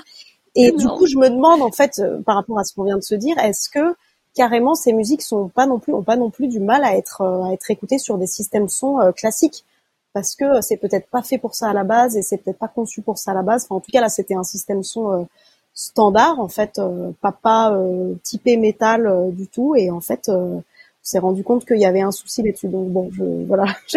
Et 0.54 0.72
du 0.72 0.86
coup, 0.86 1.06
je 1.06 1.16
me 1.16 1.28
demande 1.28 1.62
en 1.62 1.70
fait, 1.70 1.98
euh, 1.98 2.20
par 2.22 2.36
rapport 2.36 2.58
à 2.58 2.64
ce 2.64 2.74
qu'on 2.74 2.84
vient 2.84 2.96
de 2.96 3.02
se 3.02 3.14
dire, 3.14 3.36
est-ce 3.38 3.68
que 3.68 3.94
carrément 4.34 4.74
ces 4.74 4.92
musiques 4.92 5.22
sont 5.22 5.48
pas 5.48 5.66
non 5.66 5.78
plus 5.78 5.92
ont 5.92 6.02
pas 6.02 6.16
non 6.16 6.30
plus 6.30 6.48
du 6.48 6.60
mal 6.60 6.84
à 6.84 6.96
être 6.96 7.22
euh, 7.22 7.44
à 7.44 7.52
être 7.52 7.70
écoutées 7.70 7.98
sur 7.98 8.18
des 8.18 8.26
systèmes 8.26 8.68
son 8.68 9.00
euh, 9.00 9.12
classiques? 9.12 9.64
Parce 10.12 10.36
que 10.36 10.60
c'est 10.60 10.76
peut-être 10.76 11.08
pas 11.08 11.22
fait 11.22 11.38
pour 11.38 11.54
ça 11.56 11.70
à 11.70 11.72
la 11.72 11.82
base 11.82 12.16
et 12.16 12.22
c'est 12.22 12.38
peut-être 12.38 12.58
pas 12.58 12.68
conçu 12.68 13.02
pour 13.02 13.18
ça 13.18 13.32
à 13.32 13.34
la 13.34 13.42
base. 13.42 13.64
Enfin, 13.64 13.76
en 13.76 13.80
tout 13.80 13.90
cas 13.90 14.00
là, 14.00 14.08
c'était 14.08 14.34
un 14.34 14.44
système 14.44 14.84
son 14.84 15.26
standard 15.74 16.38
en 16.38 16.48
fait, 16.48 16.80
pas 17.20 17.32
pas 17.32 17.76
typé 18.22 18.56
métal 18.56 19.32
du 19.32 19.48
tout 19.48 19.74
et 19.74 19.90
en 19.90 20.00
fait 20.00 20.28
on 20.28 20.62
s'est 21.02 21.18
rendu 21.18 21.42
compte 21.42 21.66
qu'il 21.66 21.78
y 21.78 21.84
avait 21.84 22.00
un 22.00 22.12
souci 22.12 22.42
là-dessus. 22.44 22.68
Donc 22.68 22.90
bon, 22.90 23.10
je, 23.12 23.24
voilà. 23.46 23.64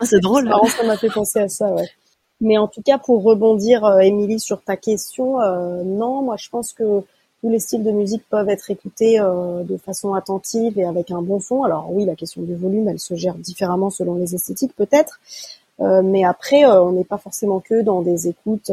Ah, 0.00 0.06
c'est 0.06 0.20
drôle. 0.20 0.50
ça 0.76 0.82
m'a 0.84 0.96
fait 0.96 1.08
penser 1.08 1.38
à 1.38 1.48
ça, 1.48 1.72
ouais. 1.72 1.88
Mais 2.40 2.56
en 2.56 2.68
tout 2.68 2.82
cas, 2.82 2.98
pour 2.98 3.22
rebondir, 3.22 3.84
euh, 3.84 3.98
Émilie, 3.98 4.40
sur 4.40 4.62
ta 4.62 4.76
question, 4.76 5.40
euh, 5.40 5.82
non, 5.84 6.22
moi 6.22 6.36
je 6.38 6.48
pense 6.48 6.72
que 6.72 7.02
tous 7.40 7.48
les 7.48 7.58
styles 7.58 7.84
de 7.84 7.90
musique 7.90 8.22
peuvent 8.30 8.48
être 8.48 8.70
écoutés 8.70 9.20
euh, 9.20 9.62
de 9.62 9.76
façon 9.76 10.14
attentive 10.14 10.78
et 10.78 10.84
avec 10.84 11.10
un 11.10 11.22
bon 11.22 11.40
son. 11.40 11.64
Alors 11.64 11.88
oui, 11.92 12.04
la 12.04 12.14
question 12.14 12.42
du 12.42 12.54
volume, 12.54 12.88
elle 12.88 12.98
se 12.98 13.14
gère 13.14 13.34
différemment 13.34 13.90
selon 13.90 14.14
les 14.14 14.34
esthétiques 14.34 14.74
peut-être, 14.74 15.20
mais 16.04 16.24
après, 16.24 16.66
on 16.66 16.92
n'est 16.92 17.04
pas 17.04 17.16
forcément 17.16 17.58
que 17.58 17.80
dans 17.80 18.02
des 18.02 18.28
écoutes 18.28 18.70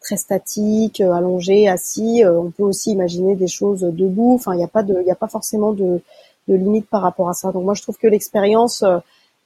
très 0.00 0.16
statiques, 0.16 1.02
allongées, 1.02 1.68
assis. 1.68 2.22
on 2.24 2.50
peut 2.50 2.62
aussi 2.62 2.92
imaginer 2.92 3.36
des 3.36 3.48
choses 3.48 3.82
debout. 3.82 4.36
Enfin, 4.36 4.54
il 4.54 4.56
n'y 4.56 4.64
a 4.64 4.68
pas 4.68 4.82
de, 4.82 4.96
il 5.04 5.10
a 5.10 5.14
pas 5.14 5.28
forcément 5.28 5.72
de, 5.72 6.00
de 6.48 6.54
limite 6.54 6.88
par 6.88 7.02
rapport 7.02 7.28
à 7.28 7.34
ça. 7.34 7.52
Donc 7.52 7.64
moi, 7.64 7.74
je 7.74 7.82
trouve 7.82 7.98
que 7.98 8.06
l'expérience 8.06 8.82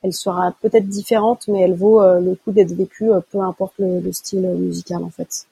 elle 0.07 0.13
sera 0.13 0.55
peut-être 0.63 0.89
différente, 0.89 1.49
mais 1.49 1.61
elle 1.61 1.75
vaut 1.75 2.01
euh, 2.01 2.21
le 2.21 2.37
coup 2.37 2.53
d'être 2.53 2.73
vécue, 2.73 3.11
euh, 3.11 3.21
peu 3.33 3.41
importe 3.41 3.75
le, 3.79 4.13
style 4.13 4.47
musical 4.59 5.03
en 5.03 5.11
fait. 5.11 5.47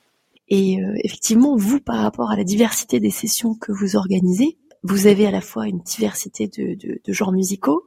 Et 0.49 0.81
euh, 0.81 0.95
effectivement, 1.03 1.57
vous, 1.57 1.81
par 1.81 1.97
rapport 1.97 2.31
à 2.31 2.37
la 2.37 2.45
diversité 2.45 3.01
des 3.01 3.11
sessions 3.11 3.55
que 3.55 3.73
vous 3.73 3.97
organisez, 3.97 4.57
vous 4.85 5.07
avez 5.07 5.27
à 5.27 5.31
la 5.31 5.41
fois 5.41 5.67
une 5.67 5.81
diversité 5.81 6.47
de, 6.47 7.01
genres 7.09 7.33
musicaux. 7.33 7.85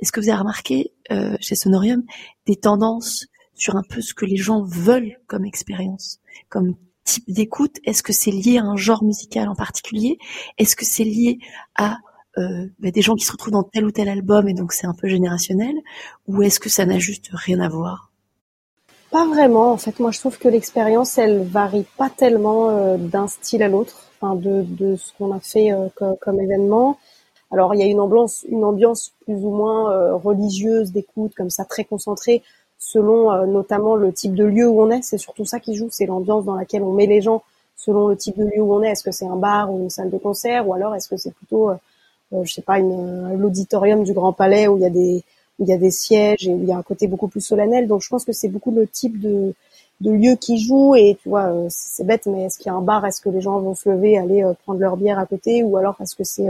Est-ce 0.00 0.10
que 0.10 0.20
vous 0.20 0.30
avez 0.30 0.38
remarqué 0.38 0.92
chez 1.38 1.54
Sonorium 1.54 2.02
des 2.46 2.56
tendances 2.56 3.26
sur 3.54 3.76
un 3.76 3.82
peu 3.82 4.00
ce 4.00 4.14
que 4.14 4.24
les 4.24 4.38
gens 4.38 4.62
veulent 4.62 5.18
comme 5.26 5.44
expérience, 5.44 6.18
comme 6.48 6.76
type 7.04 7.30
d'écoute? 7.30 7.76
Est-ce 7.84 8.02
que 8.02 8.14
c'est 8.14 8.30
lié 8.30 8.56
à 8.56 8.64
un 8.64 8.76
genre 8.76 9.04
musical 9.04 9.50
en 9.50 9.54
particulier? 9.54 10.18
Est-ce 10.56 10.76
que 10.76 10.86
c'est 10.86 11.04
lié 11.04 11.40
à 11.76 11.98
euh, 12.38 12.66
bah, 12.78 12.92
des 12.92 13.02
gens 13.02 13.16
qui 13.16 13.24
se 13.24 13.32
retrouvent 13.32 13.52
dans 13.52 13.64
tel 13.64 13.84
ou 13.84 13.90
tel 13.90 14.08
album 14.08 14.48
et 14.48 14.54
donc 14.54 14.72
c'est 14.72 14.86
un 14.86 14.94
peu 14.94 15.08
générationnel 15.08 15.74
ou 16.28 16.42
est-ce 16.42 16.60
que 16.60 16.68
ça 16.68 16.86
n'a 16.86 17.00
juste 17.00 17.28
rien 17.32 17.58
à 17.58 17.68
voir? 17.68 18.12
Pas 19.10 19.26
vraiment. 19.26 19.72
En 19.72 19.76
fait, 19.76 19.98
moi 19.98 20.12
je 20.12 20.20
trouve 20.20 20.38
que 20.38 20.46
l'expérience 20.46 21.18
elle 21.18 21.42
varie 21.42 21.86
pas 21.98 22.08
tellement 22.08 22.70
euh, 22.70 22.96
d'un 22.98 23.26
style 23.26 23.64
à 23.64 23.68
l'autre, 23.68 24.04
enfin 24.20 24.36
de, 24.36 24.94
ce 24.96 25.12
qu'on 25.18 25.34
a 25.34 25.40
fait 25.40 25.72
euh, 25.72 25.88
comme, 26.20 26.40
événement. 26.40 26.98
Alors 27.50 27.74
il 27.74 27.80
y 27.80 27.82
a 27.82 27.86
une 27.86 27.98
ambiance, 27.98 28.44
une 28.48 28.64
ambiance 28.64 29.12
plus 29.24 29.44
ou 29.44 29.50
moins 29.50 30.12
religieuse 30.12 30.92
d'écoute 30.92 31.32
comme 31.36 31.50
ça 31.50 31.64
très 31.64 31.82
concentrée 31.82 32.44
selon 32.78 33.44
notamment 33.46 33.96
le 33.96 34.12
type 34.12 34.36
de 34.36 34.44
lieu 34.44 34.68
où 34.68 34.80
on 34.80 34.90
est. 34.92 35.02
C'est 35.02 35.18
surtout 35.18 35.44
ça 35.44 35.58
qui 35.58 35.74
joue, 35.74 35.88
c'est 35.90 36.06
l'ambiance 36.06 36.44
dans 36.44 36.54
laquelle 36.54 36.84
on 36.84 36.92
met 36.92 37.06
les 37.06 37.20
gens 37.20 37.42
selon 37.74 38.06
le 38.06 38.16
type 38.16 38.38
de 38.38 38.44
lieu 38.44 38.62
où 38.62 38.72
on 38.72 38.84
est. 38.84 38.90
Est-ce 38.90 39.02
que 39.02 39.10
c'est 39.10 39.26
un 39.26 39.34
bar 39.34 39.72
ou 39.72 39.80
une 39.80 39.90
salle 39.90 40.10
de 40.10 40.18
concert 40.18 40.68
ou 40.68 40.74
alors 40.74 40.94
est-ce 40.94 41.08
que 41.08 41.16
c'est 41.16 41.34
plutôt 41.34 41.70
je 42.32 42.52
sais 42.52 42.62
pas, 42.62 42.78
une, 42.78 43.36
l'auditorium 43.38 44.04
du 44.04 44.12
Grand 44.12 44.32
Palais 44.32 44.68
où 44.68 44.76
il 44.76 44.82
y 44.82 44.86
a 44.86 44.90
des 44.90 45.24
où 45.58 45.64
il 45.64 45.68
y 45.68 45.72
a 45.72 45.76
des 45.78 45.90
sièges 45.90 46.48
et 46.48 46.54
où 46.54 46.58
il 46.62 46.68
y 46.68 46.72
a 46.72 46.76
un 46.78 46.82
côté 46.82 47.06
beaucoup 47.06 47.28
plus 47.28 47.42
solennel. 47.42 47.86
Donc 47.86 48.02
je 48.02 48.08
pense 48.08 48.24
que 48.24 48.32
c'est 48.32 48.48
beaucoup 48.48 48.70
le 48.70 48.86
type 48.86 49.20
de 49.20 49.54
de 50.00 50.10
lieu 50.10 50.34
qui 50.34 50.56
joue 50.58 50.94
et 50.94 51.18
tu 51.22 51.28
vois 51.28 51.48
euh, 51.48 51.66
c'est 51.68 52.04
bête 52.04 52.24
mais 52.24 52.44
est-ce 52.44 52.56
qu'il 52.56 52.68
y 52.68 52.70
a 52.70 52.74
un 52.74 52.80
bar? 52.80 53.04
Est-ce 53.04 53.20
que 53.20 53.28
les 53.28 53.42
gens 53.42 53.60
vont 53.60 53.74
se 53.74 53.88
lever 53.90 54.16
aller 54.16 54.42
euh, 54.42 54.54
prendre 54.64 54.80
leur 54.80 54.96
bière 54.96 55.18
à 55.18 55.26
côté? 55.26 55.62
Ou 55.62 55.76
alors 55.76 55.96
est-ce 56.00 56.16
que 56.16 56.24
c'est 56.24 56.48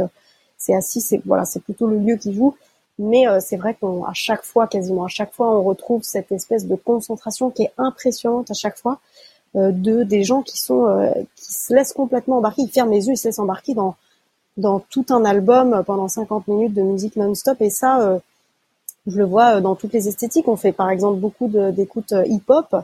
c'est 0.56 0.74
assis? 0.74 1.00
C'est 1.00 1.20
voilà 1.26 1.44
c'est 1.44 1.62
plutôt 1.62 1.86
le 1.86 1.98
lieu 1.98 2.16
qui 2.16 2.34
joue. 2.34 2.54
Mais 2.98 3.24
c'est 3.40 3.56
vrai 3.56 3.74
qu'à 3.74 4.12
chaque 4.12 4.44
fois 4.44 4.66
quasiment 4.66 5.04
à 5.04 5.08
chaque 5.08 5.32
fois 5.32 5.58
on 5.58 5.62
retrouve 5.62 6.02
cette 6.02 6.30
espèce 6.32 6.66
de 6.66 6.76
concentration 6.76 7.50
qui 7.50 7.62
est 7.62 7.72
impressionnante 7.78 8.50
à 8.50 8.54
chaque 8.54 8.76
fois 8.76 8.98
de 9.54 10.02
des 10.02 10.22
gens 10.22 10.42
qui 10.42 10.58
sont 10.60 10.86
qui 11.34 11.54
se 11.54 11.74
laissent 11.74 11.94
complètement 11.94 12.38
embarquer. 12.38 12.62
Ils 12.62 12.68
ferment 12.68 12.92
les 12.92 13.06
yeux 13.06 13.14
ils 13.14 13.16
se 13.16 13.28
laissent 13.28 13.38
embarquer 13.38 13.72
dans 13.74 13.96
dans 14.60 14.80
tout 14.80 15.06
un 15.10 15.24
album 15.24 15.82
pendant 15.86 16.08
50 16.08 16.48
minutes 16.48 16.74
de 16.74 16.82
musique 16.82 17.16
non-stop. 17.16 17.60
Et 17.60 17.70
ça, 17.70 18.00
euh, 18.02 18.18
je 19.06 19.18
le 19.18 19.24
vois 19.24 19.56
euh, 19.56 19.60
dans 19.60 19.74
toutes 19.74 19.92
les 19.92 20.08
esthétiques. 20.08 20.48
On 20.48 20.56
fait 20.56 20.72
par 20.72 20.90
exemple 20.90 21.18
beaucoup 21.18 21.48
d'écoutes 21.48 22.12
euh, 22.12 22.24
hip-hop 22.26 22.76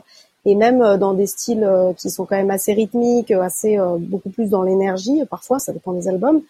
et 0.45 0.55
même 0.55 0.97
dans 0.97 1.13
des 1.13 1.27
styles 1.27 1.69
qui 1.97 2.09
sont 2.09 2.25
quand 2.25 2.37
même 2.37 2.51
assez 2.51 2.71
rythmiques, 2.71 3.31
assez 3.31 3.77
beaucoup 3.99 4.29
plus 4.29 4.49
dans 4.49 4.63
l'énergie. 4.63 5.21
Parfois, 5.29 5.59
ça 5.59 5.73
dépend 5.73 5.91
des 5.91 6.07
albums. 6.07 6.41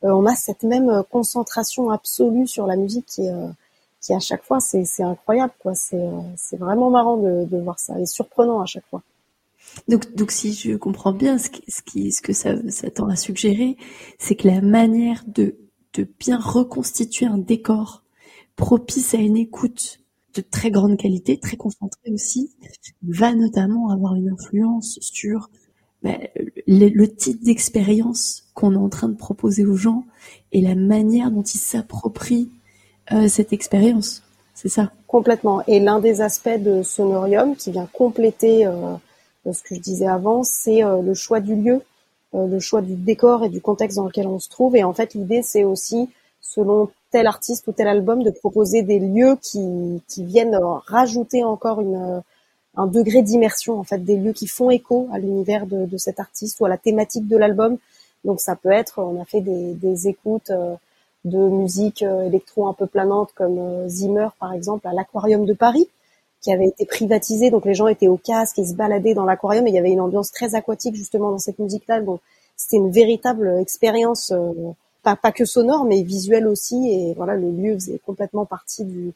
on 0.00 0.24
a 0.24 0.34
cette 0.34 0.62
même 0.62 1.02
concentration 1.10 1.90
absolue 1.90 2.46
sur 2.46 2.66
la 2.66 2.76
musique 2.76 3.04
qui, 3.04 3.28
qui 4.00 4.14
à 4.14 4.20
chaque 4.20 4.42
fois, 4.42 4.58
c'est 4.60 5.02
incroyable. 5.02 5.52
quoi. 5.58 5.74
C'est 5.74 6.56
vraiment 6.56 6.88
marrant 6.88 7.18
de, 7.18 7.44
de 7.44 7.58
voir 7.58 7.78
ça 7.78 8.00
et 8.00 8.06
surprenant 8.06 8.62
à 8.62 8.64
chaque 8.64 8.86
fois. 8.86 9.02
Donc, 9.88 10.14
donc 10.14 10.30
si 10.30 10.52
je 10.52 10.76
comprends 10.76 11.12
bien, 11.12 11.38
ce, 11.38 11.50
qui, 11.50 11.62
ce, 11.68 11.82
qui, 11.82 12.12
ce 12.12 12.22
que 12.22 12.32
ça, 12.32 12.54
tend 12.94 13.08
à 13.08 13.16
suggérer, 13.16 13.76
c'est 14.18 14.34
que 14.34 14.48
la 14.48 14.60
manière 14.60 15.24
de, 15.26 15.56
de 15.94 16.06
bien 16.18 16.38
reconstituer 16.38 17.26
un 17.26 17.38
décor 17.38 18.02
propice 18.56 19.14
à 19.14 19.18
une 19.18 19.36
écoute 19.36 20.00
de 20.34 20.40
très 20.40 20.70
grande 20.70 20.96
qualité, 20.96 21.38
très 21.38 21.56
concentrée 21.56 22.10
aussi, 22.12 22.50
va 23.02 23.34
notamment 23.34 23.90
avoir 23.90 24.14
une 24.14 24.30
influence 24.30 24.98
sur 25.00 25.50
bah, 26.02 26.18
le, 26.66 26.88
le, 26.88 27.14
type 27.14 27.44
d'expérience 27.44 28.44
qu'on 28.54 28.72
est 28.72 28.78
en 28.78 28.88
train 28.88 29.08
de 29.08 29.16
proposer 29.16 29.64
aux 29.64 29.76
gens 29.76 30.04
et 30.50 30.60
la 30.60 30.74
manière 30.74 31.30
dont 31.30 31.42
ils 31.42 31.58
s'approprient 31.58 32.50
euh, 33.12 33.28
cette 33.28 33.52
expérience. 33.52 34.22
C'est 34.54 34.68
ça 34.68 34.92
Complètement. 35.06 35.62
Et 35.66 35.80
l'un 35.80 36.00
des 36.00 36.20
aspects 36.20 36.58
de 36.58 36.82
Sonorium 36.82 37.56
qui 37.56 37.70
vient 37.70 37.88
compléter 37.92 38.66
euh, 38.66 38.94
ce 39.50 39.62
que 39.62 39.74
je 39.74 39.80
disais 39.80 40.06
avant, 40.06 40.44
c'est 40.44 40.84
euh, 40.84 41.02
le 41.02 41.14
choix 41.14 41.40
du 41.40 41.56
lieu, 41.56 41.82
euh, 42.34 42.46
le 42.46 42.60
choix 42.60 42.80
du 42.80 42.94
décor 42.94 43.44
et 43.44 43.48
du 43.48 43.60
contexte 43.60 43.96
dans 43.96 44.04
lequel 44.04 44.26
on 44.26 44.38
se 44.38 44.48
trouve. 44.48 44.76
Et 44.76 44.84
en 44.84 44.92
fait, 44.92 45.14
l'idée, 45.14 45.42
c'est 45.42 45.64
aussi, 45.64 46.08
selon 46.40 46.90
tel 47.10 47.26
artiste 47.26 47.66
ou 47.66 47.72
tel 47.72 47.88
album, 47.88 48.22
de 48.22 48.30
proposer 48.30 48.82
des 48.82 49.00
lieux 49.00 49.36
qui, 49.42 50.00
qui 50.08 50.24
viennent 50.24 50.58
rajouter 50.86 51.42
encore 51.42 51.80
une, 51.80 52.22
un 52.76 52.86
degré 52.86 53.22
d'immersion, 53.22 53.78
en 53.78 53.84
fait, 53.84 53.98
des 53.98 54.16
lieux 54.16 54.32
qui 54.32 54.46
font 54.46 54.70
écho 54.70 55.08
à 55.12 55.18
l'univers 55.18 55.66
de, 55.66 55.86
de, 55.86 55.96
cet 55.98 56.20
artiste 56.20 56.60
ou 56.60 56.64
à 56.64 56.68
la 56.68 56.78
thématique 56.78 57.26
de 57.26 57.36
l'album. 57.36 57.78
Donc 58.24 58.40
ça 58.40 58.54
peut 58.54 58.70
être, 58.70 59.00
on 59.00 59.20
a 59.20 59.24
fait 59.24 59.40
des, 59.40 59.74
des 59.74 60.08
écoutes 60.08 60.50
euh, 60.50 60.76
de 61.24 61.38
musique 61.38 62.02
électro 62.02 62.66
un 62.66 62.72
peu 62.72 62.86
planante 62.86 63.30
comme 63.36 63.88
Zimmer 63.88 64.26
par 64.40 64.52
exemple 64.52 64.88
à 64.88 64.92
l'Aquarium 64.92 65.44
de 65.44 65.52
Paris, 65.52 65.88
qui 66.42 66.52
avait 66.52 66.66
été 66.66 66.84
privatisé, 66.84 67.50
donc 67.50 67.64
les 67.64 67.74
gens 67.74 67.86
étaient 67.86 68.08
au 68.08 68.16
casque 68.16 68.58
et 68.58 68.66
se 68.66 68.74
baladaient 68.74 69.14
dans 69.14 69.24
l'aquarium, 69.24 69.66
et 69.66 69.70
il 69.70 69.74
y 69.74 69.78
avait 69.78 69.92
une 69.92 70.00
ambiance 70.00 70.32
très 70.32 70.54
aquatique 70.54 70.96
justement 70.96 71.30
dans 71.30 71.38
cette 71.38 71.58
musique-là, 71.58 72.00
donc 72.00 72.20
c'était 72.56 72.76
une 72.76 72.90
véritable 72.90 73.58
expérience, 73.60 74.32
euh, 74.32 74.52
pas, 75.02 75.16
pas 75.16 75.32
que 75.32 75.44
sonore, 75.44 75.84
mais 75.84 76.02
visuelle 76.02 76.46
aussi, 76.46 76.90
et 76.90 77.14
voilà, 77.14 77.34
le 77.34 77.50
lieu 77.50 77.74
faisait 77.74 77.98
complètement 77.98 78.44
partie 78.44 78.84
du, 78.84 79.12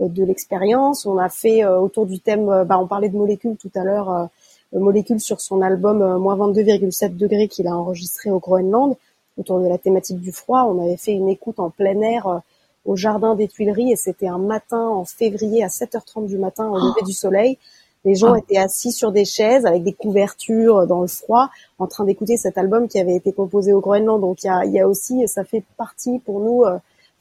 euh, 0.00 0.08
de 0.08 0.24
l'expérience. 0.24 1.06
On 1.06 1.18
a 1.18 1.28
fait 1.28 1.64
euh, 1.64 1.78
autour 1.78 2.06
du 2.06 2.20
thème, 2.20 2.46
bah, 2.64 2.78
on 2.78 2.86
parlait 2.86 3.08
de 3.08 3.16
molécules 3.16 3.56
tout 3.56 3.70
à 3.74 3.84
l'heure, 3.84 4.28
molécules 4.72 5.20
sur 5.20 5.40
son 5.40 5.62
album 5.62 6.18
moins 6.18 6.36
22,7 6.36 7.16
degrés 7.16 7.48
qu'il 7.48 7.68
a 7.68 7.76
enregistré 7.76 8.30
au 8.30 8.40
Groenland. 8.40 8.96
autour 9.38 9.60
de 9.60 9.68
la 9.68 9.78
thématique 9.78 10.20
du 10.20 10.32
froid. 10.32 10.64
On 10.64 10.84
avait 10.84 10.96
fait 10.96 11.12
une 11.12 11.28
écoute 11.28 11.58
en 11.60 11.70
plein 11.70 12.00
air 12.00 12.40
au 12.84 12.96
jardin 12.96 13.34
des 13.34 13.48
Tuileries 13.48 13.92
et 13.92 13.96
c'était 13.96 14.28
un 14.28 14.38
matin 14.38 14.88
en 14.88 15.04
février 15.04 15.62
à 15.64 15.68
7h30 15.68 16.26
du 16.26 16.38
matin 16.38 16.68
au 16.68 16.76
lever 16.76 17.02
du 17.04 17.12
soleil. 17.12 17.58
Les 18.04 18.14
gens 18.14 18.34
ah. 18.34 18.38
étaient 18.38 18.58
assis 18.58 18.92
sur 18.92 19.12
des 19.12 19.24
chaises 19.24 19.64
avec 19.64 19.82
des 19.82 19.94
couvertures 19.94 20.86
dans 20.86 21.00
le 21.00 21.06
froid, 21.06 21.48
en 21.78 21.86
train 21.86 22.04
d'écouter 22.04 22.36
cet 22.36 22.58
album 22.58 22.88
qui 22.88 22.98
avait 22.98 23.16
été 23.16 23.32
composé 23.32 23.72
au 23.72 23.80
Groenland. 23.80 24.20
Donc 24.20 24.44
il 24.44 24.48
y 24.48 24.50
a, 24.50 24.64
y 24.66 24.80
a, 24.80 24.86
aussi, 24.86 25.26
ça 25.26 25.44
fait 25.44 25.64
partie 25.78 26.18
pour 26.18 26.40
nous, 26.40 26.64
euh, 26.64 26.78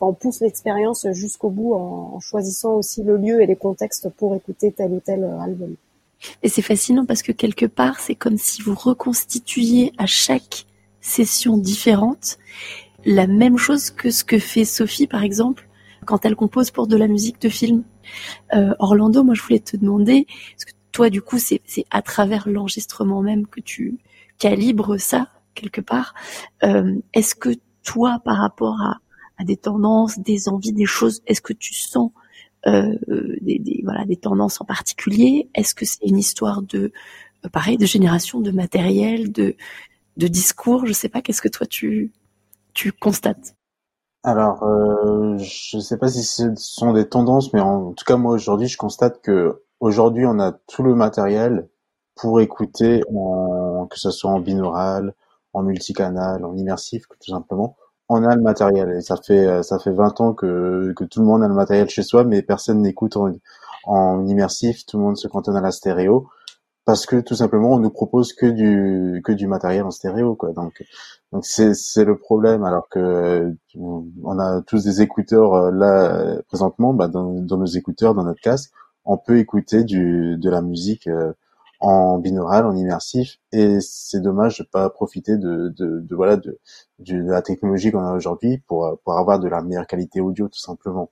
on 0.08 0.14
pousse 0.14 0.42
l'expérience 0.42 1.08
jusqu'au 1.12 1.50
bout 1.50 1.74
en, 1.74 2.20
choisissant 2.20 2.74
aussi 2.74 3.04
le 3.04 3.18
lieu 3.18 3.42
et 3.42 3.46
les 3.46 3.56
contextes 3.56 4.10
pour 4.10 4.36
écouter 4.36 4.72
tel 4.72 4.92
ou 4.92 5.00
tel 5.00 5.24
euh, 5.24 5.40
album. 5.40 5.76
Et 6.42 6.50
c'est 6.50 6.62
fascinant 6.62 7.06
parce 7.06 7.22
que 7.22 7.32
quelque 7.32 7.66
part, 7.66 8.00
c'est 8.00 8.16
comme 8.16 8.38
si 8.38 8.62
vous 8.62 8.76
reconstituiez 8.76 9.94
à 9.98 10.06
chaque 10.06 10.66
session 11.02 11.58
différente 11.58 12.38
la 13.06 13.28
même 13.28 13.58
chose 13.58 13.90
que 13.90 14.12
ce 14.12 14.24
que 14.24 14.40
fait 14.40 14.66
Sophie, 14.66 15.08
par 15.08 15.24
exemple, 15.24 15.68
quand 16.06 16.26
elle 16.26 16.36
compose 16.36 16.72
pour 16.72 16.88
de 16.88 16.98
la 16.98 17.08
musique 17.08 17.42
de 17.42 17.50
film. 17.50 17.84
Euh, 18.54 18.74
Orlando, 18.80 19.24
moi, 19.24 19.34
je 19.36 19.42
voulais 19.42 19.60
te 19.60 19.78
demander, 19.78 20.28
parce 20.52 20.66
que 20.66 20.72
toi, 20.92 21.10
du 21.10 21.22
coup, 21.22 21.38
c'est 21.40 21.62
à 21.90 22.02
travers 22.02 22.48
l'enregistrement 22.48 23.22
même 23.22 23.48
que 23.48 23.62
tu 23.62 23.98
calibres 24.38 25.00
ça 25.00 25.30
quelque 25.56 25.82
part. 25.82 26.14
Euh, 26.64 26.96
est-ce 27.14 27.36
que 27.36 27.50
toi, 27.84 28.20
par 28.24 28.38
rapport 28.38 28.82
à, 28.82 29.00
à, 29.38 29.44
des 29.44 29.58
tendances, 29.58 30.20
des 30.20 30.50
envies, 30.50 30.74
des 30.74 30.86
choses, 30.86 31.22
est-ce 31.28 31.42
que 31.42 31.54
tu 31.54 31.74
sens 31.74 32.12
euh, 32.68 32.96
des, 33.42 33.60
des, 33.60 33.82
voilà 33.84 34.06
des 34.06 34.16
tendances 34.16 34.62
en 34.62 34.66
particulier? 34.66 35.50
Est-ce 35.56 35.76
que 35.76 35.86
c'est 35.86 36.06
une 36.06 36.18
histoire 36.18 36.62
de 36.62 36.92
euh, 37.46 37.50
pareil 37.50 37.78
de 37.78 37.86
génération, 37.86 38.40
de 38.40 38.52
matériel, 38.52 39.32
de 39.32 39.56
de 40.18 40.28
discours? 40.28 40.86
Je 40.86 40.94
sais 40.94 41.10
pas. 41.10 41.22
Qu'est-ce 41.22 41.42
que 41.42 41.50
toi 41.50 41.68
tu 41.68 42.12
tu 42.74 42.92
constates 42.92 43.56
Alors, 44.24 44.64
euh, 44.64 45.38
je 45.38 45.78
ne 45.78 45.82
sais 45.82 45.98
pas 45.98 46.10
si 46.10 46.24
ce 46.24 46.54
sont 46.56 46.94
des 46.94 47.08
tendances, 47.08 47.54
mais 47.54 47.60
en 47.62 47.94
tout 47.94 48.06
cas 48.06 48.18
moi 48.18 48.34
aujourd'hui, 48.34 48.68
je 48.68 48.78
constate 48.78 49.22
que 49.22 49.64
aujourd'hui 49.80 50.26
on 50.26 50.40
a 50.40 50.54
tout 50.68 50.84
le 50.84 50.96
matériel 50.96 51.70
pour 52.16 52.42
écouter, 52.42 53.02
en, 53.14 53.88
que 53.88 54.00
ce 54.00 54.12
soit 54.12 54.32
en 54.32 54.40
binaural, 54.40 55.14
en 55.54 55.64
multicanal, 55.64 56.46
en 56.46 56.56
immersif, 56.58 57.06
tout 57.20 57.32
simplement. 57.32 57.78
On 58.10 58.24
a 58.24 58.36
le 58.36 58.42
matériel. 58.42 58.92
Et 58.98 59.02
ça 59.02 59.18
fait 59.18 59.64
ça 59.64 59.80
fait 59.80 59.92
20 59.92 60.22
ans 60.22 60.34
que, 60.34 60.94
que 60.96 61.04
tout 61.06 61.22
le 61.22 61.26
monde 61.26 61.44
a 61.44 61.48
le 61.48 61.54
matériel 61.54 61.90
chez 61.90 62.04
soi, 62.04 62.24
mais 62.24 62.42
personne 62.44 62.82
n'écoute 62.82 63.18
en, 63.18 63.32
en 63.86 64.26
immersif, 64.28 64.86
tout 64.86 64.98
le 64.98 65.04
monde 65.04 65.18
se 65.18 65.28
cantonne 65.28 65.58
à 65.58 65.62
la 65.62 65.72
stéréo 65.72 66.28
parce 66.86 67.06
que 67.06 67.20
tout 67.22 67.36
simplement 67.36 67.72
on 67.72 67.80
nous 67.80 67.90
propose 67.90 68.34
que 68.34 68.46
du 68.46 69.22
que 69.24 69.32
du 69.32 69.48
matériel 69.48 69.84
en 69.84 69.92
stéréo 69.92 70.36
quoi. 70.36 70.52
Donc 70.54 70.84
donc 71.32 71.46
c'est 71.46 71.74
c'est 71.74 72.06
le 72.06 72.18
problème 72.18 72.64
alors 72.64 72.90
que 72.90 73.56
on 73.76 74.40
a 74.40 74.62
tous 74.62 74.84
des 74.84 75.02
écouteurs 75.02 75.54
euh, 75.54 75.72
là 75.72 76.42
présentement 76.48 76.94
bah, 76.94 77.08
dans, 77.08 77.42
dans 77.42 77.58
nos 77.58 77.66
écouteurs 77.66 78.14
dans 78.16 78.24
notre 78.24 78.42
casque 78.42 78.72
on 79.06 79.18
peut 79.18 79.38
écouter 79.40 79.84
du 79.84 80.38
de 80.38 80.50
la 80.50 80.62
musique 80.62 81.08
euh, 81.08 81.34
en 81.80 82.18
binaural 82.20 82.66
en 82.66 82.76
immersif 82.76 83.40
et 83.52 83.80
c'est 83.82 84.22
dommage 84.22 84.60
de 84.60 84.64
pas 84.66 84.90
profiter 84.90 85.38
de 85.38 85.70
de, 85.78 86.00
de 86.02 86.16
voilà 86.16 86.38
de, 86.38 86.60
de 87.00 87.18
la 87.32 87.42
technologie 87.42 87.92
qu'on 87.92 88.04
a 88.06 88.14
aujourd'hui 88.14 88.60
pour 88.68 88.98
pour 89.04 89.18
avoir 89.18 89.40
de 89.40 89.48
la 89.48 89.62
meilleure 89.62 89.88
qualité 89.88 90.22
audio 90.22 90.48
tout 90.50 90.60
simplement. 90.60 91.12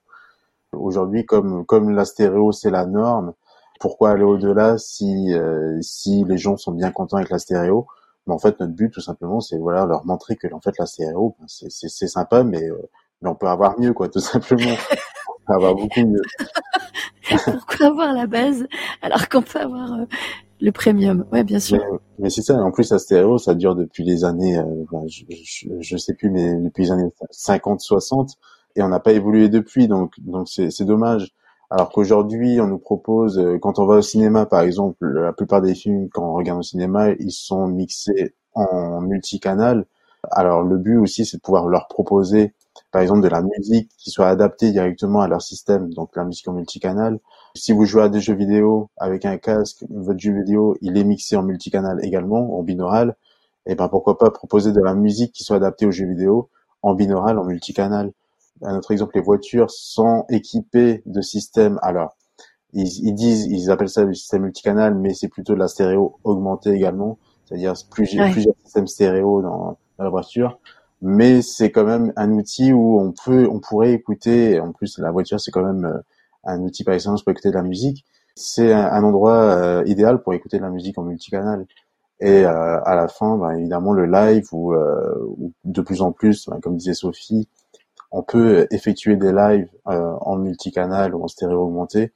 Aujourd'hui 0.72 1.26
comme 1.26 1.64
comme 1.66 1.90
la 1.90 2.04
stéréo 2.04 2.52
c'est 2.52 2.70
la 2.70 2.86
norme 2.86 3.34
pourquoi 3.80 4.10
aller 4.10 4.24
au-delà 4.24 4.78
si 4.78 5.32
euh, 5.32 5.78
si 5.80 6.24
les 6.24 6.38
gens 6.38 6.56
sont 6.56 6.72
bien 6.72 6.90
contents 6.90 7.16
avec 7.16 7.30
la 7.30 7.38
stéréo? 7.38 7.86
Mais 8.26 8.34
en 8.34 8.38
fait 8.38 8.60
notre 8.60 8.72
but 8.72 8.90
tout 8.90 9.00
simplement 9.00 9.40
c'est 9.40 9.58
voilà 9.58 9.86
leur 9.86 10.06
montrer 10.06 10.36
que 10.36 10.52
en 10.52 10.60
fait 10.60 10.78
la 10.78 10.86
stéréo 10.86 11.34
ben, 11.38 11.46
c'est 11.48 11.70
c'est 11.70 12.06
sympa 12.06 12.44
mais 12.44 12.68
euh, 12.68 12.88
mais 13.20 13.28
on 13.28 13.34
peut 13.34 13.48
avoir 13.48 13.78
mieux 13.80 13.92
quoi 13.92 14.08
tout 14.08 14.20
simplement. 14.20 14.76
On 15.28 15.46
peut 15.46 15.54
avoir 15.54 15.74
beaucoup 15.74 16.06
mieux. 16.06 16.22
Pourquoi 17.44 17.86
avoir 17.86 18.12
la 18.12 18.26
base 18.26 18.66
alors 19.00 19.28
qu'on 19.28 19.42
peut 19.42 19.60
avoir 19.60 19.92
euh, 19.94 20.04
le 20.60 20.70
premium. 20.70 21.24
Ouais 21.32 21.42
bien 21.42 21.58
sûr. 21.58 21.82
Mais, 22.18 22.30
c'est 22.30 22.42
ça. 22.42 22.54
En 22.62 22.70
plus 22.70 22.90
la 22.92 22.98
stéréo 22.98 23.38
ça 23.38 23.54
dure 23.54 23.74
depuis 23.74 24.04
les 24.04 24.24
années 24.24 24.62
ben, 24.92 25.04
je, 25.08 25.24
je, 25.28 25.68
je, 25.80 25.96
sais 25.96 26.14
plus 26.14 26.30
mais 26.30 26.54
depuis 26.54 26.84
les 26.84 26.92
années 26.92 27.10
50 27.30 27.80
60 27.80 28.36
et 28.76 28.82
on 28.82 28.88
n'a 28.88 29.00
pas 29.00 29.12
évolué 29.12 29.48
depuis 29.48 29.88
donc 29.88 30.12
donc 30.20 30.48
c'est 30.48 30.70
c'est 30.70 30.84
dommage 30.84 31.34
alors 31.72 31.90
qu'aujourd'hui, 31.90 32.60
on 32.60 32.66
nous 32.66 32.78
propose, 32.78 33.38
euh, 33.38 33.58
quand 33.58 33.78
on 33.78 33.86
va 33.86 33.94
au 33.94 34.02
cinéma, 34.02 34.44
par 34.44 34.60
exemple, 34.60 35.06
la 35.06 35.32
plupart 35.32 35.62
des 35.62 35.74
films, 35.74 36.10
quand 36.10 36.22
on 36.22 36.34
regarde 36.34 36.58
au 36.58 36.62
cinéma, 36.62 37.12
ils 37.12 37.32
sont 37.32 37.66
mixés 37.66 38.34
en 38.52 39.00
multicanal. 39.00 39.86
Alors 40.30 40.62
le 40.62 40.76
but 40.76 40.98
aussi, 40.98 41.24
c'est 41.24 41.38
de 41.38 41.42
pouvoir 41.42 41.68
leur 41.68 41.88
proposer, 41.88 42.52
par 42.90 43.00
exemple, 43.00 43.22
de 43.22 43.28
la 43.28 43.40
musique 43.40 43.90
qui 43.96 44.10
soit 44.10 44.28
adaptée 44.28 44.70
directement 44.70 45.22
à 45.22 45.28
leur 45.28 45.40
système, 45.40 45.94
donc 45.94 46.14
la 46.14 46.24
musique 46.24 46.46
en 46.46 46.52
multicanal. 46.52 47.18
Si 47.54 47.72
vous 47.72 47.86
jouez 47.86 48.02
à 48.02 48.08
des 48.10 48.20
jeux 48.20 48.34
vidéo 48.34 48.90
avec 48.98 49.24
un 49.24 49.38
casque, 49.38 49.86
votre 49.88 50.20
jeu 50.20 50.34
vidéo, 50.34 50.76
il 50.82 50.98
est 50.98 51.04
mixé 51.04 51.36
en 51.36 51.42
multicanal 51.42 52.04
également, 52.04 52.58
en 52.58 52.62
binaural. 52.62 53.16
Et 53.64 53.72
eh 53.72 53.74
ben 53.76 53.88
pourquoi 53.88 54.18
pas 54.18 54.30
proposer 54.30 54.72
de 54.72 54.82
la 54.82 54.92
musique 54.94 55.32
qui 55.32 55.42
soit 55.42 55.56
adaptée 55.56 55.86
aux 55.86 55.90
jeux 55.90 56.06
vidéo 56.06 56.50
en 56.82 56.94
binaural, 56.94 57.38
en 57.38 57.44
multicanal 57.44 58.12
un 58.64 58.76
autre 58.76 58.90
exemple, 58.90 59.16
les 59.16 59.22
voitures 59.22 59.70
sont 59.70 60.24
équipées 60.28 61.02
de 61.06 61.20
systèmes. 61.20 61.78
Alors, 61.82 62.16
ils, 62.72 63.14
disent, 63.14 63.46
ils 63.46 63.70
appellent 63.70 63.88
ça 63.88 64.04
le 64.04 64.14
système 64.14 64.42
multicanal, 64.42 64.94
mais 64.94 65.14
c'est 65.14 65.28
plutôt 65.28 65.54
de 65.54 65.58
la 65.58 65.68
stéréo 65.68 66.18
augmentée 66.24 66.70
également, 66.70 67.18
c'est-à-dire 67.44 67.74
plusieurs, 67.90 68.30
plusieurs 68.30 68.54
systèmes 68.64 68.86
stéréo 68.86 69.42
dans, 69.42 69.76
la 69.98 70.08
voiture. 70.08 70.58
Mais 71.02 71.42
c'est 71.42 71.70
quand 71.70 71.84
même 71.84 72.12
un 72.16 72.32
outil 72.32 72.72
où 72.72 72.98
on 72.98 73.12
peut, 73.12 73.48
on 73.50 73.60
pourrait 73.60 73.92
écouter. 73.92 74.58
En 74.58 74.72
plus, 74.72 74.98
la 74.98 75.10
voiture, 75.10 75.40
c'est 75.40 75.50
quand 75.50 75.64
même 75.64 75.84
euh, 75.84 75.98
un 76.44 76.60
outil 76.62 76.82
par 76.84 76.94
excellence 76.94 77.22
pour 77.22 77.32
écouter 77.32 77.50
de 77.50 77.54
la 77.54 77.62
musique. 77.62 78.04
C'est 78.34 78.72
un, 78.72 79.02
endroit 79.04 79.36
euh, 79.36 79.82
idéal 79.86 80.22
pour 80.22 80.32
écouter 80.32 80.58
de 80.58 80.62
la 80.62 80.70
musique 80.70 80.96
en 80.98 81.02
multicanal. 81.02 81.66
Et 82.20 82.46
euh, 82.46 82.80
à 82.84 82.94
la 82.94 83.08
fin, 83.08 83.36
ben, 83.36 83.50
évidemment, 83.50 83.92
le 83.92 84.06
live 84.06 84.46
ou, 84.52 84.74
de 85.64 85.80
plus 85.82 86.02
en 86.02 86.12
plus, 86.12 86.48
ben, 86.48 86.60
comme 86.60 86.76
disait 86.76 86.94
Sophie, 86.94 87.48
on 88.12 88.22
peut 88.22 88.66
effectuer 88.70 89.16
des 89.16 89.32
lives 89.32 89.68
euh, 89.88 90.14
en 90.20 90.36
multicanal 90.36 91.14
ou 91.14 91.24
en 91.24 91.28
stéréo 91.28 91.62
augmenté. 91.62 92.12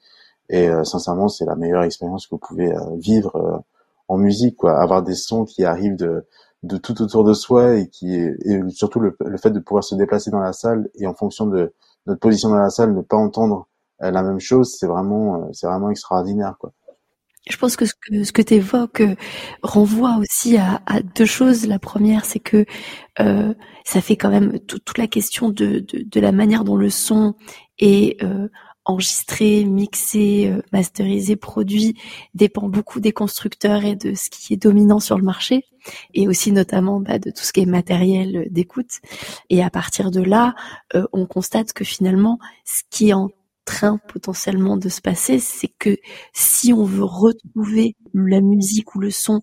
Et 0.48 0.68
euh, 0.68 0.84
sincèrement, 0.84 1.28
c'est 1.28 1.46
la 1.46 1.56
meilleure 1.56 1.82
expérience 1.82 2.26
que 2.26 2.32
vous 2.32 2.38
pouvez 2.38 2.72
euh, 2.72 2.96
vivre 2.98 3.64
en 4.08 4.18
musique, 4.18 4.56
quoi. 4.56 4.80
Avoir 4.80 5.02
des 5.02 5.14
sons 5.14 5.44
qui 5.44 5.64
arrivent 5.64 5.96
de, 5.96 6.26
de 6.62 6.76
tout 6.76 7.02
autour 7.02 7.24
de 7.24 7.32
soi 7.32 7.76
et 7.76 7.88
qui 7.88 8.14
et 8.14 8.60
surtout 8.70 9.00
le, 9.00 9.16
fait 9.38 9.50
de 9.50 9.58
pouvoir 9.58 9.82
se 9.82 9.94
déplacer 9.94 10.30
dans 10.30 10.40
la 10.40 10.52
salle 10.52 10.88
et 10.94 11.06
en 11.06 11.14
fonction 11.14 11.46
de 11.46 11.72
notre 12.06 12.20
position 12.20 12.50
dans 12.50 12.58
la 12.58 12.70
salle, 12.70 12.94
ne 12.94 13.02
pas 13.02 13.16
entendre 13.16 13.66
la 13.98 14.22
même 14.22 14.38
chose, 14.38 14.76
c'est 14.78 14.86
vraiment 14.86 15.48
c'est 15.52 15.66
vraiment 15.66 15.90
extraordinaire, 15.90 16.56
quoi. 16.60 16.72
Je 17.48 17.56
pense 17.56 17.76
que 17.76 17.86
ce 17.86 17.94
que, 17.94 18.24
ce 18.24 18.32
que 18.32 18.42
tu 18.42 18.54
évoques 18.54 19.00
euh, 19.00 19.14
renvoie 19.62 20.18
aussi 20.18 20.56
à, 20.56 20.82
à, 20.86 21.00
deux 21.00 21.26
choses. 21.26 21.66
La 21.66 21.78
première, 21.78 22.24
c'est 22.24 22.40
que 22.40 22.66
euh, 23.20 23.54
ça 23.84 24.00
fait 24.00 24.16
quand 24.16 24.30
même 24.30 24.58
toute 24.60 24.98
la 24.98 25.06
question 25.06 25.48
de, 25.48 25.80
de, 25.80 26.02
de, 26.04 26.20
la 26.20 26.32
manière 26.32 26.64
dont 26.64 26.76
le 26.76 26.90
son 26.90 27.34
est 27.78 28.22
euh, 28.22 28.48
enregistré, 28.86 29.64
mixé, 29.64 30.48
euh, 30.48 30.62
masterisé, 30.72 31.36
produit, 31.36 31.96
dépend 32.34 32.68
beaucoup 32.68 33.00
des 33.00 33.12
constructeurs 33.12 33.84
et 33.84 33.96
de 33.96 34.14
ce 34.14 34.30
qui 34.30 34.54
est 34.54 34.56
dominant 34.56 35.00
sur 35.00 35.18
le 35.18 35.24
marché, 35.24 35.64
et 36.14 36.28
aussi 36.28 36.52
notamment 36.52 37.00
bah, 37.00 37.18
de 37.18 37.30
tout 37.30 37.42
ce 37.42 37.52
qui 37.52 37.60
est 37.60 37.66
matériel 37.66 38.46
d'écoute. 38.50 39.00
Et 39.50 39.62
à 39.62 39.70
partir 39.70 40.10
de 40.10 40.22
là, 40.22 40.54
euh, 40.94 41.04
on 41.12 41.26
constate 41.26 41.72
que 41.72 41.84
finalement, 41.84 42.38
ce 42.64 42.82
qui 42.88 43.10
est 43.10 43.12
en 43.12 43.28
train 43.66 43.98
potentiellement 44.08 44.78
de 44.78 44.88
se 44.88 45.02
passer, 45.02 45.38
c'est 45.38 45.68
que 45.78 45.98
si 46.32 46.72
on 46.72 46.84
veut 46.84 47.04
retrouver 47.04 47.96
la 48.14 48.40
musique 48.40 48.94
ou 48.94 49.00
le 49.00 49.10
son 49.10 49.42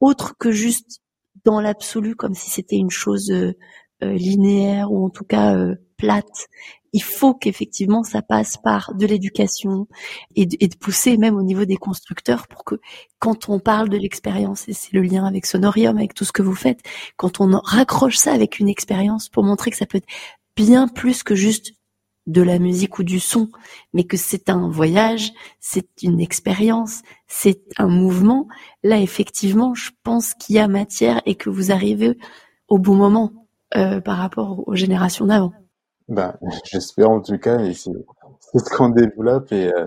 autre 0.00 0.34
que 0.38 0.52
juste 0.52 1.00
dans 1.44 1.60
l'absolu, 1.60 2.14
comme 2.14 2.34
si 2.34 2.50
c'était 2.50 2.76
une 2.76 2.90
chose 2.90 3.30
euh, 3.30 3.54
euh, 4.02 4.12
linéaire 4.12 4.92
ou 4.92 5.04
en 5.04 5.10
tout 5.10 5.24
cas 5.24 5.56
euh, 5.56 5.74
plate, 5.96 6.48
il 6.92 7.02
faut 7.02 7.34
qu'effectivement 7.34 8.02
ça 8.04 8.22
passe 8.22 8.56
par 8.56 8.94
de 8.94 9.06
l'éducation 9.06 9.88
et, 10.36 10.46
de, 10.46 10.56
et 10.60 10.68
de 10.68 10.76
pousser 10.76 11.16
même 11.16 11.36
au 11.36 11.42
niveau 11.42 11.64
des 11.64 11.76
constructeurs 11.76 12.46
pour 12.46 12.64
que 12.64 12.76
quand 13.18 13.48
on 13.48 13.58
parle 13.58 13.88
de 13.88 13.96
l'expérience, 13.96 14.68
et 14.68 14.72
c'est 14.72 14.92
le 14.92 15.02
lien 15.02 15.24
avec 15.24 15.46
Sonorium, 15.46 15.96
avec 15.96 16.14
tout 16.14 16.24
ce 16.24 16.32
que 16.32 16.42
vous 16.42 16.54
faites, 16.54 16.80
quand 17.16 17.40
on 17.40 17.50
raccroche 17.64 18.16
ça 18.16 18.32
avec 18.32 18.58
une 18.60 18.68
expérience 18.68 19.28
pour 19.28 19.42
montrer 19.42 19.70
que 19.70 19.76
ça 19.76 19.86
peut 19.86 19.98
être 19.98 20.08
bien 20.56 20.86
plus 20.86 21.22
que 21.22 21.34
juste 21.34 21.72
de 22.26 22.42
la 22.42 22.58
musique 22.58 22.98
ou 22.98 23.04
du 23.04 23.20
son, 23.20 23.48
mais 23.92 24.04
que 24.04 24.16
c'est 24.16 24.48
un 24.48 24.68
voyage, 24.68 25.32
c'est 25.60 25.88
une 26.02 26.20
expérience, 26.20 27.02
c'est 27.26 27.62
un 27.76 27.88
mouvement, 27.88 28.48
là 28.82 28.98
effectivement, 28.98 29.74
je 29.74 29.90
pense 30.02 30.34
qu'il 30.34 30.56
y 30.56 30.58
a 30.58 30.68
matière 30.68 31.20
et 31.26 31.34
que 31.34 31.50
vous 31.50 31.70
arrivez 31.70 32.16
au 32.68 32.78
bon 32.78 32.94
moment 32.94 33.32
euh, 33.76 34.00
par 34.00 34.16
rapport 34.16 34.66
aux 34.66 34.74
générations 34.74 35.26
d'avant. 35.26 35.52
Ben, 36.08 36.34
j'espère 36.64 37.10
en 37.10 37.20
tout 37.20 37.38
cas, 37.38 37.58
et 37.60 37.74
c'est 37.74 37.90
ce 38.58 38.76
qu'on 38.76 38.88
développe 38.88 39.52
et 39.52 39.72
euh, 39.72 39.86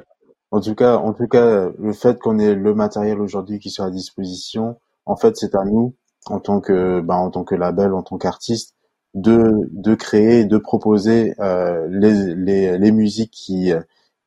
en 0.51 0.61
tout 0.61 0.75
cas, 0.75 0.97
en 0.97 1.13
tout 1.13 1.27
cas, 1.27 1.69
le 1.77 1.93
fait 1.93 2.19
qu'on 2.19 2.39
ait 2.39 2.55
le 2.55 2.73
matériel 2.73 3.19
aujourd'hui 3.19 3.59
qui 3.59 3.69
soit 3.69 3.85
à 3.85 3.89
disposition, 3.89 4.79
en 5.05 5.17
fait, 5.17 5.35
c'est 5.35 5.55
à 5.55 5.65
nous 5.65 5.95
en 6.27 6.39
tant 6.39 6.61
que, 6.61 7.01
ben, 7.01 7.15
en 7.15 7.29
tant 7.31 7.43
que 7.43 7.55
label, 7.55 7.93
en 7.93 8.03
tant 8.03 8.17
qu'artiste, 8.17 8.75
de 9.21 9.67
de 9.71 9.95
créer, 9.95 10.45
de 10.45 10.57
proposer 10.57 11.33
les, 11.89 12.35
les 12.35 12.77
les 12.77 12.91
musiques 12.91 13.31
qui 13.31 13.71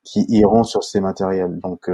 qui 0.03 0.24
iront 0.28 0.64
sur 0.64 0.82
ces 0.84 1.01
matériels. 1.01 1.59
Donc 1.62 1.91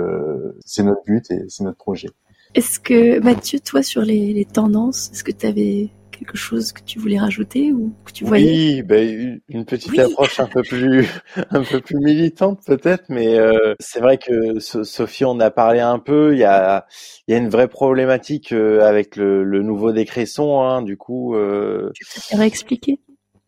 c'est 0.65 0.83
notre 0.83 1.03
but 1.05 1.31
et 1.31 1.45
c'est 1.49 1.65
notre 1.65 1.79
projet. 1.79 2.09
Est-ce 2.55 2.81
que 2.81 3.21
Mathieu, 3.21 3.61
toi, 3.61 3.83
sur 3.83 4.03
les, 4.03 4.33
les 4.33 4.45
tendances, 4.47 5.11
est-ce 5.13 5.25
que 5.25 5.33
tu 5.33 5.47
avais 5.47 5.91
quelque 6.19 6.37
chose 6.37 6.73
que 6.73 6.83
tu 6.83 6.99
voulais 6.99 7.19
rajouter 7.19 7.73
ou 7.73 7.95
que 8.05 8.13
tu 8.13 8.25
voyais? 8.25 8.47
Oui, 8.47 8.83
ben, 8.83 9.41
une 9.49 9.65
petite 9.65 9.99
approche 9.99 10.41
un 10.41 10.47
peu 10.47 10.63
plus 10.63 11.09
un 11.51 11.63
peu 11.63 11.81
plus 11.81 11.97
militante 11.97 12.61
peut-être, 12.67 13.05
mais 13.09 13.39
euh, 13.39 13.75
c'est 13.81 14.01
vrai 14.01 14.19
que 14.19 14.59
Sophie 14.61 15.25
on 15.25 15.39
a 15.41 15.51
parlé 15.51 15.81
un 15.81 15.99
peu. 15.99 16.35
Il 16.35 16.39
y 16.39 16.45
a 16.45 16.87
il 17.29 17.33
y 17.33 17.35
a 17.35 17.39
une 17.39 17.49
vraie 17.49 17.69
problématique 17.69 18.53
euh, 18.53 18.83
avec 18.83 19.17
le, 19.17 19.45
le 19.45 19.63
nouveau 19.63 19.93
décret 19.93 20.27
son. 20.27 20.61
Hein, 20.61 20.83
du 20.83 20.97
coup, 20.97 21.35
euh, 21.35 21.91
tu 21.95 22.05
peux 22.05 22.43
expliquer? 22.43 22.99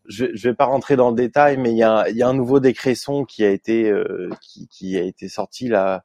Je, 0.09 0.25
je 0.33 0.49
vais 0.49 0.55
pas 0.55 0.65
rentrer 0.65 0.95
dans 0.95 1.11
le 1.11 1.15
détail, 1.15 1.57
mais 1.57 1.71
il 1.71 1.77
y 1.77 1.83
a, 1.83 2.09
y 2.09 2.23
a 2.23 2.27
un 2.27 2.33
nouveau 2.33 2.59
décret 2.59 2.95
son 2.95 3.25
qui 3.25 3.45
a 3.45 3.49
été 3.51 3.89
euh, 3.89 4.29
qui, 4.41 4.67
qui, 4.67 4.97
a 4.97 5.03
été 5.03 5.29
sorti 5.29 5.67
là 5.67 6.03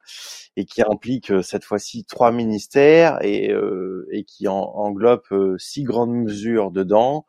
et 0.55 0.65
qui 0.65 0.83
implique 0.83 1.31
euh, 1.31 1.41
cette 1.41 1.65
fois-ci 1.65 2.05
trois 2.05 2.31
ministères 2.31 3.17
et, 3.23 3.51
euh, 3.51 4.07
et 4.11 4.23
qui 4.23 4.47
en, 4.47 4.55
englobe 4.55 5.23
six 5.57 5.83
grandes 5.83 6.13
mesures 6.13 6.71
dedans 6.71 7.25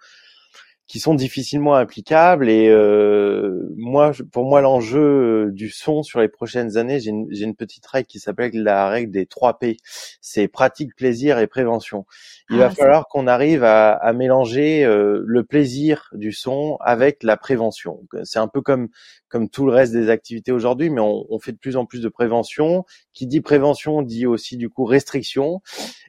qui 0.87 1.01
sont 1.01 1.15
difficilement 1.15 1.75
applicables 1.75 2.49
et 2.49 2.69
euh, 2.69 3.73
moi 3.77 4.13
pour 4.31 4.45
moi 4.45 4.61
l'enjeu 4.61 5.51
du 5.51 5.69
son 5.69 6.05
sur 6.05 6.21
les 6.21 6.29
prochaines 6.29 6.77
années 6.77 7.01
j'ai 7.01 7.11
une, 7.11 7.27
une, 7.31 7.57
petite 7.57 7.85
règle 7.87 8.07
qui 8.07 8.21
s'appelle 8.21 8.53
la 8.55 8.89
règle 8.89 9.11
des 9.11 9.27
3 9.27 9.59
P. 9.59 9.79
C'est 10.21 10.47
pratique 10.47 10.95
plaisir 10.95 11.41
et 11.41 11.49
prévention. 11.49 12.07
Il 12.51 12.59
va 12.59 12.67
ah, 12.67 12.71
falloir 12.71 13.09
qu'on 13.09 13.27
arrive 13.27 13.65
à, 13.65 13.93
à 13.93 14.13
mélanger 14.13 14.85
euh, 14.85 15.23
le 15.27 15.43
plaisir 15.43 16.09
du 16.13 16.31
son 16.31 16.77
avec 16.81 17.25
la 17.25 17.37
prévention. 17.37 18.01
C'est 18.23 18.39
un 18.39 18.49
peu 18.49 18.61
comme 18.61 18.89
comme 19.29 19.49
tout 19.49 19.67
le 19.67 19.73
reste 19.73 19.93
des 19.93 20.09
activités 20.09 20.53
aujourd'hui 20.53 20.89
mais 20.91 21.01
on, 21.01 21.27
on, 21.29 21.41
fait 21.41 21.53
de 21.53 21.59
plus 21.59 21.77
en 21.77 21.85
plus 21.85 22.01
de 22.01 22.09
prévention. 22.09 22.85
Qui 23.13 23.27
dit 23.27 23.41
prévention 23.41 24.03
dit 24.03 24.27
aussi 24.27 24.57
du 24.57 24.69
coup 24.69 24.85
restriction. 24.85 25.63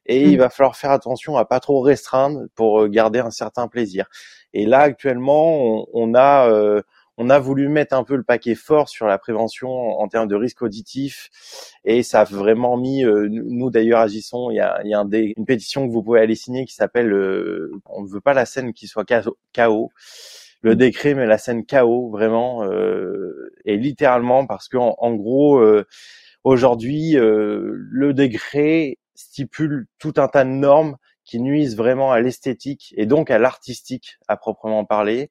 Et 0.06 0.24
il 0.24 0.36
mmh. 0.36 0.40
va 0.40 0.50
falloir 0.50 0.76
faire 0.76 0.92
attention 0.92 1.36
à 1.36 1.46
pas 1.46 1.60
trop 1.60 1.82
restreindre 1.82 2.44
pour 2.54 2.82
euh, 2.82 2.88
garder 2.88 3.20
un 3.20 3.32
certain 3.32 3.68
plaisir 3.68 4.08
et 4.58 4.66
là, 4.66 4.80
actuellement, 4.80 5.86
on, 5.94 6.16
a 6.16 6.50
euh, 6.50 6.82
on 7.18 7.30
a 7.30 7.38
voulu 7.38 7.70
mettre 7.70 7.96
un 7.96 8.04
peu 8.04 8.16
le 8.16 8.24
paquet 8.24 8.56
fort 8.56 8.90
sur 8.90 9.06
la 9.06 9.20
prévention 9.20 9.70
en, 9.70 10.08
termes 10.08 10.28
de 10.28 10.36
risque 10.36 10.64
auditif. 10.64 11.30
Et 11.86 12.02
ça 12.02 12.22
a 12.22 12.24
vraiment 12.24 12.76
mis 12.76 13.06
euh, 13.06 13.28
nous 13.30 13.70
d'ailleurs 13.70 14.00
agissons. 14.00 14.50
Il 14.50 14.56
y 14.56 14.60
a, 14.60 14.82
il 14.84 14.90
y 14.90 14.96
a 14.96 15.06
une 15.38 15.46
pétition 15.46 15.88
que 15.88 15.94
vous 15.94 16.02
pouvez 16.02 16.22
aller 16.22 16.34
signer 16.34 16.66
qui 16.66 16.74
s'appelle 16.74 17.14
euh, 17.14 17.72
on 17.86 18.02
ne 18.02 18.08
veut 18.08 18.20
pas 18.20 18.34
la 18.34 18.48
scène 18.48 18.74
qui 18.74 18.88
soit 18.88 19.06
chaos 19.54 19.92
le 20.64 20.72
mm. 20.72 20.76
décret 20.76 21.14
mais 21.14 21.28
la 21.28 21.38
scène 21.38 21.64
chaos 21.64 22.10
vraiment 22.10 22.68
et 23.64 23.78
littéralement 23.78 24.48
parce 24.48 24.68
que 24.70 24.78
en, 24.78 25.14
gros 25.14 25.64
aujourd'hui 26.44 27.14
le 27.16 28.14
décret 28.14 28.98
stipule 29.14 29.86
tout 30.00 30.14
un 30.18 30.28
tas 30.28 30.46
de 30.46 30.50
normes 30.50 30.98
qui 31.28 31.42
nuisent 31.42 31.76
vraiment 31.76 32.12
à 32.12 32.22
l'esthétique 32.22 32.94
et 32.98 33.06
donc 33.06 33.30
à 33.30 33.38
l'artistique 33.38 34.18
à 34.28 34.38
proprement 34.38 34.86
parler 34.86 35.30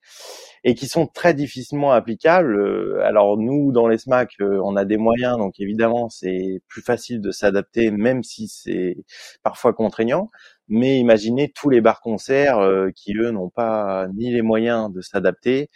et 0.63 0.75
qui 0.75 0.87
sont 0.89 1.07
très 1.07 1.33
difficilement 1.33 1.93
applicables. 1.93 2.55
Euh, 2.55 3.01
alors 3.05 3.39
nous, 3.39 3.73
dans 3.73 3.89
les 3.89 3.99
SMAC, 3.99 4.35
euh, 4.41 4.61
on 4.63 4.77
a 4.77 4.85
des 4.85 4.99
moyens, 4.99 5.39
donc 5.39 5.59
évidemment 5.59 6.09
c'est 6.11 6.61
plus 6.69 6.83
facile 6.83 7.21
de 7.21 7.31
s'adapter, 7.31 7.91
même 7.91 8.23
si 8.23 8.47
c'est 8.49 8.99
parfois 9.43 9.73
contraignant. 9.73 10.31
Mais 10.69 10.99
imaginez 10.99 11.53
tous 11.53 11.71
les 11.71 11.81
bars-concerts 11.81 12.59
euh, 12.59 12.91
qui, 12.95 13.15
eux, 13.17 13.31
n'ont 13.31 13.51
pas 13.51 14.09
ni 14.15 14.33
les 14.33 14.43
moyens 14.43 14.93
de 14.93 15.01
s'adapter, 15.01 15.71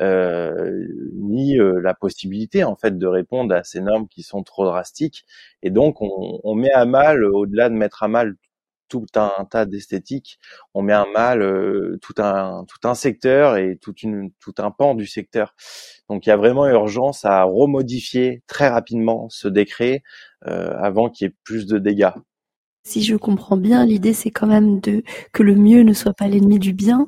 euh, 0.00 0.86
ni 1.14 1.58
la 1.58 1.92
possibilité, 1.92 2.64
en 2.64 2.74
fait, 2.74 2.96
de 2.96 3.06
répondre 3.06 3.54
à 3.54 3.64
ces 3.64 3.82
normes 3.82 4.08
qui 4.08 4.22
sont 4.22 4.42
trop 4.42 4.64
drastiques. 4.64 5.26
Et 5.62 5.68
donc, 5.70 6.00
on, 6.00 6.40
on 6.42 6.54
met 6.54 6.72
à 6.72 6.86
mal, 6.86 7.22
au-delà 7.22 7.68
de 7.68 7.74
mettre 7.74 8.02
à 8.02 8.08
mal 8.08 8.34
tout 8.90 9.06
un 9.14 9.46
tas 9.50 9.64
d'esthétiques, 9.64 10.38
on 10.74 10.82
met 10.82 10.92
un 10.92 11.06
mal 11.14 11.40
euh, 11.40 11.98
tout 12.02 12.14
un 12.18 12.64
tout 12.68 12.86
un 12.86 12.94
secteur 12.94 13.56
et 13.56 13.78
toute 13.80 14.02
une 14.02 14.30
tout 14.40 14.54
un 14.58 14.70
pan 14.70 14.94
du 14.94 15.06
secteur. 15.06 15.54
Donc 16.10 16.26
il 16.26 16.28
y 16.28 16.32
a 16.32 16.36
vraiment 16.36 16.66
urgence 16.66 17.24
à 17.24 17.44
remodifier 17.44 18.42
très 18.46 18.68
rapidement 18.68 19.28
ce 19.30 19.48
décret 19.48 20.02
euh, 20.46 20.74
avant 20.78 21.08
qu'il 21.08 21.26
y 21.26 21.30
ait 21.30 21.34
plus 21.44 21.66
de 21.66 21.78
dégâts. 21.78 22.10
Si 22.82 23.02
je 23.02 23.14
comprends 23.14 23.56
bien, 23.56 23.86
l'idée 23.86 24.12
c'est 24.12 24.30
quand 24.30 24.46
même 24.46 24.80
de 24.80 25.02
que 25.32 25.42
le 25.42 25.54
mieux 25.54 25.82
ne 25.82 25.92
soit 25.92 26.14
pas 26.14 26.28
l'ennemi 26.28 26.58
du 26.58 26.72
bien 26.72 27.06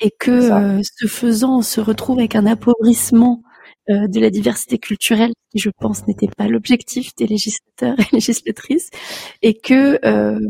et 0.00 0.10
que 0.10 0.30
euh, 0.30 0.80
ce 0.82 1.06
faisant 1.06 1.58
on 1.58 1.62
se 1.62 1.80
retrouve 1.80 2.18
avec 2.18 2.36
un 2.36 2.46
appauvrissement 2.46 3.42
euh, 3.90 4.08
de 4.08 4.18
la 4.18 4.30
diversité 4.30 4.78
culturelle 4.78 5.32
qui, 5.50 5.58
je 5.58 5.68
pense, 5.78 6.06
n'était 6.06 6.28
pas 6.28 6.48
l'objectif 6.48 7.14
des 7.16 7.26
législateurs 7.26 7.96
et 8.00 8.06
législatrices, 8.12 8.88
et 9.42 9.52
que 9.52 9.98
euh, 10.06 10.40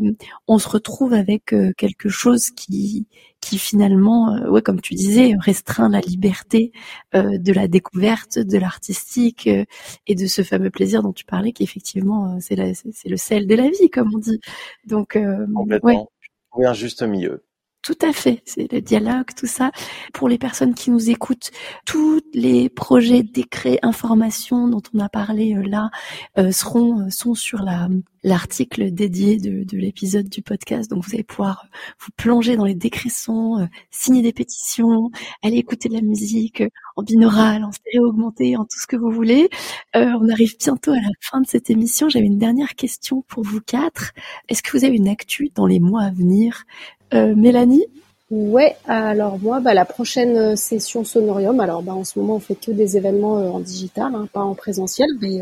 on 0.47 0.59
se 0.59 0.69
retrouve 0.69 1.13
avec 1.13 1.53
euh, 1.53 1.73
quelque 1.77 2.09
chose 2.09 2.51
qui, 2.51 3.09
qui 3.41 3.59
finalement, 3.59 4.39
ouais, 4.49 4.63
comme 4.63 4.81
tu 4.81 4.95
disais, 4.95 5.35
restreint 5.41 5.89
la 5.89 6.01
liberté 6.01 6.71
de 7.13 7.53
la 7.53 7.69
découverte, 7.69 8.39
de 8.39 8.57
l'artistique 8.57 9.49
et 9.49 10.15
de 10.15 10.27
ce 10.27 10.43
fameux 10.43 10.71
plaisir 10.71 11.03
dont 11.03 11.13
tu 11.13 11.25
parlais, 11.25 11.53
qui 11.53 11.65
effectivement, 11.65 12.39
c'est 12.41 12.57
c'est 12.75 13.09
le 13.09 13.17
sel 13.17 13.47
de 13.47 13.55
la 13.55 13.69
vie, 13.69 13.91
comme 13.91 14.11
on 14.15 14.19
dit. 14.19 14.41
Donc, 14.87 15.19
complètement. 15.55 16.09
Oui, 16.57 16.67
un 16.67 16.73
juste 16.73 17.03
milieu. 17.03 17.45
Tout 17.85 17.99
à 18.01 18.15
fait, 18.15 18.41
c'est 18.47 18.73
le 18.73 18.81
dialogue, 18.81 19.27
tout 19.37 19.47
ça. 19.47 19.71
Pour 20.15 20.27
les 20.27 20.39
personnes 20.39 20.73
qui 20.73 20.91
nous 20.91 21.11
écoutent, 21.11 21.51
tous 21.85 22.23
les 22.33 22.71
projets, 22.71 23.23
décrets, 23.23 23.79
informations 23.83 24.69
dont 24.69 24.81
on 24.95 25.01
a 25.01 25.11
parlé 25.11 25.55
euh, 25.55 25.63
là 25.63 25.91
euh, 26.39 26.49
euh, 26.49 27.11
sont 27.11 27.35
sur 27.35 27.59
la 27.63 27.89
l'article 28.27 28.91
dédié 28.91 29.37
de, 29.37 29.65
de 29.65 29.77
l'épisode 29.77 30.31
du 30.31 30.41
podcast. 30.41 30.91
Donc 30.91 31.05
vous 31.05 31.13
allez 31.13 31.25
pouvoir 31.25 31.67
vous 32.01 32.11
plonger 32.17 32.57
dans 32.57 32.65
les 32.65 32.75
décressons, 32.75 33.69
signer 33.91 34.23
des 34.23 34.33
pétitions, 34.33 35.11
aller 35.43 35.59
écouter 35.59 35.91
de 35.91 35.95
la 35.95 36.01
musique 36.01 36.63
en 36.97 37.03
binaural, 37.03 37.65
en 37.65 37.71
stéréo 37.71 38.09
augmenté, 38.09 38.57
en 38.57 38.65
tout 38.65 38.79
ce 38.79 38.87
que 38.87 38.97
vous 38.97 39.11
voulez. 39.11 39.51
on 39.93 40.27
arrive 40.31 40.57
bientôt 40.59 40.93
à 40.93 41.01
la 41.03 41.11
fin 41.21 41.43
de 41.43 41.47
cette 41.47 41.69
émission. 41.69 42.09
J'avais 42.09 42.25
une 42.25 42.39
dernière 42.39 42.77
question 42.77 43.21
pour 43.29 43.43
vous 43.43 43.61
quatre. 43.61 44.13
Est-ce 44.49 44.63
que 44.63 44.75
vous 44.75 44.87
avez 44.87 44.97
une 44.97 45.09
actu 45.09 45.51
dans 45.55 45.67
les 45.67 45.79
mois 45.79 46.05
à 46.05 46.11
venir 46.11 46.65
euh, 47.04 47.04
Mélanie 47.13 47.87
Ouais, 48.31 48.75
alors 48.87 49.39
moi, 49.39 49.61
bah, 49.61 49.75
la 49.75 49.85
prochaine 49.85 50.37
euh, 50.37 50.57
session 50.57 51.05
Sonorium, 51.05 51.61
alors 51.61 51.83
bah, 51.83 51.93
en 51.93 52.05
ce 52.05 52.19
moment 52.19 52.37
on 52.37 52.41
fait 52.41 52.55
que 52.55 52.71
des 52.71 52.97
événements 52.97 53.39
euh, 53.39 53.49
en 53.49 53.61
digital, 53.61 54.15
hein, 54.15 54.27
pas 54.33 54.41
en 54.41 54.55
présentiel, 54.55 55.09
mais, 55.21 55.41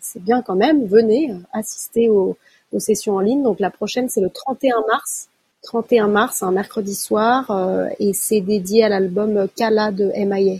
c'est 0.00 0.22
bien 0.22 0.40
quand 0.42 0.56
même. 0.56 0.86
Venez 0.86 1.34
assister 1.52 2.08
aux, 2.08 2.36
sessions 2.78 3.16
en 3.16 3.20
ligne. 3.20 3.42
Donc 3.42 3.60
la 3.60 3.70
prochaine 3.70 4.08
c'est 4.08 4.22
le 4.22 4.30
31 4.30 4.82
mars, 4.88 5.28
31 5.62 6.08
mars, 6.08 6.42
un 6.42 6.52
mercredi 6.52 6.94
soir, 6.94 7.52
et 8.00 8.14
c'est 8.14 8.40
dédié 8.40 8.82
à 8.82 8.88
l'album 8.88 9.46
Kala 9.54 9.92
de 9.92 10.10
MIA. 10.16 10.58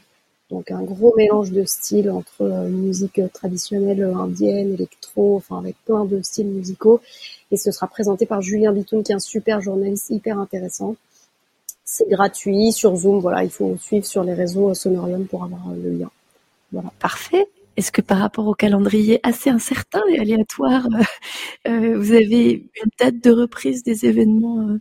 Donc 0.53 0.71
un 0.71 0.83
gros 0.83 1.15
mélange 1.17 1.51
de 1.51 1.65
styles 1.65 2.11
entre 2.11 2.45
musique 2.69 3.21
traditionnelle 3.33 4.05
indienne, 4.05 4.75
électro, 4.75 5.37
enfin 5.37 5.59
avec 5.59 5.77
plein 5.87 6.05
de 6.05 6.21
styles 6.21 6.49
musicaux 6.49 7.01
et 7.51 7.57
ce 7.57 7.73
sera 7.73 7.87
présenté 7.87 8.27
par 8.27 8.43
Julien 8.43 8.71
Bitoun 8.73 9.03
qui 9.03 9.13
est 9.13 9.15
un 9.15 9.19
super 9.19 9.63
journaliste 9.63 10.11
hyper 10.11 10.39
intéressant. 10.39 10.95
C'est 11.85 12.09
gratuit 12.09 12.71
sur 12.73 12.95
Zoom, 12.95 13.21
voilà, 13.21 13.45
il 13.45 13.51
faut 13.51 13.77
suivre 13.79 14.05
sur 14.05 14.25
les 14.25 14.35
réseaux 14.35 14.75
Sonorium 14.75 15.27
pour 15.27 15.43
avoir 15.43 15.73
le 15.75 15.91
lien. 15.91 16.11
Voilà. 16.71 16.93
Parfait. 17.01 17.49
Est-ce 17.77 17.91
que 17.91 18.03
par 18.03 18.19
rapport 18.19 18.47
au 18.47 18.55
calendrier 18.55 19.21
assez 19.23 19.49
incertain 19.49 20.03
et 20.11 20.19
aléatoire, 20.19 20.87
euh, 21.67 21.71
euh, 21.71 21.99
vous 21.99 22.13
avez 22.13 22.53
une 22.53 22.91
date 22.99 23.23
de 23.23 23.31
reprise 23.31 23.83
des 23.83 24.05
événements 24.05 24.69
euh, 24.69 24.81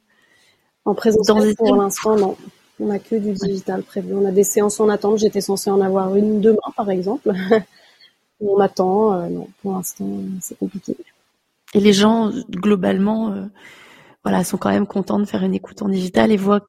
En 0.84 0.96
présentiel 0.96 1.56
pour 1.56 1.78
l'instant, 1.78 2.18
non. 2.18 2.36
On 2.82 2.88
n'a 2.88 3.00
que 3.00 3.16
du 3.16 3.34
digital 3.34 3.84
prévu. 3.84 4.14
On 4.14 4.26
a 4.26 4.32
des 4.32 4.44
séances 4.44 4.80
en 4.80 4.90
attente. 4.90 5.20
J'étais 5.20 5.42
censée 5.42 5.70
en 5.70 5.82
avoir 5.82 6.16
une 6.16 6.42
demain, 6.42 6.58
par 6.76 6.90
exemple. 6.90 7.32
on 8.42 8.60
attend. 8.60 9.30
non, 9.30 9.48
pour 9.62 9.74
l'instant, 9.74 10.08
c'est 10.42 10.58
compliqué. 10.58 10.98
Et 11.74 11.80
les 11.80 11.94
gens, 11.94 12.32
globalement, 12.50 13.32
euh, 13.32 13.46
voilà, 14.24 14.44
sont 14.44 14.58
quand 14.58 14.72
même 14.72 14.88
contents 14.88 15.20
de 15.20 15.26
faire 15.26 15.44
une 15.44 15.54
écoute 15.54 15.82
en 15.82 15.90
digital 15.90 16.32
et 16.32 16.38
voient, 16.38 16.62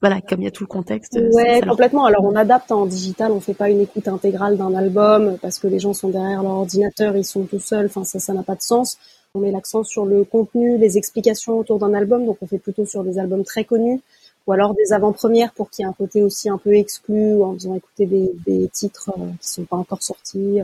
voilà, 0.00 0.20
comme 0.20 0.40
il 0.40 0.44
y 0.44 0.48
a 0.48 0.52
tout 0.52 0.62
le 0.62 0.68
contexte. 0.68 1.18
Ouais, 1.32 1.60
complètement. 1.66 2.04
Alors 2.04 2.24
on 2.24 2.36
adapte 2.36 2.70
en 2.70 2.86
digital, 2.86 3.32
on 3.32 3.40
fait 3.40 3.54
pas 3.54 3.70
une 3.70 3.80
écoute 3.80 4.06
intégrale 4.08 4.56
d'un 4.56 4.74
album 4.74 5.36
parce 5.42 5.58
que 5.58 5.66
les 5.66 5.78
gens 5.78 5.94
sont 5.94 6.08
derrière 6.08 6.42
leur 6.42 6.52
ordinateur, 6.52 7.16
ils 7.16 7.24
sont 7.24 7.44
tout 7.44 7.58
seuls. 7.58 7.86
Enfin, 7.86 8.04
ça, 8.04 8.18
ça 8.18 8.32
n'a 8.32 8.42
pas 8.42 8.54
de 8.54 8.62
sens. 8.62 8.98
On 9.34 9.40
met 9.40 9.50
l'accent 9.50 9.82
sur 9.82 10.06
le 10.06 10.24
contenu, 10.24 10.78
les 10.78 10.96
explications 10.96 11.58
autour 11.58 11.78
d'un 11.78 11.92
album, 11.92 12.24
donc 12.24 12.38
on 12.40 12.46
fait 12.46 12.58
plutôt 12.58 12.86
sur 12.86 13.02
des 13.04 13.18
albums 13.18 13.44
très 13.44 13.64
connus 13.64 14.00
ou 14.46 14.52
alors 14.52 14.74
des 14.74 14.92
avant-premières 14.92 15.52
pour 15.52 15.70
qu'il 15.70 15.82
y 15.82 15.86
ait 15.86 15.90
un 15.90 15.94
côté 15.94 16.22
aussi 16.22 16.48
un 16.48 16.58
peu 16.58 16.74
exclu 16.74 17.42
en 17.42 17.54
faisant 17.54 17.74
écouter 17.74 18.06
des, 18.06 18.32
des 18.46 18.68
titres 18.68 19.10
euh, 19.18 19.26
qui 19.40 19.48
sont 19.48 19.64
pas 19.64 19.76
encore 19.76 20.02
sortis 20.02 20.60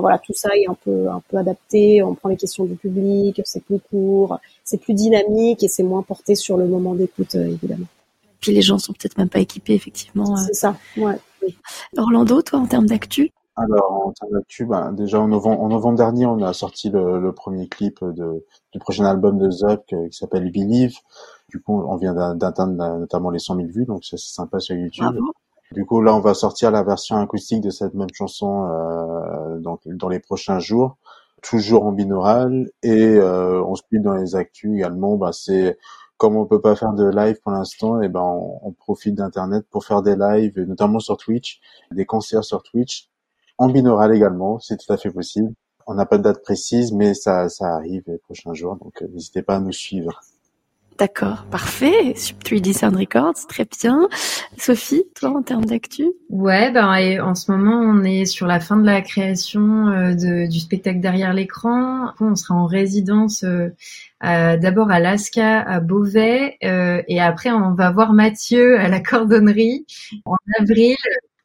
voilà, 0.00 0.18
tout 0.18 0.34
ça 0.34 0.50
est 0.54 0.68
un 0.68 0.74
peu 0.74 1.08
un 1.08 1.22
peu 1.28 1.36
adapté. 1.36 2.02
On 2.02 2.14
prend 2.14 2.28
les 2.28 2.36
questions 2.36 2.64
du 2.64 2.76
public, 2.76 3.40
c'est 3.44 3.62
plus 3.62 3.80
court, 3.90 4.38
c'est 4.64 4.78
plus 4.78 4.94
dynamique 4.94 5.62
et 5.62 5.68
c'est 5.68 5.82
moins 5.82 6.02
porté 6.02 6.34
sur 6.34 6.56
le 6.56 6.66
moment 6.66 6.94
d'écoute 6.94 7.34
euh, 7.34 7.46
évidemment. 7.46 7.86
Puis 8.40 8.52
les 8.52 8.62
gens 8.62 8.78
sont 8.78 8.92
peut-être 8.92 9.18
même 9.18 9.28
pas 9.28 9.40
équipés, 9.40 9.74
effectivement. 9.74 10.36
C'est 10.36 10.54
ça, 10.54 10.76
ouais. 10.96 11.18
Orlando, 11.96 12.40
toi, 12.42 12.60
en 12.60 12.66
termes 12.66 12.86
d'actu? 12.86 13.32
Alors, 13.56 14.06
en 14.06 14.12
termes 14.12 14.30
d'actu, 14.30 14.64
ben, 14.64 14.92
déjà 14.92 15.20
en 15.20 15.26
novembre, 15.26 15.60
en 15.60 15.68
novembre 15.68 15.98
dernier, 15.98 16.26
on 16.26 16.40
a 16.42 16.52
sorti 16.52 16.88
le, 16.90 17.18
le 17.18 17.32
premier 17.32 17.66
clip 17.66 17.98
de, 18.00 18.44
du 18.72 18.78
prochain 18.78 19.06
album 19.06 19.38
de 19.38 19.50
Zuck 19.50 19.82
qui 19.86 20.16
s'appelle 20.16 20.52
Believe. 20.52 20.94
Du 21.48 21.60
coup, 21.60 21.82
on 21.82 21.96
vient 21.96 22.14
d'atteindre 22.34 22.98
notamment 22.98 23.30
les 23.30 23.38
100 23.38 23.56
000 23.56 23.68
vues, 23.68 23.84
donc 23.86 24.04
c'est 24.04 24.18
sympa 24.18 24.60
sur 24.60 24.76
YouTube. 24.76 25.16
Du 25.72 25.84
coup, 25.84 26.00
là, 26.00 26.14
on 26.14 26.20
va 26.20 26.34
sortir 26.34 26.70
la 26.70 26.82
version 26.82 27.16
acoustique 27.16 27.60
de 27.60 27.70
cette 27.70 27.94
même 27.94 28.08
chanson 28.12 28.66
euh, 28.66 29.58
dans, 29.58 29.78
dans 29.86 30.08
les 30.08 30.18
prochains 30.18 30.58
jours, 30.58 30.96
toujours 31.42 31.84
en 31.84 31.92
binaural. 31.92 32.70
Et 32.82 33.16
euh, 33.16 33.62
on 33.64 33.74
se 33.74 33.82
plie 33.82 34.00
dans 34.00 34.14
les 34.14 34.34
actus 34.34 34.74
également. 34.74 35.16
Bah, 35.16 35.30
c'est 35.32 35.78
comme 36.16 36.36
on 36.36 36.46
peut 36.46 36.60
pas 36.60 36.74
faire 36.74 36.94
de 36.94 37.08
live 37.08 37.40
pour 37.42 37.52
l'instant, 37.52 38.02
et 38.02 38.06
eh 38.06 38.08
ben 38.08 38.20
on, 38.20 38.58
on 38.62 38.72
profite 38.72 39.14
d'internet 39.14 39.64
pour 39.70 39.84
faire 39.84 40.02
des 40.02 40.16
lives, 40.16 40.58
notamment 40.60 40.98
sur 40.98 41.16
Twitch, 41.16 41.60
des 41.92 42.06
concerts 42.06 42.44
sur 42.44 42.62
Twitch 42.62 43.08
en 43.58 43.68
binaural 43.68 44.14
également, 44.14 44.60
c'est 44.60 44.76
tout 44.76 44.92
à 44.92 44.96
fait 44.96 45.10
possible. 45.10 45.52
On 45.86 45.94
n'a 45.94 46.06
pas 46.06 46.18
de 46.18 46.22
date 46.22 46.42
précise, 46.42 46.92
mais 46.92 47.14
ça, 47.14 47.48
ça 47.48 47.74
arrive 47.74 48.04
les 48.06 48.18
prochains 48.18 48.54
jours, 48.54 48.76
donc 48.76 49.02
euh, 49.02 49.08
n'hésitez 49.08 49.42
pas 49.42 49.56
à 49.56 49.60
nous 49.60 49.72
suivre. 49.72 50.20
D'accord, 50.98 51.44
parfait. 51.48 52.14
Sub 52.16 52.38
3D 52.38 52.72
Sound 52.72 52.96
Records, 52.96 53.46
très 53.48 53.64
bien. 53.64 54.08
Sophie, 54.56 55.04
toi, 55.14 55.30
en 55.30 55.42
termes 55.42 55.64
d'actu? 55.64 56.06
Ouais, 56.28 56.72
ben 56.72 57.22
en 57.22 57.36
ce 57.36 57.52
moment, 57.52 57.78
on 57.78 58.02
est 58.02 58.24
sur 58.24 58.48
la 58.48 58.58
fin 58.58 58.76
de 58.76 58.84
la 58.84 59.00
création 59.00 59.88
euh, 59.90 60.46
du 60.48 60.58
spectacle 60.58 60.98
derrière 60.98 61.32
l'écran. 61.32 62.12
On 62.18 62.34
sera 62.34 62.56
en 62.56 62.66
résidence 62.66 63.44
euh, 63.44 63.70
d'abord 64.20 64.90
à 64.90 64.98
Lasca, 64.98 65.60
à 65.60 65.78
Beauvais, 65.78 66.56
et 66.60 67.20
après 67.20 67.52
on 67.52 67.74
va 67.74 67.92
voir 67.92 68.12
Mathieu 68.12 68.76
à 68.80 68.88
la 68.88 68.98
cordonnerie 68.98 69.86
en 70.24 70.34
avril 70.58 70.96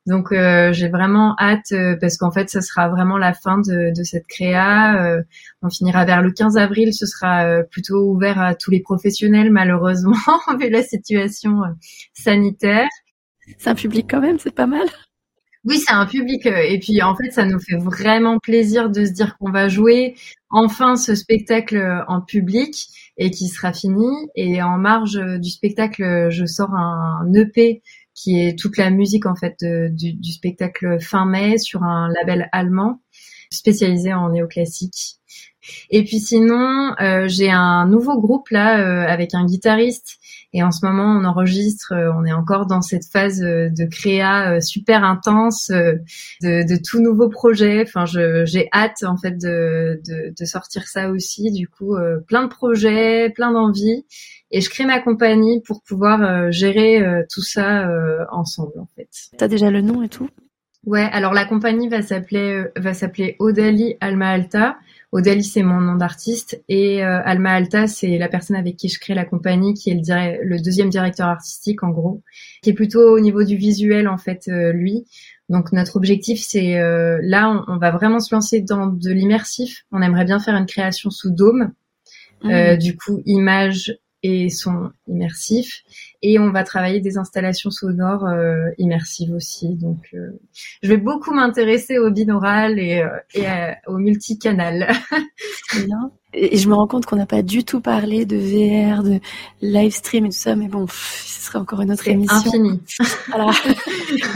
donc 0.05 0.33
euh, 0.33 0.73
j'ai 0.73 0.89
vraiment 0.89 1.33
hâte 1.39 1.71
euh, 1.71 1.95
parce 1.99 2.17
qu'en 2.17 2.31
fait 2.31 2.49
ça 2.49 2.61
sera 2.61 2.89
vraiment 2.89 3.17
la 3.17 3.33
fin 3.33 3.59
de, 3.59 3.95
de 3.95 4.03
cette 4.03 4.27
créa. 4.27 5.01
Euh, 5.01 5.21
on 5.61 5.69
finira 5.69 6.03
vers 6.03 6.21
le 6.21 6.31
15 6.31 6.57
avril, 6.57 6.93
ce 6.93 7.05
sera 7.05 7.63
plutôt 7.71 8.09
ouvert 8.09 8.39
à 8.39 8.53
tous 8.53 8.69
les 8.69 8.81
professionnels 8.81 9.51
malheureusement 9.51 10.17
vu 10.59 10.69
la 10.69 10.83
situation 10.83 11.61
sanitaire. 12.13 12.89
C'est 13.57 13.69
un 13.69 13.75
public 13.75 14.07
quand 14.09 14.21
même, 14.21 14.39
c'est 14.39 14.53
pas 14.53 14.67
mal. 14.67 14.87
Oui, 15.65 15.77
c'est 15.77 15.93
un 15.93 16.05
public 16.05 16.45
et 16.45 16.77
puis 16.79 17.01
en 17.01 17.15
fait 17.15 17.31
ça 17.31 17.45
nous 17.45 17.59
fait 17.59 17.77
vraiment 17.77 18.39
plaisir 18.39 18.89
de 18.89 19.05
se 19.05 19.11
dire 19.11 19.37
qu'on 19.37 19.51
va 19.51 19.69
jouer 19.69 20.15
enfin 20.49 20.97
ce 20.97 21.15
spectacle 21.15 22.03
en 22.09 22.19
public 22.19 22.89
et 23.15 23.31
qui 23.31 23.47
sera 23.47 23.71
fini. 23.71 24.11
Et 24.35 24.61
en 24.61 24.77
marge 24.77 25.17
du 25.39 25.49
spectacle, 25.49 26.27
je 26.29 26.45
sors 26.45 26.73
un 26.73 27.31
EP 27.33 27.81
qui 28.15 28.39
est 28.39 28.57
toute 28.57 28.77
la 28.77 28.89
musique 28.89 29.25
en 29.25 29.35
fait 29.35 29.57
du, 29.63 30.31
spectacle 30.31 30.99
fin 30.99 31.25
mai 31.25 31.57
sur 31.57 31.83
un 31.83 32.09
label 32.09 32.49
allemand 32.51 33.01
spécialisé 33.51 34.13
en 34.13 34.29
néoclassique. 34.29 35.19
Et 35.89 36.03
puis 36.03 36.19
sinon, 36.19 36.93
euh, 37.01 37.27
j'ai 37.27 37.49
un 37.49 37.87
nouveau 37.87 38.19
groupe 38.19 38.49
là 38.49 38.79
euh, 38.79 39.07
avec 39.07 39.33
un 39.33 39.45
guitariste 39.45 40.17
et 40.53 40.63
en 40.63 40.71
ce 40.71 40.85
moment 40.85 41.19
on 41.19 41.25
enregistre, 41.25 41.93
euh, 41.93 42.11
on 42.17 42.25
est 42.25 42.33
encore 42.33 42.65
dans 42.65 42.81
cette 42.81 43.05
phase 43.05 43.39
de 43.39 43.85
créa 43.85 44.61
super 44.61 45.03
intense, 45.03 45.69
de, 45.69 46.03
de 46.41 46.79
tout 46.83 47.01
nouveau 47.01 47.29
projet. 47.29 47.83
Enfin, 47.87 48.05
j'ai 48.05 48.69
hâte 48.73 49.03
en 49.03 49.17
fait 49.17 49.37
de, 49.37 50.01
de, 50.07 50.33
de, 50.37 50.45
sortir 50.45 50.87
ça 50.87 51.09
aussi. 51.09 51.51
Du 51.51 51.67
coup, 51.67 51.95
plein 52.27 52.43
de 52.43 52.49
projets, 52.49 53.29
plein 53.29 53.51
d'envies 53.51 54.05
et 54.51 54.61
je 54.61 54.69
crée 54.69 54.85
ma 54.85 54.99
compagnie 54.99 55.61
pour 55.61 55.81
pouvoir 55.81 56.51
gérer 56.51 57.03
tout 57.31 57.41
ça 57.41 57.87
ensemble 58.31 58.79
en 58.79 58.87
fait. 58.95 59.09
T'as 59.37 59.47
déjà 59.47 59.71
le 59.71 59.81
nom 59.81 60.03
et 60.03 60.09
tout? 60.09 60.29
Ouais, 60.85 61.07
alors 61.13 61.33
la 61.33 61.45
compagnie 61.45 61.87
va 61.87 62.01
s'appeler 62.01 62.65
va 62.75 62.93
s'appeler 62.93 63.37
Odali 63.39 63.95
Alma 64.01 64.29
Alta. 64.29 64.77
Odali, 65.13 65.43
c'est 65.43 65.61
mon 65.61 65.79
nom 65.79 65.95
d'artiste 65.95 66.63
et 66.67 67.03
euh, 67.03 67.21
Alma 67.23 67.51
Alta, 67.51 67.85
c'est 67.85 68.17
la 68.17 68.27
personne 68.27 68.55
avec 68.55 68.77
qui 68.77 68.89
je 68.89 68.99
crée 68.99 69.13
la 69.13 69.25
compagnie, 69.25 69.75
qui 69.75 69.91
est 69.91 69.93
le, 69.93 70.43
le, 70.43 70.59
deuxième 70.59 70.89
directeur 70.89 71.27
artistique 71.27 71.83
en 71.83 71.89
gros, 71.89 72.23
qui 72.63 72.71
est 72.71 72.73
plutôt 72.73 73.15
au 73.15 73.19
niveau 73.19 73.43
du 73.43 73.55
visuel 73.55 74.07
en 74.07 74.17
fait 74.17 74.47
euh, 74.47 74.73
lui. 74.73 75.05
Donc 75.49 75.71
notre 75.71 75.97
objectif, 75.97 76.39
c'est 76.41 76.79
euh, 76.79 77.19
là, 77.21 77.63
on, 77.67 77.77
va 77.77 77.91
vraiment 77.91 78.19
se 78.19 78.33
lancer 78.33 78.61
dans 78.61 78.87
de 78.87 79.11
l'immersif. 79.11 79.85
On 79.91 80.01
aimerait 80.01 80.25
bien 80.25 80.39
faire 80.39 80.55
une 80.55 80.65
création 80.65 81.11
sous 81.11 81.29
dôme, 81.29 81.73
mmh. 82.43 82.77
du 82.77 82.97
coup 82.97 83.21
image 83.27 83.95
et 84.23 84.49
son 84.49 84.91
immersif. 85.07 85.83
Et 86.21 86.39
on 86.39 86.51
va 86.51 86.63
travailler 86.63 87.01
des 87.01 87.17
installations 87.17 87.69
sonores 87.69 88.25
euh, 88.25 88.69
immersives 88.77 89.33
aussi. 89.33 89.75
Donc, 89.75 90.07
euh, 90.13 90.39
je 90.81 90.87
vais 90.87 90.97
beaucoup 90.97 91.33
m'intéresser 91.33 91.99
au 91.99 92.09
binaural 92.09 92.79
et, 92.79 93.03
euh, 93.35 93.71
au 93.87 93.97
multicanal. 93.97 94.89
bien. 95.73 96.11
Et 96.35 96.57
je 96.57 96.67
me 96.67 96.73
rends 96.73 96.87
compte 96.87 97.05
qu'on 97.05 97.17
n'a 97.17 97.27
pas 97.27 97.43
du 97.43 97.63
tout 97.63 97.79
parlé 97.79 98.25
de 98.25 98.37
VR, 98.37 99.03
de 99.03 99.19
live 99.61 99.93
stream 99.93 100.25
et 100.25 100.29
tout 100.29 100.35
ça, 100.35 100.55
mais 100.55 100.67
bon, 100.67 100.87
ce 100.87 101.45
serait 101.45 101.59
encore 101.59 101.81
une 101.81 101.91
autre 101.91 102.07
émission. 102.07 102.37
Infini. 102.37 102.81
voilà. 103.27 103.51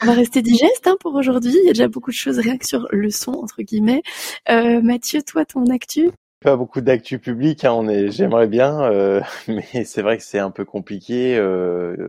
on, 0.00 0.06
va, 0.06 0.12
rester 0.14 0.40
digeste 0.40 0.86
hein, 0.86 0.96
pour 1.00 1.14
aujourd'hui. 1.14 1.52
Il 1.54 1.66
y 1.66 1.70
a 1.70 1.74
déjà 1.74 1.88
beaucoup 1.88 2.12
de 2.12 2.16
choses 2.16 2.38
rien 2.38 2.56
que 2.56 2.66
sur 2.66 2.86
le 2.92 3.10
son 3.10 3.32
entre 3.32 3.60
guillemets. 3.60 4.02
Mathieu, 4.48 5.20
toi, 5.22 5.44
ton 5.44 5.66
actu? 5.66 6.12
Pas 6.42 6.56
beaucoup 6.56 6.80
d'actu 6.80 7.18
public, 7.18 7.64
hein, 7.64 7.72
on 7.72 7.88
est, 7.88 8.10
j'aimerais 8.10 8.48
bien, 8.48 8.82
euh, 8.82 9.20
mais 9.48 9.84
c'est 9.84 10.02
vrai 10.02 10.18
que 10.18 10.24
c'est 10.24 10.38
un 10.38 10.50
peu 10.50 10.64
compliqué. 10.64 11.36
Euh, 11.36 12.08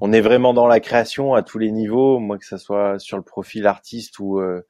on 0.00 0.12
est 0.12 0.20
vraiment 0.20 0.52
dans 0.52 0.66
la 0.66 0.80
création 0.80 1.34
à 1.34 1.42
tous 1.42 1.58
les 1.58 1.70
niveaux, 1.70 2.18
moi 2.18 2.38
que 2.38 2.44
ce 2.44 2.56
soit 2.56 2.98
sur 2.98 3.16
le 3.16 3.22
profil 3.22 3.66
artiste 3.66 4.18
ou 4.18 4.40
euh, 4.40 4.66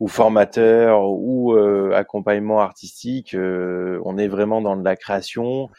ou 0.00 0.08
formateur 0.08 1.10
ou 1.10 1.56
accompagnement 1.94 2.60
artistique, 2.60 3.34
on 3.34 4.18
est 4.18 4.28
vraiment 4.28 4.60
dans 4.60 4.76
de 4.76 4.84
la 4.84 4.96
création 4.96 5.70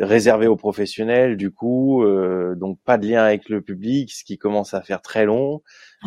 réservé 0.00 0.46
aux 0.46 0.56
professionnels 0.56 1.36
du 1.36 1.50
coup 1.50 2.02
euh, 2.04 2.54
donc 2.54 2.78
pas 2.84 2.96
de 2.96 3.06
lien 3.06 3.22
avec 3.22 3.48
le 3.48 3.60
public 3.60 4.10
ce 4.12 4.24
qui 4.24 4.38
commence 4.38 4.74
à 4.74 4.80
faire 4.80 5.02
très 5.02 5.24
long. 5.26 5.62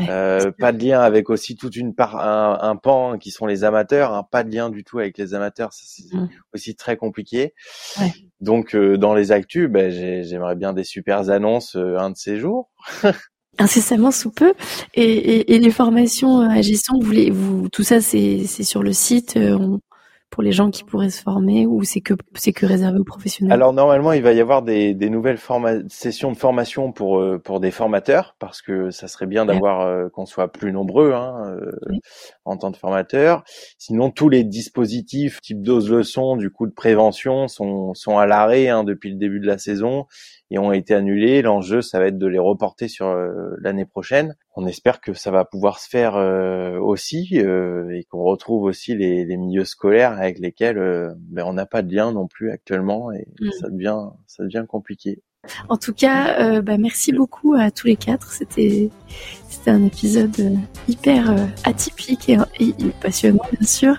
Euh, 0.09 0.51
pas 0.57 0.71
de 0.71 0.83
lien 0.83 0.99
avec 0.99 1.29
aussi 1.29 1.55
toute 1.55 1.75
une 1.75 1.93
part 1.93 2.17
un, 2.17 2.57
un 2.61 2.75
pan 2.75 3.19
qui 3.19 3.29
sont 3.29 3.45
les 3.45 3.63
amateurs 3.63 4.13
hein, 4.13 4.27
pas 4.29 4.43
de 4.43 4.51
lien 4.51 4.71
du 4.71 4.83
tout 4.83 4.97
avec 4.97 5.17
les 5.19 5.35
amateurs 5.35 5.71
c'est 5.73 6.15
mmh. 6.15 6.29
aussi 6.53 6.75
très 6.75 6.97
compliqué. 6.97 7.53
Ouais. 7.99 8.11
donc 8.41 8.73
euh, 8.73 8.97
dans 8.97 9.13
les 9.13 9.31
actus 9.31 9.69
ben, 9.69 9.91
j'aimerais 9.91 10.55
bien 10.55 10.73
des 10.73 10.83
super 10.83 11.29
annonces 11.29 11.75
euh, 11.75 11.97
un 11.97 12.09
de 12.09 12.17
ces 12.17 12.37
jours. 12.37 12.71
Incessamment 13.59 14.09
sous 14.09 14.31
peu. 14.31 14.55
Et, 14.95 15.03
et, 15.03 15.53
et 15.53 15.59
les 15.59 15.69
formations 15.69 16.39
à 16.39 16.59
gestion 16.63 16.97
vous, 16.99 17.13
vous 17.31 17.69
tout 17.69 17.83
ça 17.83 18.01
c'est 18.01 18.47
sur 18.47 18.81
le 18.81 18.93
site 18.93 19.37
on, 19.37 19.79
pour 20.34 20.41
les 20.41 20.51
gens 20.51 20.71
qui 20.71 20.84
pourraient 20.84 21.11
se 21.11 21.21
former 21.21 21.67
ou 21.67 21.84
c'est 21.84 22.01
que 22.01 22.15
c'est 22.34 22.53
que 22.53 22.65
réservé 22.65 22.97
aux 22.97 23.03
professionnels? 23.03 23.53
Alors 23.53 23.71
normalement, 23.71 24.13
il 24.13 24.23
va 24.23 24.34
y 24.34 24.41
avoir 24.41 24.63
des, 24.63 24.95
des 24.95 25.11
nouvelles 25.11 25.38
sessions 25.89 26.31
de 26.31 26.38
formation 26.38 26.91
pour 26.91 27.19
euh, 27.19 27.38
pour 27.38 27.59
des 27.59 27.69
formateurs 27.69 28.36
parce 28.39 28.63
que 28.63 28.89
ça 28.89 29.07
serait 29.07 29.27
bien 29.27 29.45
d'avoir 29.45 29.81
euh, 29.81 30.09
qu'on 30.09 30.25
soit 30.25 30.51
plus 30.51 30.71
nombreux 30.71 31.13
hein, 31.13 31.55
euh, 31.61 31.71
en 32.45 32.57
tant 32.57 32.71
que 32.71 32.79
formateurs. 32.79 33.43
Sinon, 33.77 34.09
tous 34.09 34.27
les 34.27 34.43
dispositifs 34.43 35.39
type 35.39 35.61
dose 35.61 35.91
leçon 35.91 36.36
du 36.36 36.49
coup 36.49 36.65
de 36.65 36.73
prévention 36.73 37.47
sont 37.47 37.93
sont 37.93 38.17
à 38.17 38.25
l'arrêt 38.25 38.69
hein, 38.69 38.84
depuis 38.84 39.11
le 39.11 39.17
début 39.17 39.39
de 39.39 39.45
la 39.45 39.59
saison 39.59 40.07
et 40.53 40.59
ont 40.59 40.71
été 40.71 40.93
annulés. 40.93 41.41
L'enjeu, 41.41 41.81
ça 41.81 41.97
va 41.97 42.05
être 42.05 42.19
de 42.19 42.27
les 42.27 42.37
reporter 42.37 42.87
sur 42.87 43.07
euh, 43.07 43.55
l'année 43.59 43.85
prochaine. 43.85 44.35
On 44.55 44.67
espère 44.67 45.01
que 45.01 45.13
ça 45.15 45.31
va 45.31 45.45
pouvoir 45.45 45.79
se 45.79 45.89
faire 45.89 46.15
euh, 46.15 46.77
aussi 46.77 47.39
euh, 47.39 47.89
et 47.89 48.03
qu'on 48.03 48.21
retrouve 48.21 48.63
aussi 48.63 48.95
les, 48.95 49.25
les, 49.25 49.35
milieux 49.35 49.65
scolaires 49.65 50.11
avec 50.11 50.37
lesquels 50.37 50.77
ben, 51.17 51.43
on 51.47 51.53
n'a 51.53 51.65
pas 51.65 51.81
de 51.81 51.93
lien 51.93 52.11
non 52.11 52.27
plus 52.27 52.51
actuellement 52.51 53.11
et 53.11 53.27
mm. 53.41 53.51
ça 53.59 53.69
devient 53.71 54.09
ça 54.27 54.43
devient 54.43 54.65
compliqué. 54.69 55.23
En 55.69 55.77
tout 55.77 55.93
cas, 55.93 56.39
euh, 56.39 56.61
bah, 56.61 56.77
merci 56.77 57.11
beaucoup 57.11 57.53
à 57.53 57.71
tous 57.71 57.87
les 57.87 57.95
quatre. 57.95 58.31
C'était 58.31 58.89
c'était 59.49 59.71
un 59.71 59.85
épisode 59.85 60.57
hyper 60.89 61.33
atypique 61.63 62.29
et, 62.29 62.37
et, 62.59 62.73
passionnant, 63.01 63.43
bien 63.57 63.67
sûr. 63.67 63.95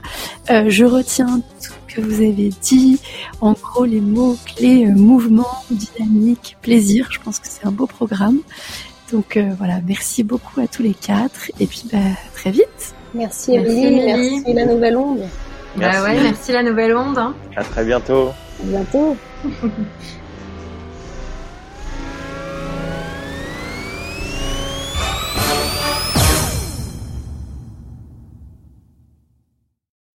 Euh, 0.51 0.65
je 0.69 0.85
retiens 0.85 1.41
tout 1.63 1.73
que 1.95 2.01
vous 2.01 2.17
avez 2.17 2.51
dit. 2.63 3.01
En 3.41 3.53
gros, 3.53 3.85
les 3.85 4.01
mots 4.01 4.37
clés 4.57 4.87
euh, 4.87 4.93
mouvement, 4.93 5.65
dynamique, 5.71 6.57
plaisir. 6.63 7.09
Je 7.11 7.19
pense 7.21 7.39
que 7.39 7.47
c'est 7.49 7.67
un 7.67 7.71
beau 7.71 7.87
programme. 7.87 8.41
Donc 9.13 9.37
euh, 9.37 9.51
voilà, 9.59 9.81
merci 9.87 10.25
beaucoup 10.25 10.61
à 10.61 10.67
tous 10.67 10.83
les 10.83 10.95
quatre. 10.95 11.51
Et 11.61 11.67
puis 11.67 11.85
bah, 11.93 11.99
très 12.35 12.51
vite. 12.51 12.95
Merci 13.15 13.55
Émilie, 13.55 14.03
merci, 14.05 14.53
la 14.53 14.67
nouvelle 14.67 14.97
onde. 14.97 15.23
Bah 15.77 16.03
ouais, 16.03 16.21
merci 16.21 16.53
la 16.53 16.63
nouvelle 16.63 16.97
onde. 16.97 17.19
Hein. 17.19 17.35
À 17.57 17.63
très 17.63 17.85
bientôt. 17.85 18.29
À 18.29 18.65
bientôt. 18.65 19.17